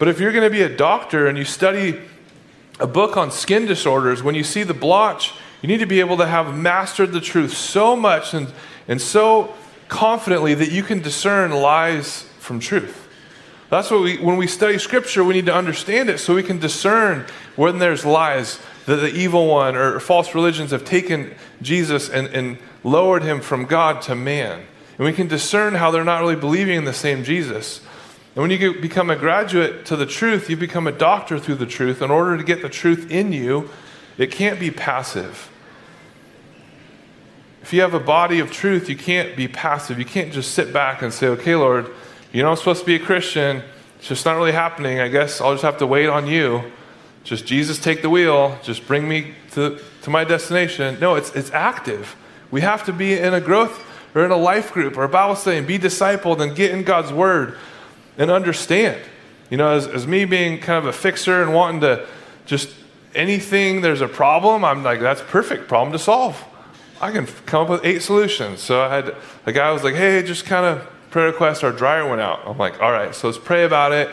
But 0.03 0.09
if 0.09 0.19
you're 0.19 0.33
going 0.33 0.43
to 0.43 0.49
be 0.49 0.63
a 0.63 0.67
doctor 0.67 1.27
and 1.27 1.37
you 1.37 1.45
study 1.45 1.97
a 2.77 2.85
book 2.85 3.15
on 3.15 3.31
skin 3.31 3.65
disorders, 3.65 4.21
when 4.21 4.35
you 4.35 4.43
see 4.43 4.63
the 4.63 4.73
blotch, 4.73 5.31
you 5.61 5.69
need 5.69 5.79
to 5.79 5.85
be 5.85 6.01
able 6.01 6.17
to 6.17 6.25
have 6.25 6.53
mastered 6.53 7.13
the 7.13 7.21
truth 7.21 7.55
so 7.55 7.95
much 7.95 8.33
and, 8.33 8.51
and 8.89 9.01
so 9.01 9.53
confidently 9.87 10.55
that 10.55 10.73
you 10.73 10.83
can 10.83 10.99
discern 10.99 11.51
lies 11.51 12.23
from 12.39 12.59
truth. 12.59 13.07
That's 13.69 13.89
what 13.89 14.01
we, 14.01 14.17
when 14.17 14.35
we 14.35 14.45
study 14.45 14.77
scripture, 14.77 15.23
we 15.23 15.35
need 15.35 15.45
to 15.45 15.55
understand 15.55 16.09
it 16.09 16.17
so 16.17 16.35
we 16.35 16.43
can 16.43 16.59
discern 16.59 17.25
when 17.55 17.79
there's 17.79 18.03
lies 18.03 18.59
that 18.87 18.97
the 18.97 19.15
evil 19.15 19.47
one 19.47 19.77
or 19.77 20.01
false 20.01 20.35
religions 20.35 20.71
have 20.71 20.83
taken 20.83 21.33
Jesus 21.61 22.09
and, 22.09 22.27
and 22.27 22.57
lowered 22.83 23.23
him 23.23 23.39
from 23.39 23.63
God 23.63 24.01
to 24.01 24.15
man. 24.15 24.65
And 24.97 25.05
we 25.05 25.13
can 25.13 25.29
discern 25.29 25.75
how 25.75 25.91
they're 25.91 26.03
not 26.03 26.19
really 26.19 26.35
believing 26.35 26.75
in 26.75 26.83
the 26.83 26.91
same 26.91 27.23
Jesus. 27.23 27.79
And 28.35 28.41
when 28.41 28.49
you 28.49 28.73
become 28.81 29.11
a 29.11 29.15
graduate 29.15 29.85
to 29.85 29.95
the 29.95 30.07
truth, 30.07 30.49
you 30.49 30.57
become 30.57 30.87
a 30.87 30.91
doctor 30.91 31.37
through 31.37 31.55
the 31.55 31.67
truth. 31.67 32.01
In 32.01 32.09
order 32.09 32.35
to 32.35 32.43
get 32.43 32.63
the 32.63 32.69
truth 32.69 33.11
in 33.11 33.31
you, 33.31 33.69
it 34.17 34.31
can't 34.31 34.59
be 34.59 34.71
passive. 34.71 35.51
If 37.61 37.71
you 37.73 37.81
have 37.81 37.93
a 37.93 37.99
body 37.99 38.39
of 38.39 38.51
truth, 38.51 38.89
you 38.89 38.97
can't 38.97 39.35
be 39.35 39.47
passive. 39.47 39.99
You 39.99 40.05
can't 40.05 40.33
just 40.33 40.53
sit 40.53 40.73
back 40.73 41.01
and 41.03 41.13
say, 41.13 41.27
okay, 41.27 41.55
Lord, 41.55 41.91
you 42.31 42.41
know 42.41 42.49
I'm 42.49 42.55
supposed 42.55 42.79
to 42.81 42.85
be 42.85 42.95
a 42.95 42.99
Christian. 42.99 43.61
It's 43.99 44.07
just 44.07 44.25
not 44.25 44.35
really 44.35 44.51
happening. 44.51 44.99
I 44.99 45.09
guess 45.09 45.39
I'll 45.39 45.53
just 45.53 45.63
have 45.63 45.77
to 45.77 45.87
wait 45.87 46.07
on 46.07 46.25
you. 46.25 46.63
Just 47.23 47.45
Jesus, 47.45 47.77
take 47.77 48.01
the 48.01 48.09
wheel. 48.09 48.57
Just 48.63 48.87
bring 48.87 49.07
me 49.07 49.35
to, 49.51 49.79
to 50.01 50.09
my 50.09 50.23
destination. 50.23 50.97
No, 50.99 51.15
it's, 51.15 51.33
it's 51.35 51.51
active. 51.51 52.15
We 52.49 52.61
have 52.61 52.83
to 52.85 52.93
be 52.93 53.17
in 53.17 53.33
a 53.33 53.39
growth 53.39 53.81
or 54.15 54.25
in 54.25 54.31
a 54.31 54.37
life 54.37 54.73
group 54.73 54.97
or 54.97 55.03
a 55.03 55.09
Bible 55.09 55.35
study 55.35 55.57
and 55.57 55.67
be 55.67 55.77
discipled 55.77 56.41
and 56.41 56.55
get 56.55 56.71
in 56.71 56.83
God's 56.83 57.13
word 57.13 57.57
and 58.17 58.31
understand. 58.31 59.01
You 59.49 59.57
know, 59.57 59.69
as, 59.69 59.87
as 59.87 60.07
me 60.07 60.25
being 60.25 60.59
kind 60.59 60.77
of 60.79 60.85
a 60.85 60.93
fixer 60.93 61.41
and 61.41 61.53
wanting 61.53 61.81
to 61.81 62.07
just 62.45 62.69
anything 63.15 63.81
there's 63.81 64.01
a 64.01 64.07
problem, 64.07 64.65
I'm 64.65 64.83
like, 64.83 64.99
that's 64.99 65.21
perfect 65.21 65.67
problem 65.67 65.91
to 65.93 65.99
solve. 65.99 66.43
I 67.01 67.11
can 67.11 67.25
come 67.45 67.63
up 67.63 67.69
with 67.69 67.85
eight 67.85 68.01
solutions. 68.01 68.61
So 68.61 68.81
I 68.81 68.95
had 68.95 69.15
a 69.45 69.51
guy 69.51 69.71
was 69.71 69.83
like, 69.83 69.95
hey, 69.95 70.23
just 70.23 70.45
kind 70.45 70.65
of 70.65 70.87
prayer 71.11 71.27
request, 71.27 71.63
our 71.63 71.71
dryer 71.71 72.07
went 72.07 72.21
out. 72.21 72.41
I'm 72.45 72.57
like, 72.57 72.81
all 72.81 72.91
right, 72.91 73.13
so 73.13 73.27
let's 73.27 73.37
pray 73.37 73.65
about 73.65 73.91
it. 73.91 74.09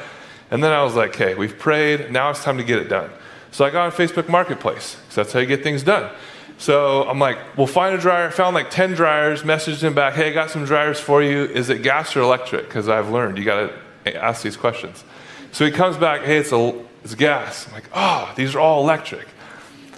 And 0.51 0.63
then 0.63 0.73
I 0.73 0.83
was 0.83 0.95
like, 0.95 1.15
okay, 1.15 1.35
we've 1.35 1.59
prayed, 1.59 2.11
now 2.11 2.31
it's 2.31 2.43
time 2.43 2.59
to 2.59 2.65
get 2.65 2.79
it 2.79 2.89
done. 2.89 3.11
So 3.53 3.65
I 3.65 3.71
got 3.71 3.87
on 3.87 3.93
Facebook 3.93 4.29
Marketplace, 4.29 4.97
because 4.97 5.15
that's 5.17 5.33
how 5.33 5.41
you 5.41 5.47
get 5.47 5.63
things 5.63 5.83
done. 5.83 6.11
So 6.59 7.09
I'm 7.09 7.19
like, 7.19 7.39
we'll 7.57 7.67
find 7.67 7.95
a 7.95 7.99
dryer. 7.99 8.31
Found 8.33 8.55
like 8.55 8.71
10 8.71 8.93
dryers, 8.93 9.45
messaged 9.45 9.83
him 9.83 9.95
back, 9.95 10.15
hey, 10.15 10.29
I 10.29 10.33
got 10.33 10.51
some 10.51 10.67
dryers 10.67 11.01
for 11.01 11.23
you. 11.23 11.45
Is 11.45 11.71
it 11.71 11.83
gas 11.83 12.15
or 12.15 12.21
electric? 12.21 12.67
Because 12.67 12.89
I've 12.89 13.09
learned 13.09 13.39
you 13.39 13.45
got 13.45 13.69
to 13.69 13.75
ask 14.07 14.43
these 14.43 14.57
questions. 14.57 15.05
So 15.53 15.65
he 15.65 15.71
comes 15.71 15.97
back, 15.97 16.23
hey, 16.23 16.39
it's, 16.39 16.53
a, 16.53 16.75
it's 17.05 17.15
gas. 17.15 17.67
I'm 17.67 17.75
like, 17.75 17.91
oh, 17.95 18.33
these 18.37 18.55
are 18.55 18.61
all 18.61 18.83
electric. 18.83 19.27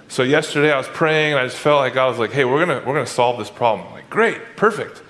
So 0.09 0.23
yesterday 0.23 0.71
I 0.71 0.77
was 0.77 0.89
praying 0.89 1.33
and 1.33 1.41
I 1.41 1.45
just 1.47 1.57
felt 1.57 1.81
like 1.81 1.97
I 1.97 2.07
was 2.07 2.19
like, 2.19 2.33
hey, 2.33 2.45
we're 2.45 2.65
gonna 2.65 2.83
we're 2.87 2.93
gonna 2.93 3.07
solve 3.07 3.39
this 3.39 3.49
problem. 3.49 3.87
I'm 3.87 3.95
like, 3.95 4.11
great, 4.11 4.57
perfect. 4.57 5.03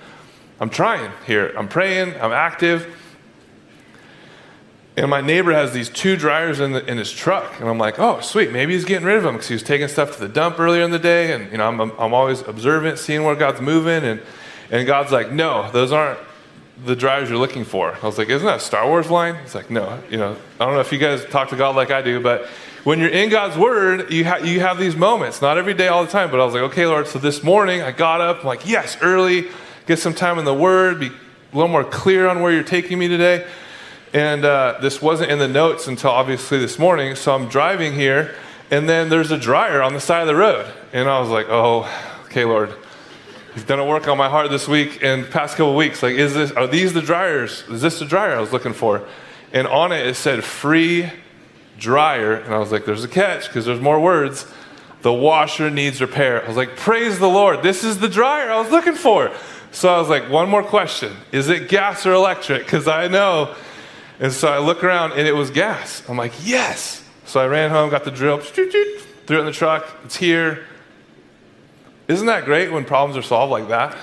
I'm 0.61 0.69
trying 0.69 1.11
here. 1.27 1.53
I'm 1.57 1.67
praying, 1.67 2.13
I'm 2.21 2.31
active. 2.31 2.87
And 4.95 5.09
my 5.09 5.21
neighbor 5.21 5.51
has 5.51 5.73
these 5.73 5.89
two 5.89 6.15
dryers 6.15 6.59
in, 6.59 6.71
the, 6.71 6.85
in 6.85 6.97
his 6.97 7.11
truck. 7.11 7.59
And 7.59 7.67
I'm 7.67 7.79
like, 7.79 7.99
oh, 7.99 8.21
sweet. 8.21 8.51
Maybe 8.51 8.73
he's 8.73 8.85
getting 8.85 9.05
rid 9.05 9.17
of 9.17 9.23
them 9.23 9.33
because 9.33 9.47
he 9.47 9.55
was 9.55 9.63
taking 9.63 9.87
stuff 9.87 10.13
to 10.13 10.19
the 10.19 10.29
dump 10.29 10.59
earlier 10.59 10.83
in 10.83 10.91
the 10.91 10.99
day. 10.99 11.33
And, 11.33 11.51
you 11.51 11.57
know, 11.57 11.67
I'm, 11.67 11.81
I'm 11.81 12.13
always 12.13 12.41
observant, 12.41 12.99
seeing 12.99 13.23
where 13.23 13.35
God's 13.35 13.59
moving. 13.59 14.03
And, 14.03 14.21
and 14.69 14.85
God's 14.85 15.11
like, 15.11 15.31
no, 15.31 15.69
those 15.71 15.91
aren't 15.91 16.19
the 16.85 16.95
dryers 16.95 17.29
you're 17.29 17.39
looking 17.39 17.63
for. 17.63 17.97
I 18.01 18.05
was 18.05 18.17
like, 18.17 18.29
isn't 18.29 18.45
that 18.45 18.57
a 18.57 18.59
Star 18.59 18.87
Wars 18.87 19.09
line? 19.09 19.35
He's 19.41 19.55
like, 19.55 19.69
no. 19.69 20.01
You 20.09 20.17
know, 20.17 20.35
I 20.59 20.65
don't 20.65 20.73
know 20.73 20.81
if 20.81 20.91
you 20.91 20.97
guys 20.97 21.23
talk 21.25 21.49
to 21.49 21.55
God 21.55 21.75
like 21.75 21.91
I 21.91 22.01
do, 22.01 22.19
but 22.19 22.47
when 22.83 22.99
you're 22.99 23.09
in 23.09 23.29
God's 23.29 23.57
Word, 23.57 24.11
you, 24.11 24.25
ha- 24.25 24.37
you 24.37 24.59
have 24.59 24.77
these 24.77 24.95
moments, 24.95 25.41
not 25.41 25.57
every 25.57 25.73
day, 25.73 25.87
all 25.87 26.03
the 26.03 26.11
time, 26.11 26.29
but 26.29 26.39
I 26.41 26.45
was 26.45 26.53
like, 26.53 26.63
okay, 26.63 26.85
Lord, 26.85 27.07
so 27.07 27.19
this 27.19 27.41
morning 27.41 27.81
I 27.81 27.91
got 27.91 28.19
up, 28.19 28.41
I'm 28.41 28.45
like, 28.45 28.67
yes, 28.67 28.97
early, 29.01 29.47
get 29.85 29.99
some 29.99 30.13
time 30.13 30.37
in 30.37 30.45
the 30.45 30.53
Word, 30.53 30.99
be 30.99 31.07
a 31.07 31.55
little 31.55 31.69
more 31.69 31.85
clear 31.85 32.27
on 32.27 32.41
where 32.41 32.51
you're 32.51 32.63
taking 32.63 32.99
me 32.99 33.07
today. 33.07 33.47
And 34.13 34.43
uh, 34.43 34.77
this 34.81 35.01
wasn't 35.01 35.31
in 35.31 35.39
the 35.39 35.47
notes 35.47 35.87
until 35.87 36.11
obviously 36.11 36.59
this 36.59 36.77
morning, 36.77 37.15
so 37.15 37.33
I'm 37.33 37.47
driving 37.47 37.93
here, 37.93 38.35
and 38.69 38.89
then 38.89 39.09
there's 39.09 39.31
a 39.31 39.37
dryer 39.37 39.81
on 39.81 39.93
the 39.93 40.01
side 40.01 40.21
of 40.21 40.27
the 40.27 40.35
road. 40.35 40.71
And 40.91 41.09
I 41.09 41.19
was 41.19 41.29
like, 41.29 41.47
oh, 41.49 41.89
okay, 42.25 42.43
Lord, 42.43 42.73
you've 43.55 43.67
done 43.67 43.79
a 43.79 43.85
work 43.85 44.07
on 44.07 44.17
my 44.17 44.29
heart 44.29 44.49
this 44.49 44.67
week 44.67 45.03
and 45.03 45.29
past 45.29 45.57
couple 45.57 45.75
weeks. 45.75 46.01
Like, 46.01 46.15
is 46.15 46.33
this, 46.33 46.51
are 46.51 46.67
these 46.67 46.93
the 46.93 47.01
dryers? 47.01 47.63
Is 47.69 47.81
this 47.81 47.99
the 47.99 48.05
dryer 48.05 48.35
I 48.35 48.39
was 48.39 48.51
looking 48.51 48.73
for? 48.73 49.07
And 49.51 49.67
on 49.67 49.91
it, 49.91 50.05
it 50.07 50.15
said 50.15 50.43
free 50.43 51.11
dryer. 51.77 52.33
And 52.33 52.53
I 52.53 52.57
was 52.57 52.71
like, 52.71 52.85
there's 52.85 53.03
a 53.03 53.07
catch 53.07 53.47
because 53.47 53.65
there's 53.65 53.81
more 53.81 53.99
words. 53.99 54.51
The 55.01 55.13
washer 55.13 55.69
needs 55.69 56.01
repair. 56.01 56.43
I 56.43 56.47
was 56.47 56.57
like, 56.57 56.77
praise 56.77 57.19
the 57.19 57.27
Lord. 57.27 57.61
This 57.61 57.83
is 57.83 57.99
the 57.99 58.09
dryer 58.09 58.51
I 58.51 58.59
was 58.59 58.71
looking 58.71 58.95
for. 58.95 59.31
So 59.71 59.93
I 59.93 59.99
was 59.99 60.09
like, 60.09 60.29
one 60.29 60.49
more 60.49 60.63
question. 60.63 61.13
Is 61.31 61.49
it 61.49 61.67
gas 61.67 62.05
or 62.05 62.13
electric? 62.13 62.63
Because 62.63 62.87
I 62.87 63.07
know. 63.07 63.55
And 64.19 64.31
so 64.31 64.47
I 64.47 64.59
look 64.59 64.83
around 64.83 65.13
and 65.13 65.27
it 65.27 65.33
was 65.33 65.49
gas. 65.49 66.03
I'm 66.07 66.17
like, 66.17 66.33
yes. 66.43 67.03
So 67.25 67.39
I 67.39 67.47
ran 67.47 67.69
home, 67.69 67.89
got 67.89 68.03
the 68.03 68.11
drill, 68.11 68.37
threw 68.37 68.65
it 68.67 69.31
in 69.31 69.45
the 69.45 69.51
truck. 69.51 69.87
It's 70.05 70.15
here. 70.15 70.65
Isn't 72.07 72.27
that 72.27 72.45
great 72.45 72.71
when 72.71 72.85
problems 72.85 73.17
are 73.17 73.27
solved 73.27 73.51
like 73.51 73.69
that? 73.69 73.97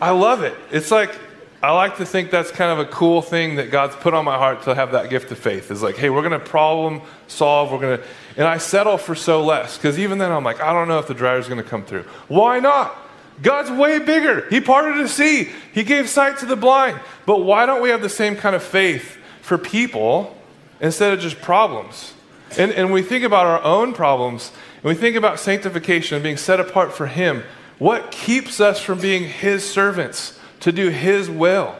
I 0.00 0.10
love 0.10 0.42
it. 0.42 0.54
It's 0.70 0.90
like 0.90 1.14
I 1.62 1.72
like 1.72 1.98
to 1.98 2.06
think 2.06 2.30
that's 2.30 2.50
kind 2.50 2.72
of 2.72 2.86
a 2.86 2.90
cool 2.90 3.20
thing 3.20 3.56
that 3.56 3.70
God's 3.70 3.94
put 3.96 4.14
on 4.14 4.24
my 4.24 4.38
heart 4.38 4.62
to 4.62 4.74
have 4.74 4.92
that 4.92 5.10
gift 5.10 5.30
of 5.30 5.38
faith. 5.38 5.70
Is 5.70 5.82
like, 5.82 5.96
hey, 5.96 6.08
we're 6.08 6.22
going 6.26 6.38
to 6.38 6.38
problem 6.38 7.02
solve. 7.26 7.70
We're 7.70 7.80
going 7.80 7.98
to, 7.98 8.04
and 8.38 8.46
I 8.46 8.56
settle 8.56 8.96
for 8.96 9.14
so 9.14 9.44
less 9.44 9.76
because 9.76 9.98
even 9.98 10.16
then 10.16 10.32
I'm 10.32 10.42
like, 10.42 10.60
I 10.60 10.72
don't 10.72 10.88
know 10.88 10.98
if 10.98 11.06
the 11.06 11.14
driver's 11.14 11.48
going 11.48 11.62
to 11.62 11.68
come 11.68 11.84
through. 11.84 12.04
Why 12.28 12.60
not? 12.60 12.96
God's 13.42 13.70
way 13.70 13.98
bigger. 13.98 14.48
He 14.48 14.60
parted 14.60 15.04
the 15.04 15.08
sea. 15.08 15.50
He 15.72 15.84
gave 15.84 16.08
sight 16.08 16.38
to 16.38 16.46
the 16.46 16.56
blind. 16.56 16.98
But 17.26 17.40
why 17.40 17.66
don't 17.66 17.82
we 17.82 17.90
have 17.90 18.00
the 18.00 18.08
same 18.08 18.36
kind 18.36 18.56
of 18.56 18.62
faith 18.62 19.18
for 19.42 19.58
people 19.58 20.36
instead 20.80 21.12
of 21.12 21.20
just 21.20 21.42
problems? 21.42 22.14
And, 22.58 22.72
and 22.72 22.92
we 22.92 23.02
think 23.02 23.24
about 23.24 23.46
our 23.46 23.62
own 23.62 23.92
problems, 23.92 24.52
and 24.76 24.84
we 24.84 24.94
think 24.94 25.16
about 25.16 25.38
sanctification 25.38 26.16
and 26.16 26.22
being 26.22 26.36
set 26.36 26.60
apart 26.60 26.92
for 26.92 27.06
Him. 27.06 27.44
What 27.78 28.10
keeps 28.10 28.60
us 28.60 28.80
from 28.80 29.00
being 29.00 29.24
His 29.24 29.68
servants? 29.68 30.38
to 30.60 30.72
do 30.72 30.88
His 30.88 31.28
will, 31.28 31.74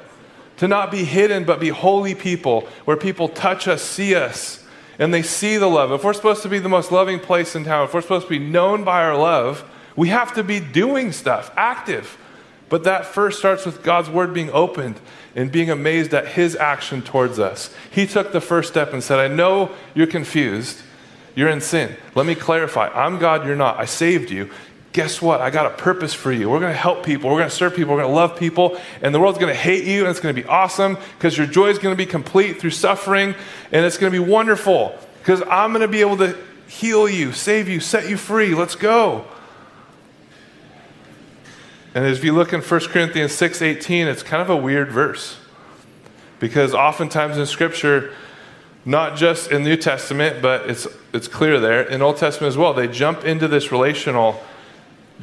to 0.57 0.67
not 0.67 0.91
be 0.91 1.05
hidden, 1.05 1.45
but 1.45 1.61
be 1.61 1.69
holy 1.69 2.15
people, 2.15 2.67
where 2.85 2.97
people 2.97 3.29
touch 3.29 3.69
us, 3.69 3.83
see 3.83 4.15
us, 4.15 4.65
and 4.99 5.15
they 5.15 5.23
see 5.23 5.57
the 5.57 5.69
love. 5.69 5.93
If 5.93 6.05
we're 6.05 6.13
supposed 6.13 6.43
to 6.43 6.49
be 6.49 6.59
the 6.59 6.69
most 6.69 6.91
loving 6.91 7.21
place 7.21 7.55
in 7.55 7.65
town, 7.65 7.85
if 7.85 7.95
we're 7.95 8.03
supposed 8.03 8.27
to 8.27 8.31
be 8.31 8.39
known 8.39 8.85
by 8.85 9.03
our 9.05 9.17
love, 9.17 9.65
we 9.97 10.09
have 10.09 10.35
to 10.35 10.45
be 10.45 10.61
doing 10.61 11.13
stuff, 11.13 11.51
active. 11.57 12.19
But 12.69 12.85
that 12.85 13.07
first 13.07 13.39
starts 13.39 13.67
with 13.67 13.83
God's 13.83 14.09
word 14.09 14.35
being 14.35 14.51
opened 14.51 15.01
and 15.35 15.51
being 15.53 15.71
amazed 15.71 16.13
at 16.15 16.29
his 16.29 16.57
action 16.57 17.03
towards 17.03 17.39
us. 17.39 17.73
He 17.91 18.07
took 18.07 18.33
the 18.33 18.41
first 18.41 18.69
step 18.71 18.93
and 18.93 19.03
said, 19.03 19.19
I 19.19 19.29
know 19.29 19.71
you're 19.95 20.07
confused. 20.07 20.83
You're 21.35 21.49
in 21.49 21.61
sin. 21.61 21.97
Let 22.15 22.27
me 22.27 22.35
clarify. 22.35 22.89
I'm 22.89 23.19
God, 23.19 23.47
you're 23.47 23.57
not. 23.57 23.79
I 23.79 23.85
saved 23.85 24.31
you 24.31 24.51
guess 24.93 25.23
what? 25.23 25.41
I 25.41 25.51
got 25.51 25.67
a 25.67 25.71
purpose 25.71 26.15
for 26.15 26.33
you. 26.33 26.51
We're 26.51 26.61
going 26.61 26.73
to 26.73 26.79
help 26.79 27.05
people. 27.05 27.31
We're 27.31 27.39
going 27.39 27.51
to 27.51 27.55
serve 27.55 27.77
people. 27.77 27.95
We're 27.95 28.03
going 28.03 28.13
to 28.13 28.17
love 28.17 28.37
people. 28.37 28.81
And 29.03 29.15
the 29.15 29.21
world's 29.21 29.39
going 29.39 29.53
to 29.53 29.59
hate 29.59 29.85
you, 29.85 30.01
and 30.01 30.09
it's 30.09 30.21
going 30.21 30.35
to 30.35 30.41
be 30.41 30.49
awesome 30.49 30.99
because 31.17 31.37
your 31.37 31.47
joy 31.47 31.69
is 31.69 31.79
going 31.79 31.93
to 31.93 31.97
be 31.97 32.07
complete 32.07 32.61
through 32.61 32.71
suffering, 32.71 33.35
and 33.73 33.85
it's 33.85 33.99
going 33.99 34.13
to 34.13 34.19
be 34.19 34.25
wonderful 34.25 34.99
because 35.21 35.43
I'm 35.49 35.73
going 35.73 35.83
to 35.83 35.89
be 35.89 36.01
able 36.01 36.17
to 36.19 36.37
heal 36.67 37.09
you, 37.09 37.33
save 37.33 37.69
you, 37.69 37.81
set 37.81 38.09
you 38.09 38.17
free. 38.17 38.55
Let's 38.55 38.75
go. 38.75 39.27
And 41.95 42.07
if 42.07 42.23
you 42.23 42.33
look 42.33 42.53
in 42.53 42.61
1 42.61 42.81
Corinthians 42.91 43.33
6:18, 43.33 44.07
it's 44.07 44.23
kind 44.23 44.41
of 44.41 44.51
a 44.51 44.57
weird 44.57 44.93
verse. 44.93 45.39
Because 46.39 46.75
oftentimes 46.75 47.37
in 47.37 47.47
scripture, 47.47 48.13
not 48.85 49.17
just 49.17 49.51
in 49.51 49.63
the 49.63 49.71
New 49.71 49.77
Testament, 49.77 50.41
but 50.41 50.71
it's 50.71 50.87
it's 51.13 51.29
clear 51.29 51.59
there 51.61 51.83
in 51.83 52.01
Old 52.03 52.17
Testament 52.17 52.49
as 52.49 52.57
well, 52.57 52.73
they 52.73 52.89
jump 52.89 53.25
into 53.25 53.49
this 53.49 53.73
relational 53.73 54.43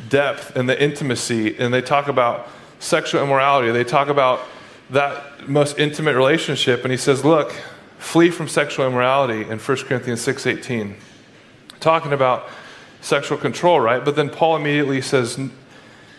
depth 0.09 0.55
and 0.55 0.69
the 0.69 0.81
intimacy, 0.81 1.57
and 1.57 1.73
they 1.73 1.81
talk 1.81 2.07
about 2.07 2.47
sexual 2.79 3.23
immorality. 3.23 3.71
They 3.71 3.83
talk 3.83 4.09
about 4.09 4.41
that 4.89 5.47
most 5.49 5.77
intimate 5.79 6.15
relationship, 6.15 6.83
and 6.83 6.91
he 6.91 6.97
says, 6.97 7.25
Look, 7.25 7.53
flee 7.97 8.29
from 8.29 8.47
sexual 8.47 8.87
immorality 8.87 9.41
in 9.49 9.59
1 9.59 9.59
Corinthians 9.59 10.25
6.18. 10.25 10.95
Talking 11.79 12.13
about 12.13 12.49
sexual 13.01 13.37
control, 13.37 13.79
right? 13.79 14.03
But 14.03 14.15
then 14.15 14.29
Paul 14.29 14.57
immediately 14.57 15.01
says, 15.01 15.39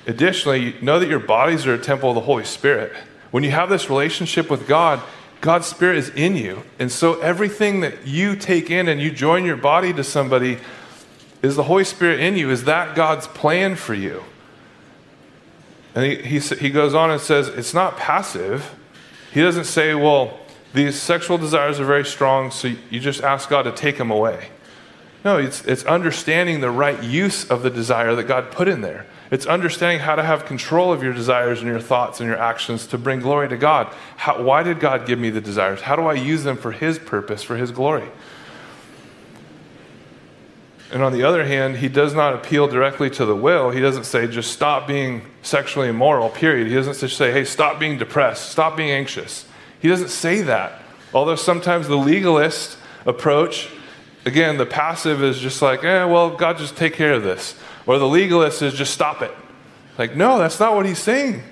additionally, 0.09 0.75
know 0.83 0.99
that 0.99 1.09
your 1.09 1.21
bodies 1.21 1.67
are 1.67 1.75
a 1.75 1.79
temple 1.79 2.09
of 2.09 2.17
the 2.17 2.23
Holy 2.23 2.45
Spirit. 2.45 2.93
When 3.31 3.45
you 3.45 3.51
have 3.53 3.69
this 3.69 3.89
relationship 3.89 4.51
with 4.51 4.67
God, 4.67 5.01
God's 5.41 5.67
Spirit 5.67 5.99
is 5.99 6.09
in 6.09 6.35
you. 6.35 6.65
And 6.81 6.91
so 6.91 7.21
everything 7.21 7.81
that 7.81 8.07
you 8.07 8.35
take 8.35 8.71
in 8.71 8.89
and 8.89 9.01
you 9.01 9.13
join 9.13 9.45
your 9.45 9.57
body 9.57 9.93
to 9.93 10.03
somebody, 10.03 10.59
is 11.43 11.55
the 11.55 11.63
Holy 11.65 11.85
Spirit 11.85 12.19
in 12.19 12.37
you? 12.37 12.51
Is 12.51 12.65
that 12.65 12.97
God's 12.97 13.29
plan 13.29 13.77
for 13.77 13.95
you? 13.95 14.25
And 15.95 16.05
he, 16.05 16.17
he, 16.17 16.39
he 16.57 16.71
goes 16.71 16.95
on 16.95 17.11
and 17.11 17.21
says, 17.21 17.49
it's 17.49 17.75
not 17.75 17.97
passive. 17.97 18.75
He 19.33 19.43
doesn't 19.43 19.65
say, 19.65 19.95
well, 19.95 20.41
these 20.75 21.01
sexual 21.01 21.39
desires 21.39 21.79
are 21.81 21.85
very 21.85 22.05
strong, 22.05 22.51
so 22.51 22.69
you 22.91 23.01
just 23.01 23.23
ask 23.23 23.49
God 23.49 23.63
to 23.63 23.73
take 23.73 23.99
them 23.99 24.11
away. 24.11 24.49
No, 25.25 25.39
it's, 25.39 25.65
it's 25.65 25.85
understanding 25.85 26.61
the 26.61 26.71
right 26.71 27.03
use 27.03 27.49
of 27.49 27.63
the 27.63 27.71
desire 27.71 28.15
that 28.15 28.25
God 28.25 28.51
put 28.51 28.69
in 28.69 28.81
there. 28.81 29.07
It's 29.31 29.47
understanding 29.47 30.01
how 30.01 30.15
to 30.15 30.23
have 30.23 30.47
control 30.47 30.93
of 30.93 31.03
your 31.03 31.13
desires 31.13 31.61
and 31.61 31.69
your 31.69 31.81
thoughts 31.81 32.21
and 32.21 32.29
your 32.29 32.39
actions 32.39 32.87
to 32.89 32.99
bring 32.99 33.21
glory 33.21 33.49
to 33.49 33.57
God. 33.57 33.95
How, 34.17 34.43
why 34.43 34.63
did 34.63 34.81
God 34.81 35.07
give 35.07 35.19
me 35.19 35.31
the 35.31 35.41
desires? 35.41 35.83
How 35.83 35.97
do 35.97 36.07
I 36.07 36.15
use 36.15 36.45
them 36.45 36.57
for 36.57 36.73
His 36.73 36.99
purpose, 36.99 37.43
for 37.43 37.57
His 37.57 37.71
glory? 37.71 38.09
And 40.91 41.03
on 41.03 41.13
the 41.13 41.23
other 41.23 41.45
hand, 41.45 41.77
he 41.77 41.89
does 41.89 42.15
not 42.15 42.35
appeal 42.35 42.67
directly 42.67 43.11
to 43.11 43.27
the 43.27 43.37
will. 43.37 43.71
He 43.71 43.81
doesn't 43.81 44.05
say, 44.05 44.27
just 44.27 44.53
stop 44.53 44.87
being 44.87 45.23
sexually 45.43 45.89
immoral, 45.89 46.31
period. 46.31 46.67
He 46.67 46.75
doesn't 46.75 46.99
just 46.99 47.17
say, 47.17 47.31
hey, 47.31 47.45
stop 47.45 47.79
being 47.79 47.99
depressed, 47.99 48.51
stop 48.51 48.77
being 48.77 48.91
anxious. 48.91 49.45
He 49.81 49.89
doesn't 49.89 50.09
say 50.09 50.41
that. 50.43 50.81
Although 51.13 51.37
sometimes 51.37 51.89
the 51.89 51.97
legalist 51.97 52.79
approach, 53.05 53.69
again, 54.29 54.59
the 54.59 54.67
passive 54.67 55.23
is 55.23 55.39
just 55.39 55.61
like, 55.63 55.83
eh, 55.83 56.05
well, 56.05 56.31
God 56.31 56.59
just 56.59 56.77
take 56.77 56.93
care 56.93 57.15
of 57.15 57.23
this. 57.23 57.57
Or 57.87 57.99
the 57.99 58.07
legalist 58.07 58.63
is 58.63 58.75
just 58.75 58.93
stop 58.93 59.23
it. 59.23 59.33
Like, 59.97 60.15
no, 60.15 60.39
that's 60.39 60.61
not 60.61 60.77
what 60.77 60.87
he's 60.87 60.99
saying. 60.99 61.43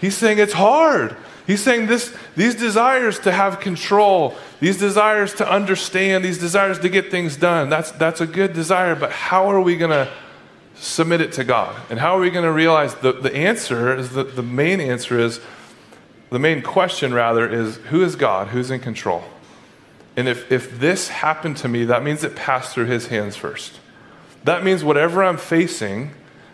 He's 0.00 0.16
saying 0.16 0.38
it's 0.38 0.52
hard. 0.52 1.16
He's 1.46 1.62
saying 1.62 1.86
this, 1.86 2.14
these 2.34 2.56
desires 2.56 3.20
to 3.20 3.30
have 3.30 3.60
control, 3.60 4.34
these 4.58 4.76
desires 4.78 5.32
to 5.34 5.48
understand, 5.48 6.24
these 6.24 6.38
desires 6.38 6.80
to 6.80 6.88
get 6.88 7.10
things 7.10 7.36
done, 7.36 7.70
that's, 7.70 7.92
that's 7.92 8.20
a 8.20 8.26
good 8.26 8.52
desire, 8.52 8.96
but 8.96 9.12
how 9.12 9.48
are 9.50 9.60
we 9.60 9.76
going 9.76 9.92
to 9.92 10.10
submit 10.74 11.20
it 11.20 11.32
to 11.34 11.44
God? 11.44 11.74
And 11.88 12.00
how 12.00 12.16
are 12.16 12.20
we 12.20 12.30
going 12.30 12.44
to 12.44 12.52
realize 12.52 12.96
the, 12.96 13.12
the 13.12 13.34
answer 13.34 13.96
is 13.96 14.10
the, 14.10 14.24
the 14.24 14.42
main 14.42 14.80
answer 14.80 15.20
is, 15.20 15.40
the 16.30 16.40
main 16.40 16.62
question 16.62 17.14
rather 17.14 17.48
is, 17.48 17.76
who 17.76 18.02
is 18.02 18.16
God? 18.16 18.48
Who's 18.48 18.72
in 18.72 18.80
control? 18.80 19.22
And 20.16 20.28
if, 20.28 20.50
if 20.50 20.78
this 20.78 21.08
happened 21.08 21.58
to 21.58 21.68
me, 21.68 21.84
that 21.84 22.02
means 22.02 22.24
it 22.24 22.34
passed 22.34 22.74
through 22.74 22.86
his 22.86 23.08
hands 23.08 23.36
first. 23.36 23.78
That 24.44 24.64
means 24.64 24.82
whatever 24.82 25.22
I'm 25.22 25.36
facing, 25.36 26.12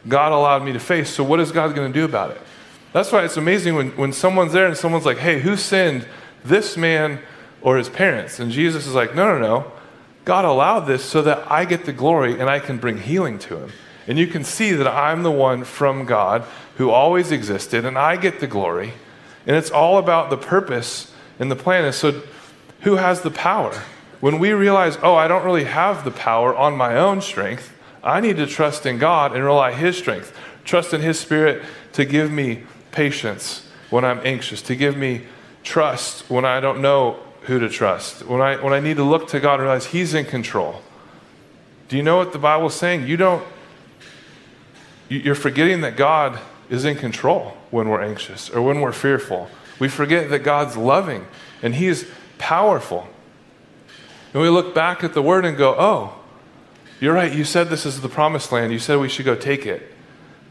God 0.09 0.33
allowed 0.33 0.65
me 0.65 0.73
to 0.73 0.81
face. 0.81 1.11
So 1.11 1.23
what 1.23 1.39
is 1.39 1.53
God 1.53 1.75
going 1.75 1.93
to 1.93 1.99
do 1.99 2.05
about 2.05 2.33
it? 2.33 2.41
That's 2.93 3.13
why 3.13 3.25
it's 3.25 3.37
amazing 3.37 3.75
when, 3.75 3.91
when 3.93 4.13
someone's 4.13 4.53
there 4.53 4.67
and 4.67 4.77
someone's 4.77 5.07
like, 5.07 5.19
hey, 5.19 5.41
who 5.41 5.57
sinned, 5.57 6.07
this 6.45 6.77
man 6.77 7.21
or 7.61 7.77
his 7.77 7.89
parents? 7.89 8.41
And 8.41 8.51
Jesus 8.51 8.87
is 8.87 8.95
like, 8.95 9.15
no, 9.15 9.39
no, 9.39 9.39
no. 9.39 9.73
God 10.25 10.45
allowed 10.45 10.81
this 10.81 11.05
so 11.05 11.23
that 11.23 11.51
I 11.51 11.65
get 11.65 11.85
the 11.85 11.93
glory 11.93 12.39
and 12.39 12.51
I 12.51 12.59
can 12.59 12.79
bring 12.79 12.99
healing 12.99 13.39
to 13.41 13.57
him. 13.57 13.73
And 14.07 14.19
you 14.19 14.27
can 14.27 14.45
see 14.45 14.73
that 14.73 14.87
I'm 14.87 15.23
the 15.23 15.31
one 15.31 15.65
from 15.65 16.05
God 16.05 16.45
who 16.77 16.91
always 16.91 17.31
existed 17.31 17.85
and 17.85 17.97
I 17.97 18.17
get 18.17 18.41
the 18.41 18.47
glory. 18.47 18.93
And 19.47 19.57
it's 19.57 19.71
all 19.71 19.99
about 19.99 20.31
the 20.31 20.37
purpose 20.37 21.13
and 21.39 21.51
the 21.51 21.57
plan. 21.57 21.85
And 21.85 21.95
so, 21.95 22.23
who 22.83 22.97
has 22.97 23.23
the 23.23 23.31
power? 23.31 23.83
When 24.21 24.39
we 24.39 24.53
realize, 24.53 24.99
oh, 25.03 25.15
I 25.15 25.27
don't 25.27 25.45
really 25.45 25.65
have 25.65 26.05
the 26.05 26.11
power 26.11 26.55
on 26.55 26.77
my 26.77 26.97
own 26.97 27.21
strength, 27.21 27.77
I 28.05 28.21
need 28.21 28.37
to 28.37 28.47
trust 28.47 28.87
in 28.87 28.99
God 28.99 29.35
and 29.35 29.45
rely 29.45 29.73
His 29.73 29.97
strength. 29.97 30.37
Trust 30.65 30.93
in 30.93 31.01
His 31.01 31.19
Spirit 31.19 31.63
to 31.93 32.05
give 32.05 32.31
me 32.31 32.65
patience 32.91 33.69
when 33.91 34.05
I'm 34.05 34.21
anxious, 34.25 34.63
to 34.63 34.77
give 34.77 34.97
me 34.97 35.23
trust 35.63 36.29
when 36.31 36.45
I 36.45 36.61
don't 36.61 36.81
know 36.81 37.21
who 37.43 37.59
to 37.59 37.69
trust, 37.69 38.25
when 38.27 38.41
I, 38.41 38.57
when 38.57 38.73
I 38.73 38.81
need 38.81 38.97
to 38.97 39.05
look 39.05 39.29
to 39.29 39.41
God 39.41 39.55
and 39.55 39.63
realize 39.63 39.87
He's 39.87 40.15
in 40.15 40.25
control. 40.25 40.83
Do 41.89 41.97
you 41.97 42.03
know 42.03 42.17
what 42.17 42.33
the 42.33 42.39
Bible's 42.39 42.75
saying? 42.75 43.07
You 43.07 43.17
don't, 43.17 43.45
you're 45.09 45.35
forgetting 45.35 45.83
that 45.83 45.97
God 45.97 46.39
is 46.71 46.85
in 46.85 46.97
control 46.97 47.57
when 47.71 47.89
we're 47.89 48.03
anxious 48.03 48.49
or 48.51 48.63
when 48.63 48.81
we're 48.81 48.93
fearful. 48.93 49.51
We 49.79 49.89
forget 49.89 50.31
that 50.31 50.41
God's 50.41 50.77
loving 50.77 51.27
and 51.61 51.75
He 51.75 51.87
is 51.87 52.09
powerful. 52.43 53.07
And 54.33 54.43
we 54.43 54.49
look 54.49 54.75
back 54.75 55.05
at 55.05 55.15
the 55.15 55.23
Word 55.23 55.45
and 55.45 55.57
go, 55.57 55.77
oh, 55.79 56.19
you're 57.01 57.15
right, 57.15 57.33
you 57.33 57.45
said 57.45 57.69
this 57.69 57.87
is 57.87 58.01
the 58.01 58.09
promised 58.09 58.51
land. 58.51 58.73
You 58.73 58.81
said 58.81 58.99
we 58.99 59.09
should 59.09 59.25
go 59.25 59.37
take 59.37 59.65
it. 59.65 59.95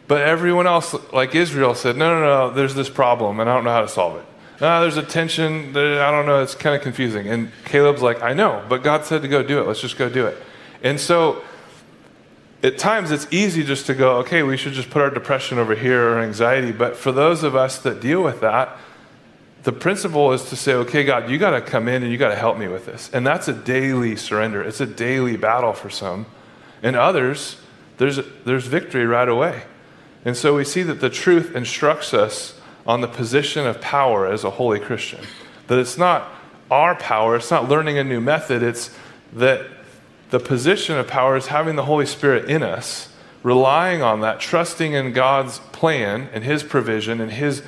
But 0.08 0.22
everyone 0.22 0.68
else, 0.68 0.96
like 1.12 1.36
Israel, 1.36 1.76
said, 1.76 1.98
no, 1.98 2.18
no, 2.18 2.22
no, 2.22 2.54
there's 2.54 2.76
this 2.76 2.90
problem, 2.90 3.42
and 3.42 3.50
I 3.50 3.54
don't 3.54 3.66
know 3.66 3.72
how 3.72 3.82
to 3.82 3.90
solve 3.90 4.18
it. 4.18 4.26
Ah, 4.62 4.80
there's 4.80 4.96
a 4.96 5.04
tension, 5.04 5.74
That, 5.74 6.00
I 6.00 6.12
don't 6.12 6.26
know, 6.26 6.42
it's 6.42 6.56
kind 6.56 6.76
of 6.76 6.82
confusing. 6.82 7.28
And 7.28 7.52
Caleb's 7.66 8.02
like, 8.02 8.22
I 8.22 8.34
know, 8.34 8.64
but 8.70 8.84
God 8.84 9.04
said 9.04 9.22
to 9.24 9.28
go 9.28 9.44
do 9.44 9.60
it. 9.60 9.68
Let's 9.68 9.82
just 9.82 9.98
go 9.98 10.08
do 10.08 10.28
it. 10.28 10.38
And 10.84 11.00
so 11.00 11.44
at 12.64 12.78
times 12.78 13.12
it's 13.12 13.28
easy 13.32 13.64
just 13.64 13.88
to 13.88 13.94
go, 13.94 14.18
okay, 14.18 14.44
we 14.44 14.56
should 14.56 14.74
just 14.74 14.90
put 14.90 15.02
our 15.02 15.10
depression 15.10 15.58
over 15.58 15.76
here 15.76 16.10
or 16.10 16.20
anxiety. 16.20 16.72
But 16.72 16.96
for 16.96 17.12
those 17.12 17.44
of 17.44 17.56
us 17.56 17.80
that 17.80 18.00
deal 18.00 18.24
with 18.24 18.42
that, 18.42 18.78
the 19.64 19.72
principle 19.72 20.32
is 20.34 20.46
to 20.50 20.56
say, 20.56 20.74
okay, 20.74 21.04
God, 21.04 21.30
you 21.30 21.38
got 21.38 21.52
to 21.52 21.62
come 21.62 21.88
in 21.88 22.02
and 22.04 22.12
you 22.12 22.18
got 22.18 22.30
to 22.30 22.36
help 22.36 22.58
me 22.58 22.68
with 22.68 22.86
this. 22.86 23.10
And 23.14 23.26
that's 23.26 23.48
a 23.48 23.54
daily 23.54 24.16
surrender. 24.16 24.64
It's 24.64 24.82
a 24.82 24.86
daily 24.86 25.38
battle 25.38 25.74
for 25.74 25.90
some. 25.90 26.26
And 26.82 26.96
others, 26.96 27.58
there's, 27.98 28.20
there's 28.44 28.66
victory 28.66 29.06
right 29.06 29.30
away. 29.30 29.64
And 30.26 30.36
so 30.36 30.56
we 30.56 30.64
see 30.64 30.84
that 30.84 31.00
the 31.00 31.10
truth 31.10 31.56
instructs 31.56 32.14
us 32.14 32.60
on 32.86 33.02
the 33.02 33.08
position 33.08 33.68
of 33.68 33.80
power 33.82 34.26
as 34.26 34.44
a 34.44 34.50
holy 34.50 34.80
Christian. 34.80 35.22
That 35.68 35.78
it's 35.78 35.98
not 35.98 36.32
our 36.72 36.96
power, 36.96 37.36
it's 37.36 37.52
not 37.52 37.70
learning 37.70 37.98
a 37.98 38.04
new 38.04 38.22
method, 38.22 38.64
it's 38.64 38.90
that 39.34 39.68
the 40.32 40.40
position 40.40 40.98
of 40.98 41.08
power 41.08 41.36
is 41.36 41.48
having 41.48 41.76
the 41.76 41.86
Holy 41.86 42.06
Spirit 42.06 42.50
in 42.50 42.64
us, 42.64 43.10
relying 43.44 44.02
on 44.02 44.22
that, 44.22 44.40
trusting 44.40 44.94
in 44.94 45.12
God's 45.12 45.60
plan 45.72 46.30
and 46.34 46.44
His 46.44 46.64
provision 46.64 47.20
and 47.20 47.32
His 47.32 47.62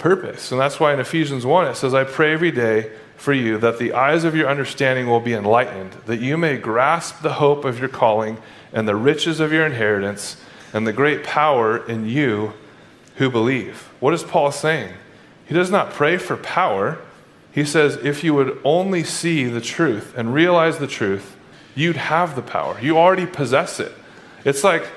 purpose. 0.00 0.50
And 0.50 0.60
that's 0.60 0.80
why 0.80 0.92
in 0.92 0.98
Ephesians 0.98 1.46
1 1.46 1.68
it 1.68 1.76
says, 1.76 1.94
I 1.94 2.02
pray 2.02 2.32
every 2.32 2.50
day 2.50 2.90
for 3.16 3.32
you 3.32 3.58
that 3.58 3.78
the 3.78 3.92
eyes 3.92 4.24
of 4.24 4.34
your 4.34 4.48
understanding 4.48 5.06
will 5.06 5.20
be 5.20 5.34
enlightened, 5.34 5.92
that 6.06 6.20
you 6.20 6.36
may 6.36 6.56
grasp 6.56 7.22
the 7.22 7.34
hope 7.34 7.64
of 7.64 7.78
your 7.78 7.88
calling 7.88 8.38
and 8.72 8.88
the 8.88 8.96
riches 8.96 9.38
of 9.38 9.52
your 9.52 9.64
inheritance 9.64 10.36
and 10.72 10.86
the 10.86 10.92
great 10.92 11.22
power 11.22 11.86
in 11.86 12.08
you 12.08 12.54
who 13.16 13.30
believe. 13.30 13.90
What 14.00 14.14
is 14.14 14.24
Paul 14.24 14.50
saying? 14.50 14.94
He 15.44 15.54
does 15.54 15.70
not 15.70 15.92
pray 15.92 16.16
for 16.16 16.36
power. 16.36 16.98
He 17.52 17.64
says, 17.64 17.96
if 17.96 18.24
you 18.24 18.32
would 18.34 18.58
only 18.64 19.04
see 19.04 19.44
the 19.44 19.60
truth 19.60 20.16
and 20.16 20.32
realize 20.32 20.78
the 20.78 20.86
truth, 20.86 21.36
you'd 21.74 21.96
have 21.96 22.36
the 22.36 22.42
power. 22.42 22.80
You 22.80 22.96
already 22.96 23.26
possess 23.26 23.78
it. 23.80 23.92
It's 24.44 24.64
like 24.64 24.88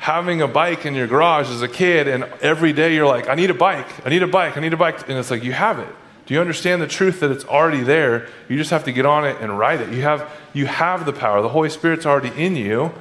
having 0.00 0.40
a 0.40 0.48
bike 0.48 0.86
in 0.86 0.94
your 0.94 1.06
garage 1.06 1.50
as 1.50 1.60
a 1.60 1.68
kid, 1.68 2.08
and 2.08 2.24
every 2.40 2.72
day 2.72 2.94
you're 2.94 3.06
like, 3.06 3.28
I 3.28 3.34
need 3.34 3.50
a 3.50 3.54
bike, 3.54 3.86
I 4.04 4.08
need 4.08 4.22
a 4.22 4.26
bike, 4.26 4.56
I 4.56 4.60
need 4.60 4.72
a 4.72 4.76
bike. 4.76 5.06
And 5.08 5.18
it's 5.18 5.30
like, 5.30 5.44
you 5.44 5.52
have 5.52 5.78
it. 5.78 5.94
Do 6.24 6.32
you 6.32 6.40
understand 6.40 6.80
the 6.80 6.86
truth 6.86 7.20
that 7.20 7.30
it's 7.30 7.44
already 7.44 7.82
there? 7.82 8.26
You 8.48 8.56
just 8.56 8.70
have 8.70 8.84
to 8.84 8.92
get 8.92 9.04
on 9.04 9.26
it 9.26 9.36
and 9.42 9.58
ride 9.58 9.82
it. 9.82 9.92
You 9.92 10.00
have, 10.02 10.30
you 10.54 10.64
have 10.64 11.04
the 11.04 11.12
power. 11.12 11.42
The 11.42 11.50
Holy 11.50 11.68
Spirit's 11.68 12.06
already 12.06 12.30
in 12.42 12.56
you. 12.56 12.92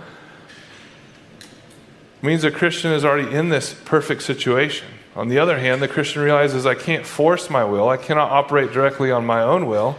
It 2.21 2.23
means 2.23 2.43
a 2.43 2.51
Christian 2.51 2.91
is 2.91 3.05
already 3.05 3.33
in 3.33 3.47
this 3.47 3.73
perfect 3.73 4.23
situation. 4.23 4.87
On 5.15 5.29
the 5.29 5.39
other 5.39 5.57
hand, 5.57 5.81
the 5.81 5.87
Christian 5.87 6.21
realizes 6.21 6.65
I 6.65 6.75
can't 6.75 7.05
force 7.05 7.49
my 7.49 7.63
will, 7.63 7.87
I 7.87 7.97
cannot 7.97 8.29
operate 8.29 8.73
directly 8.73 9.09
on 9.09 9.25
my 9.25 9.41
own 9.41 9.67
will, 9.67 9.97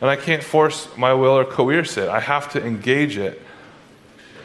and 0.00 0.08
I 0.08 0.16
can't 0.16 0.42
force 0.42 0.88
my 0.96 1.12
will 1.12 1.36
or 1.36 1.44
coerce 1.44 1.98
it. 1.98 2.08
I 2.08 2.20
have 2.20 2.50
to 2.52 2.64
engage 2.64 3.18
it 3.18 3.42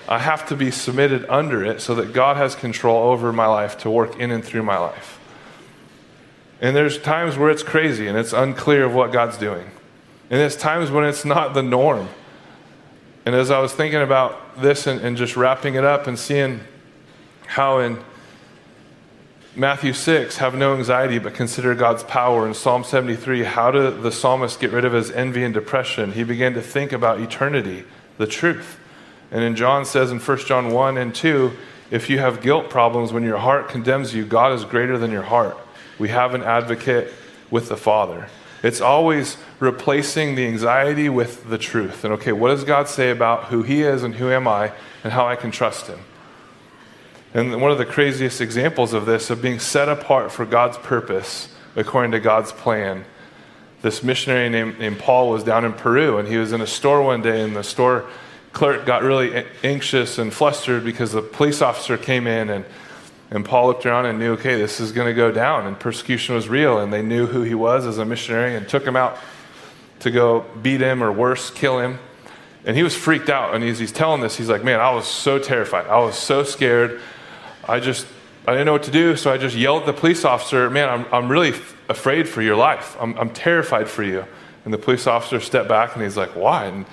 I 0.08 0.20
have 0.20 0.48
to 0.50 0.56
be 0.56 0.70
submitted 0.72 1.26
under 1.30 1.64
it 1.64 1.82
so 1.82 1.96
that 1.96 2.14
God 2.14 2.38
has 2.38 2.56
control 2.56 3.10
over 3.12 3.32
my 3.32 3.48
life 3.48 3.78
to 3.80 3.90
work 3.90 4.20
in 4.20 4.32
and 4.32 4.44
through 4.44 4.64
my 4.64 4.78
life. 4.78 5.20
And 6.60 6.76
there's 6.76 6.98
times 6.98 7.38
where 7.38 7.50
it's 7.50 7.64
crazy 7.64 8.08
and 8.08 8.18
it's 8.18 8.34
unclear 8.34 8.86
of 8.86 8.94
what 8.94 9.12
God's 9.12 9.38
doing. 9.38 9.70
And 10.30 10.40
there's 10.40 10.56
times 10.56 10.92
when 10.92 11.06
it's 11.06 11.26
not 11.26 11.54
the 11.54 11.64
norm. 11.64 12.10
And 13.26 13.36
as 13.36 13.52
I 13.52 13.60
was 13.60 13.74
thinking 13.74 14.02
about 14.02 14.62
this 14.62 14.88
and, 14.88 15.00
and 15.02 15.16
just 15.16 15.38
wrapping 15.38 15.76
it 15.76 15.86
up 15.86 16.08
and 16.08 16.20
seeing 16.20 16.62
how 17.46 17.80
in 17.80 18.00
Matthew 19.56 19.94
6, 19.94 20.38
have 20.38 20.56
no 20.56 20.76
anxiety 20.76 21.20
but 21.20 21.34
consider 21.34 21.76
God's 21.76 22.04
power. 22.04 22.48
In 22.48 22.54
Psalm 22.54 22.84
73, 22.84 23.44
how 23.44 23.70
did 23.72 24.02
the 24.02 24.12
psalmist 24.12 24.60
get 24.60 24.72
rid 24.72 24.84
of 24.84 24.94
his 24.94 25.12
envy 25.12 25.44
and 25.44 25.54
depression? 25.54 26.14
He 26.14 26.24
began 26.24 26.54
to 26.56 26.62
think 26.62 26.92
about 26.92 27.20
eternity, 27.20 27.84
the 28.18 28.26
truth. 28.26 28.80
And 29.34 29.42
then 29.42 29.56
John 29.56 29.84
says 29.84 30.12
in 30.12 30.20
1 30.20 30.38
John 30.46 30.70
1 30.70 30.98
and 30.98 31.14
2, 31.14 31.52
if 31.90 32.10
you 32.10 32.20
have 32.20 32.42
guilt 32.42 32.70
problems 32.70 33.12
when 33.12 33.24
your 33.24 33.40
heart 33.40 33.68
condemns 33.68 34.14
you, 34.14 34.26
God 34.26 34.54
is 34.54 34.64
greater 34.64 34.98
than 34.98 35.12
your 35.12 35.24
heart. 35.24 35.58
We 35.98 36.10
have 36.10 36.36
an 36.36 36.44
advocate 36.44 37.12
with 37.50 37.68
the 37.68 37.76
Father. 37.76 38.30
It's 38.62 38.80
always 38.80 39.38
replacing 39.60 40.36
the 40.36 40.46
anxiety 40.46 41.10
with 41.10 41.50
the 41.50 41.58
truth. 41.58 42.06
And 42.06 42.14
okay, 42.14 42.32
what 42.32 42.50
does 42.50 42.64
God 42.64 42.88
say 42.88 43.10
about 43.10 43.46
who 43.46 43.64
He 43.64 43.82
is 43.82 44.04
and 44.04 44.16
who 44.16 44.30
am 44.30 44.48
I 44.48 44.72
and 45.04 45.12
how 45.12 45.28
I 45.28 45.36
can 45.36 45.50
trust 45.50 45.88
Him? 45.88 46.00
And 47.34 47.60
one 47.60 47.72
of 47.72 47.80
the 47.80 47.86
craziest 47.86 48.40
examples 48.40 48.94
of 48.94 49.08
this, 49.08 49.32
of 49.32 49.42
being 49.42 49.60
set 49.60 49.90
apart 49.90 50.32
for 50.32 50.46
God's 50.46 50.78
purpose 50.78 51.50
according 51.76 52.12
to 52.12 52.20
God's 52.20 52.52
plan, 52.52 53.04
this 53.82 54.04
missionary 54.04 54.48
named, 54.50 54.78
named 54.78 55.00
Paul 55.00 55.32
was 55.32 55.44
down 55.44 55.66
in 55.66 55.74
Peru 55.74 56.20
and 56.20 56.28
he 56.28 56.38
was 56.38 56.54
in 56.54 56.62
a 56.62 56.68
store 56.68 57.02
one 57.02 57.24
day 57.24 57.42
and 57.42 57.56
the 57.56 57.64
store 57.64 58.06
clerk 58.54 58.86
got 58.86 59.04
really 59.04 59.46
anxious 59.64 60.20
and 60.20 60.32
flustered 60.32 60.84
because 60.84 61.12
the 61.12 61.22
police 61.22 61.62
officer 61.62 61.98
came 61.98 62.28
in 62.28 62.50
and, 62.50 62.66
and 63.32 63.44
Paul 63.44 63.68
looked 63.68 63.86
around 63.86 64.06
and 64.06 64.20
knew, 64.20 64.34
okay, 64.34 64.56
this 64.56 64.80
is 64.80 64.92
going 64.92 65.08
to 65.08 65.14
go 65.14 65.32
down 65.32 65.66
and 65.66 65.78
persecution 65.78 66.36
was 66.36 66.48
real. 66.48 66.80
And 66.80 66.94
they 66.94 67.02
knew 67.02 67.26
who 67.26 67.42
he 67.42 67.56
was 67.56 67.86
as 67.86 67.98
a 67.98 68.06
missionary 68.06 68.56
and 68.56 68.70
took 68.70 68.86
him 68.86 68.96
out 68.96 69.18
to 70.00 70.12
go 70.12 70.46
beat 70.62 70.82
him 70.82 71.04
or 71.04 71.12
worse, 71.12 71.50
kill 71.50 71.80
him. 71.80 71.98
And 72.66 72.78
he 72.78 72.84
was 72.84 72.96
freaked 72.96 73.30
out. 73.30 73.56
And 73.56 73.64
as 73.64 73.80
he's 73.80 73.92
telling 73.92 74.22
this, 74.22 74.38
he's 74.38 74.50
like, 74.50 74.64
man, 74.64 74.80
I 74.80 74.92
was 74.92 75.08
so 75.08 75.40
terrified. 75.40 75.88
I 75.88 75.98
was 76.00 76.16
so 76.16 76.44
scared. 76.44 77.02
I 77.68 77.80
just, 77.80 78.06
I 78.48 78.52
didn't 78.52 78.68
know 78.68 78.74
what 78.74 78.84
to 78.84 78.92
do. 78.92 79.16
So 79.16 79.32
I 79.32 79.38
just 79.38 79.56
yelled 79.56 79.82
at 79.82 79.86
the 79.88 79.94
police 79.94 80.24
officer, 80.24 80.70
man, 80.70 80.90
I'm, 80.90 81.06
I'm 81.12 81.30
really 81.30 81.50
f- 81.50 81.76
afraid 81.90 82.30
for 82.30 82.42
your 82.42 82.56
life. 82.56 82.96
I'm, 83.00 83.18
I'm 83.18 83.32
terrified 83.32 83.90
for 83.90 84.04
you. 84.04 84.26
And 84.64 84.74
the 84.74 84.78
police 84.78 85.08
officer 85.08 85.40
stepped 85.40 85.68
back 85.68 85.96
and 85.96 86.04
he's 86.04 86.16
like, 86.16 86.36
why? 86.36 86.66
And 86.66 86.86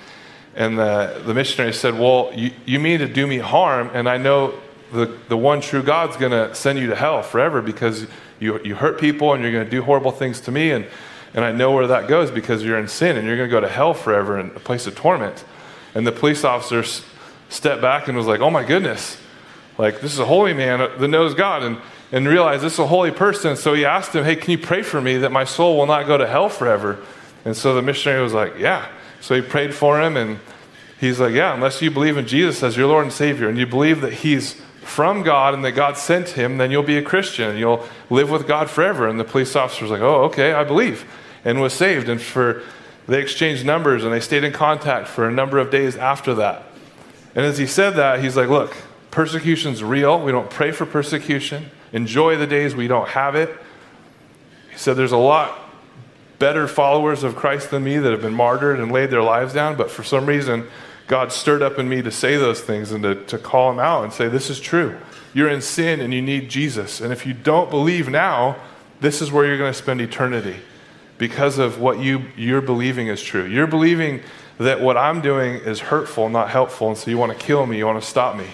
and 0.55 0.77
the, 0.77 1.21
the 1.25 1.33
missionary 1.33 1.73
said, 1.73 1.97
Well, 1.97 2.31
you, 2.33 2.51
you 2.65 2.79
mean 2.79 2.99
to 2.99 3.07
do 3.07 3.25
me 3.27 3.37
harm, 3.37 3.89
and 3.93 4.09
I 4.09 4.17
know 4.17 4.53
the, 4.91 5.17
the 5.29 5.37
one 5.37 5.61
true 5.61 5.81
God's 5.81 6.17
going 6.17 6.31
to 6.31 6.53
send 6.53 6.77
you 6.79 6.87
to 6.87 6.95
hell 6.95 7.23
forever 7.23 7.61
because 7.61 8.05
you, 8.39 8.61
you 8.63 8.75
hurt 8.75 8.99
people 8.99 9.33
and 9.33 9.41
you're 9.41 9.51
going 9.51 9.63
to 9.63 9.71
do 9.71 9.81
horrible 9.81 10.11
things 10.11 10.41
to 10.41 10.51
me. 10.51 10.71
And, 10.71 10.85
and 11.33 11.45
I 11.45 11.51
know 11.51 11.71
where 11.71 11.87
that 11.87 12.07
goes 12.07 12.29
because 12.29 12.63
you're 12.63 12.77
in 12.77 12.87
sin 12.87 13.15
and 13.15 13.25
you're 13.25 13.37
going 13.37 13.49
to 13.49 13.51
go 13.51 13.61
to 13.61 13.69
hell 13.69 13.93
forever 13.93 14.39
in 14.39 14.47
a 14.47 14.59
place 14.59 14.87
of 14.87 14.95
torment. 14.95 15.45
And 15.95 16.05
the 16.05 16.11
police 16.11 16.43
officer 16.43 16.83
stepped 17.49 17.81
back 17.81 18.07
and 18.07 18.17
was 18.17 18.27
like, 18.27 18.41
Oh 18.41 18.49
my 18.49 18.65
goodness, 18.65 19.17
like 19.77 20.01
this 20.01 20.11
is 20.11 20.19
a 20.19 20.25
holy 20.25 20.53
man 20.53 20.79
that 20.79 21.07
knows 21.07 21.33
God. 21.33 21.63
And, 21.63 21.77
and 22.11 22.27
realized 22.27 22.61
this 22.61 22.73
is 22.73 22.79
a 22.79 22.87
holy 22.87 23.11
person. 23.11 23.55
So 23.55 23.73
he 23.73 23.85
asked 23.85 24.13
him, 24.13 24.25
Hey, 24.25 24.35
can 24.35 24.51
you 24.51 24.57
pray 24.57 24.81
for 24.81 24.99
me 24.99 25.17
that 25.17 25.31
my 25.31 25.45
soul 25.45 25.77
will 25.77 25.85
not 25.85 26.07
go 26.07 26.17
to 26.17 26.27
hell 26.27 26.49
forever? 26.49 26.99
And 27.45 27.55
so 27.55 27.73
the 27.73 27.81
missionary 27.81 28.21
was 28.21 28.33
like, 28.33 28.57
Yeah. 28.57 28.89
So 29.21 29.35
he 29.35 29.41
prayed 29.41 29.73
for 29.73 30.01
him, 30.01 30.17
and 30.17 30.39
he's 30.99 31.19
like, 31.19 31.33
Yeah, 31.33 31.53
unless 31.53 31.81
you 31.81 31.91
believe 31.91 32.17
in 32.17 32.27
Jesus 32.27 32.61
as 32.63 32.75
your 32.75 32.87
Lord 32.87 33.05
and 33.05 33.13
Savior, 33.13 33.47
and 33.47 33.57
you 33.57 33.65
believe 33.65 34.01
that 34.01 34.13
he's 34.13 34.61
from 34.81 35.23
God 35.23 35.53
and 35.53 35.63
that 35.63 35.71
God 35.71 35.97
sent 35.97 36.29
him, 36.29 36.57
then 36.57 36.71
you'll 36.71 36.83
be 36.83 36.97
a 36.97 37.01
Christian 37.01 37.49
and 37.49 37.59
you'll 37.59 37.87
live 38.09 38.29
with 38.29 38.47
God 38.47 38.69
forever. 38.69 39.07
And 39.07 39.19
the 39.19 39.23
police 39.23 39.55
officer 39.55 39.83
was 39.83 39.91
like, 39.91 40.01
Oh, 40.01 40.23
okay, 40.25 40.53
I 40.53 40.63
believe, 40.63 41.05
and 41.45 41.61
was 41.61 41.73
saved. 41.73 42.09
And 42.09 42.21
for 42.21 42.63
they 43.07 43.21
exchanged 43.21 43.65
numbers 43.65 44.03
and 44.03 44.11
they 44.11 44.19
stayed 44.19 44.43
in 44.43 44.51
contact 44.51 45.07
for 45.07 45.27
a 45.27 45.31
number 45.31 45.59
of 45.59 45.69
days 45.69 45.95
after 45.95 46.33
that. 46.35 46.63
And 47.35 47.45
as 47.45 47.57
he 47.57 47.67
said 47.67 47.91
that, 47.91 48.23
he's 48.23 48.35
like, 48.35 48.49
Look, 48.49 48.75
persecution's 49.11 49.83
real. 49.83 50.21
We 50.21 50.31
don't 50.31 50.49
pray 50.49 50.71
for 50.71 50.85
persecution. 50.85 51.69
Enjoy 51.93 52.37
the 52.37 52.47
days 52.47 52.75
we 52.75 52.87
don't 52.87 53.09
have 53.09 53.35
it. 53.35 53.55
He 54.71 54.77
said, 54.77 54.95
There's 54.95 55.11
a 55.11 55.17
lot 55.17 55.60
better 56.41 56.67
followers 56.67 57.23
of 57.23 57.35
Christ 57.35 57.69
than 57.69 57.83
me 57.83 57.99
that 57.99 58.11
have 58.11 58.23
been 58.23 58.33
martyred 58.33 58.79
and 58.79 58.91
laid 58.91 59.11
their 59.11 59.21
lives 59.21 59.53
down, 59.53 59.77
but 59.77 59.91
for 59.91 60.01
some 60.01 60.25
reason, 60.25 60.67
God 61.05 61.31
stirred 61.31 61.61
up 61.61 61.77
in 61.77 61.87
me 61.87 62.01
to 62.01 62.09
say 62.09 62.35
those 62.35 62.61
things 62.61 62.91
and 62.91 63.03
to, 63.03 63.13
to 63.25 63.37
call 63.37 63.69
them 63.69 63.79
out 63.79 64.03
and 64.03 64.11
say, 64.11 64.27
This 64.27 64.49
is 64.49 64.59
true. 64.59 64.97
You're 65.35 65.49
in 65.49 65.61
sin 65.61 66.01
and 66.01 66.11
you 66.11 66.21
need 66.21 66.49
Jesus. 66.49 66.99
And 66.99 67.13
if 67.13 67.27
you 67.27 67.33
don't 67.33 67.69
believe 67.69 68.09
now, 68.09 68.57
this 69.01 69.21
is 69.21 69.31
where 69.31 69.45
you're 69.45 69.59
going 69.59 69.71
to 69.71 69.77
spend 69.77 70.01
eternity 70.01 70.55
because 71.19 71.59
of 71.59 71.79
what 71.79 71.99
you, 71.99 72.23
you're 72.35 72.59
believing 72.59 73.07
is 73.07 73.21
true. 73.21 73.45
You're 73.45 73.67
believing 73.67 74.21
that 74.57 74.81
what 74.81 74.97
I'm 74.97 75.21
doing 75.21 75.55
is 75.55 75.79
hurtful, 75.79 76.27
not 76.27 76.49
helpful, 76.49 76.87
and 76.87 76.97
so 76.97 77.11
you 77.11 77.19
want 77.19 77.37
to 77.37 77.37
kill 77.37 77.67
me, 77.67 77.77
you 77.77 77.85
want 77.85 78.01
to 78.01 78.09
stop 78.09 78.35
me. 78.35 78.47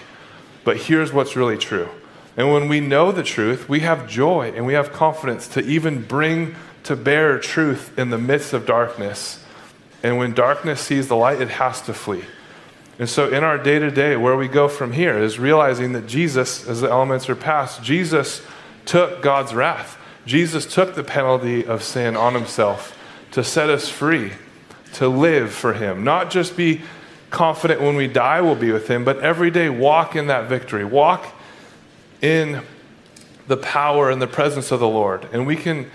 But 0.62 0.76
here's 0.76 1.10
what's 1.10 1.36
really 1.36 1.56
true. 1.56 1.88
And 2.36 2.52
when 2.52 2.68
we 2.68 2.80
know 2.80 3.12
the 3.12 3.22
truth, 3.22 3.66
we 3.66 3.80
have 3.80 4.06
joy 4.06 4.52
and 4.54 4.66
we 4.66 4.74
have 4.74 4.92
confidence 4.92 5.48
to 5.48 5.60
even 5.60 6.02
bring 6.02 6.54
to 6.88 6.96
bear 6.96 7.38
truth 7.38 7.98
in 7.98 8.08
the 8.08 8.16
midst 8.16 8.54
of 8.54 8.64
darkness. 8.64 9.44
And 10.02 10.16
when 10.16 10.32
darkness 10.32 10.80
sees 10.80 11.06
the 11.06 11.16
light, 11.16 11.38
it 11.38 11.50
has 11.50 11.82
to 11.82 11.92
flee. 11.92 12.24
And 12.98 13.06
so, 13.06 13.28
in 13.28 13.44
our 13.44 13.58
day 13.58 13.78
to 13.78 13.90
day, 13.90 14.16
where 14.16 14.38
we 14.38 14.48
go 14.48 14.68
from 14.68 14.94
here 14.94 15.18
is 15.18 15.38
realizing 15.38 15.92
that 15.92 16.06
Jesus, 16.06 16.66
as 16.66 16.80
the 16.80 16.88
elements 16.88 17.28
are 17.28 17.36
passed, 17.36 17.82
Jesus 17.82 18.40
took 18.86 19.20
God's 19.20 19.54
wrath. 19.54 19.98
Jesus 20.24 20.64
took 20.64 20.94
the 20.94 21.04
penalty 21.04 21.66
of 21.66 21.82
sin 21.82 22.16
on 22.16 22.32
himself 22.32 22.98
to 23.32 23.44
set 23.44 23.68
us 23.68 23.90
free, 23.90 24.32
to 24.94 25.08
live 25.08 25.52
for 25.52 25.74
him. 25.74 26.04
Not 26.04 26.30
just 26.30 26.56
be 26.56 26.80
confident 27.28 27.82
when 27.82 27.96
we 27.96 28.08
die 28.08 28.40
we'll 28.40 28.54
be 28.54 28.72
with 28.72 28.88
him, 28.88 29.04
but 29.04 29.18
every 29.18 29.50
day 29.50 29.68
walk 29.68 30.16
in 30.16 30.28
that 30.28 30.48
victory. 30.48 30.86
Walk 30.86 31.26
in 32.22 32.62
the 33.46 33.58
power 33.58 34.10
and 34.10 34.22
the 34.22 34.26
presence 34.26 34.72
of 34.72 34.80
the 34.80 34.88
Lord. 34.88 35.28
And 35.34 35.46
we 35.46 35.54
can 35.54 35.90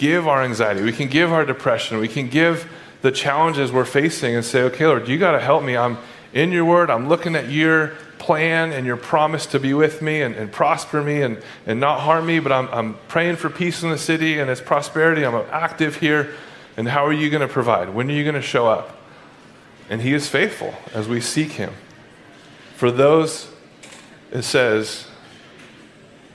give 0.00 0.26
our 0.26 0.42
anxiety, 0.42 0.80
we 0.80 0.92
can 0.92 1.08
give 1.08 1.30
our 1.30 1.44
depression, 1.44 1.98
we 1.98 2.08
can 2.08 2.26
give 2.26 2.72
the 3.02 3.12
challenges 3.12 3.70
we're 3.70 3.84
facing 3.84 4.34
and 4.34 4.42
say, 4.42 4.62
okay, 4.62 4.86
Lord, 4.86 5.06
you 5.06 5.18
got 5.18 5.32
to 5.32 5.40
help 5.40 5.62
me. 5.62 5.76
I'm 5.76 5.98
in 6.32 6.52
your 6.52 6.64
word, 6.64 6.88
I'm 6.88 7.06
looking 7.06 7.36
at 7.36 7.50
your 7.50 7.88
plan 8.18 8.72
and 8.72 8.86
your 8.86 8.96
promise 8.96 9.44
to 9.46 9.60
be 9.60 9.74
with 9.74 10.00
me 10.00 10.22
and, 10.22 10.34
and 10.34 10.50
prosper 10.50 11.02
me 11.02 11.20
and, 11.20 11.42
and 11.66 11.80
not 11.80 12.00
harm 12.00 12.24
me, 12.24 12.38
but 12.38 12.50
I'm, 12.50 12.68
I'm 12.68 12.94
praying 13.08 13.36
for 13.36 13.50
peace 13.50 13.82
in 13.82 13.90
the 13.90 13.98
city 13.98 14.38
and 14.38 14.48
its 14.48 14.62
prosperity. 14.62 15.22
I'm 15.22 15.34
active 15.50 15.96
here. 15.96 16.32
And 16.78 16.88
how 16.88 17.04
are 17.04 17.12
you 17.12 17.28
going 17.28 17.46
to 17.46 17.52
provide? 17.52 17.90
When 17.90 18.10
are 18.10 18.14
you 18.14 18.22
going 18.22 18.36
to 18.36 18.42
show 18.42 18.68
up? 18.68 18.96
And 19.90 20.00
He 20.00 20.14
is 20.14 20.28
faithful 20.28 20.74
as 20.94 21.08
we 21.08 21.20
seek 21.20 21.52
Him. 21.52 21.74
For 22.74 22.90
those, 22.90 23.50
it 24.32 24.42
says, 24.42 25.09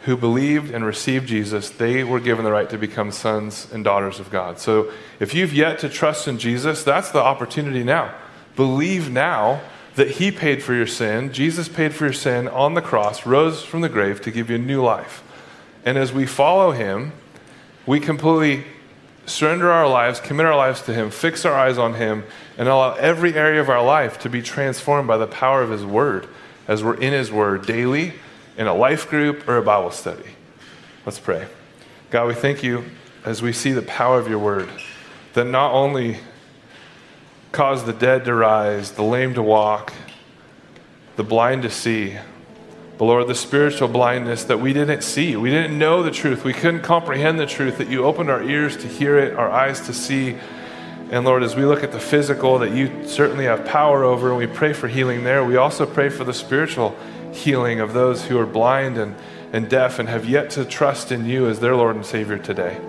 who 0.06 0.16
believed 0.16 0.72
and 0.72 0.86
received 0.86 1.28
Jesus, 1.28 1.72
they 1.72 2.03
were 2.03 2.20
given 2.20 2.45
the 2.45 2.51
right 2.51 2.70
to 2.70 2.78
become 2.78 3.12
sons 3.12 3.68
and 3.74 3.84
daughters 3.84 4.20
of 4.20 4.30
God. 4.30 4.60
So 4.60 4.91
if 5.20 5.34
you've 5.34 5.53
yet 5.53 5.80
to 5.80 5.89
trust 5.89 6.28
in 6.28 6.38
Jesus, 6.38 6.84
that's 6.84 7.10
the 7.10 7.22
opportunity 7.22 7.84
now. 7.84 8.14
Believe 8.56 9.10
now 9.10 9.62
that 9.95 10.12
He 10.12 10.32
paid 10.32 10.62
for 10.62 10.76
your 10.76 10.86
sin. 10.86 11.34
Jesus 11.34 11.68
paid 11.68 11.91
for 11.95 12.03
your 12.03 12.14
sin 12.14 12.47
on 12.47 12.76
the 12.76 12.84
cross, 12.84 13.26
rose 13.26 13.64
from 13.64 13.82
the 13.82 13.89
grave 13.89 14.22
to 14.22 14.32
give 14.32 14.51
you 14.51 14.58
a 14.58 14.60
new 14.60 14.84
life. 14.84 15.24
And 15.84 15.97
as 15.97 16.14
we 16.14 16.28
follow 16.28 16.72
Him, 16.72 17.12
we 17.88 17.99
completely 17.99 18.64
surrender 19.26 19.72
our 19.72 19.88
lives, 19.88 20.20
commit 20.20 20.45
our 20.45 20.56
lives 20.56 20.84
to 20.84 20.93
Him, 20.93 21.10
fix 21.10 21.45
our 21.45 21.53
eyes 21.53 21.80
on 21.80 21.95
Him, 21.95 22.26
and 22.60 22.68
allow 22.68 22.93
every 22.93 23.34
area 23.34 23.60
of 23.60 23.70
our 23.70 23.84
life 23.84 24.20
to 24.20 24.30
be 24.30 24.43
transformed 24.43 25.08
by 25.08 25.18
the 25.18 25.26
power 25.26 25.64
of 25.64 25.72
His 25.72 25.84
Word 25.84 26.28
as 26.68 26.84
we're 26.84 26.93
in 26.93 27.12
His 27.12 27.32
Word 27.32 27.66
daily 27.66 28.14
in 28.58 28.68
a 28.68 28.74
life 28.74 29.10
group 29.10 29.47
or 29.47 29.58
a 29.58 29.62
Bible 29.62 29.91
study. 29.91 30.30
Let's 31.06 31.20
pray. 31.20 31.47
God, 32.10 32.28
we 32.28 32.34
thank 32.34 32.64
you 32.64 32.86
as 33.24 33.41
we 33.41 33.51
see 33.53 33.72
the 33.72 33.82
power 33.82 34.20
of 34.20 34.28
your 34.28 34.39
Word 34.39 34.70
that 35.34 35.45
not 35.45 35.74
only 35.74 36.20
cause 37.51 37.86
the 37.86 37.93
dead 37.93 38.26
to 38.26 38.34
rise, 38.34 38.91
the 38.91 39.03
lame 39.03 39.34
to 39.34 39.41
walk, 39.41 39.93
the 41.16 41.24
blind 41.24 41.64
to 41.64 41.70
see, 41.70 42.18
but 42.97 43.06
Lord, 43.06 43.28
the 43.28 43.36
spiritual 43.36 43.89
blindness 43.89 44.45
that 44.45 44.62
we 44.62 44.72
didn't 44.72 45.01
see. 45.01 45.36
We 45.36 45.49
didn't 45.49 45.78
know 45.78 46.01
the 46.01 46.12
truth. 46.12 46.45
We 46.45 46.53
couldn't 46.53 46.82
comprehend 46.82 47.38
the 47.38 47.45
truth, 47.45 47.78
that 47.78 47.89
you 47.89 48.06
opened 48.06 48.30
our 48.30 48.41
ears 48.41 48.78
to 48.78 48.88
hear 48.88 49.18
it, 49.18 49.36
our 49.36 49.49
eyes 49.49 49.82
to 49.82 49.93
see. 49.93 50.38
And 51.12 51.26
Lord, 51.26 51.43
as 51.43 51.58
we 51.58 51.66
look 51.66 51.84
at 51.84 51.91
the 51.91 51.99
physical 51.99 52.58
that 52.60 52.72
you 52.72 53.06
certainly 53.06 53.45
have 53.45 53.66
power 53.66 54.06
over, 54.06 54.30
and 54.30 54.38
we 54.38 54.47
pray 54.47 54.72
for 54.72 54.88
healing 54.88 55.26
there, 55.26 55.43
we 55.43 55.58
also 55.58 55.86
pray 55.86 56.08
for 56.08 56.24
the 56.24 56.34
spiritual 56.34 56.95
healing 57.36 57.80
of 57.80 57.94
those 57.94 58.26
who 58.26 58.40
are 58.40 58.46
blind 58.46 58.98
and, 58.98 59.16
and 59.54 59.70
deaf 59.70 60.00
and 60.00 60.10
have 60.10 60.26
yet 60.26 60.50
to 60.52 60.66
trust 60.66 61.12
in 61.12 61.26
you 61.26 61.48
as 61.48 61.60
their 61.60 61.76
Lord 61.76 61.96
and 61.96 62.06
Savior 62.06 62.38
today. 62.38 62.80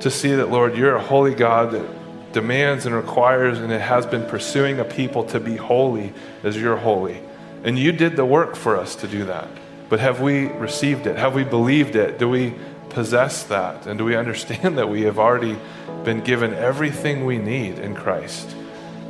To 0.00 0.10
see 0.10 0.34
that, 0.34 0.50
Lord, 0.50 0.76
you're 0.76 0.96
a 0.96 1.02
holy 1.02 1.34
God 1.34 1.72
that 1.72 2.32
demands 2.32 2.86
and 2.86 2.94
requires 2.94 3.58
and 3.58 3.72
it 3.72 3.80
has 3.80 4.06
been 4.06 4.26
pursuing 4.26 4.78
a 4.78 4.84
people 4.84 5.24
to 5.24 5.40
be 5.40 5.56
holy 5.56 6.12
as 6.42 6.56
you're 6.56 6.76
holy. 6.76 7.20
And 7.64 7.78
you 7.78 7.92
did 7.92 8.14
the 8.16 8.24
work 8.24 8.56
for 8.56 8.76
us 8.76 8.94
to 8.96 9.08
do 9.08 9.24
that. 9.24 9.48
But 9.88 10.00
have 10.00 10.20
we 10.20 10.46
received 10.48 11.06
it? 11.06 11.16
Have 11.16 11.34
we 11.34 11.44
believed 11.44 11.96
it? 11.96 12.18
Do 12.18 12.28
we 12.28 12.54
possess 12.90 13.44
that? 13.44 13.86
And 13.86 13.98
do 13.98 14.04
we 14.04 14.16
understand 14.16 14.78
that 14.78 14.88
we 14.88 15.02
have 15.02 15.18
already 15.18 15.56
been 16.04 16.20
given 16.20 16.54
everything 16.54 17.24
we 17.24 17.38
need 17.38 17.78
in 17.78 17.94
Christ? 17.94 18.54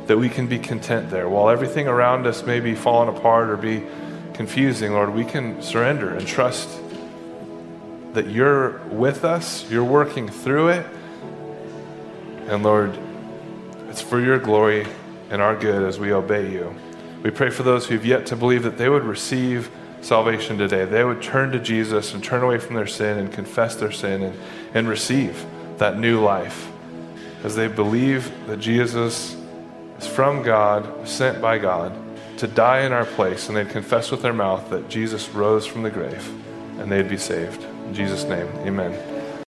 That 0.07 0.17
we 0.17 0.29
can 0.29 0.47
be 0.47 0.59
content 0.59 1.09
there. 1.09 1.27
While 1.27 1.49
everything 1.49 1.87
around 1.87 2.27
us 2.27 2.45
may 2.45 2.59
be 2.59 2.75
falling 2.75 3.15
apart 3.15 3.49
or 3.49 3.57
be 3.57 3.83
confusing, 4.37 4.93
Lord, 4.93 5.15
we 5.15 5.25
can 5.25 5.63
surrender 5.63 6.13
and 6.13 6.25
trust 6.25 6.69
that 8.13 8.27
you're 8.27 8.77
with 8.89 9.25
us, 9.25 9.69
you're 9.69 9.83
working 9.83 10.29
through 10.29 10.69
it. 10.69 10.85
And 12.47 12.61
Lord, 12.61 12.97
it's 13.89 13.99
for 13.99 14.21
your 14.21 14.37
glory 14.37 14.85
and 15.31 15.41
our 15.41 15.55
good 15.55 15.81
as 15.81 15.99
we 15.99 16.13
obey 16.13 16.51
you. 16.51 16.73
We 17.23 17.31
pray 17.31 17.49
for 17.49 17.63
those 17.63 17.87
who've 17.87 18.05
yet 18.05 18.27
to 18.27 18.35
believe 18.35 18.61
that 18.61 18.77
they 18.77 18.89
would 18.89 19.03
receive 19.03 19.71
salvation 20.01 20.55
today. 20.59 20.85
They 20.85 21.03
would 21.03 21.23
turn 21.23 21.51
to 21.53 21.59
Jesus 21.59 22.13
and 22.13 22.23
turn 22.23 22.43
away 22.43 22.59
from 22.59 22.75
their 22.75 22.87
sin 22.87 23.17
and 23.17 23.33
confess 23.33 23.75
their 23.75 23.91
sin 23.91 24.21
and, 24.21 24.39
and 24.75 24.87
receive 24.87 25.43
that 25.79 25.97
new 25.97 26.23
life 26.23 26.69
as 27.43 27.55
they 27.55 27.67
believe 27.67 28.31
that 28.45 28.59
Jesus 28.59 29.35
is 29.97 30.05
from 30.05 30.43
God, 30.43 31.07
sent 31.07 31.41
by 31.41 31.57
God 31.57 31.91
to 32.37 32.47
die 32.47 32.81
in 32.81 32.91
our 32.91 33.05
place, 33.05 33.47
and 33.47 33.57
they'd 33.57 33.69
confess 33.69 34.11
with 34.11 34.21
their 34.21 34.33
mouth 34.33 34.69
that 34.69 34.89
Jesus 34.89 35.29
rose 35.29 35.65
from 35.65 35.83
the 35.83 35.89
grave 35.89 36.27
and 36.79 36.91
they'd 36.91 37.09
be 37.09 37.17
saved. 37.17 37.63
In 37.63 37.93
Jesus' 37.93 38.23
name, 38.23 38.47
amen. 38.65 39.16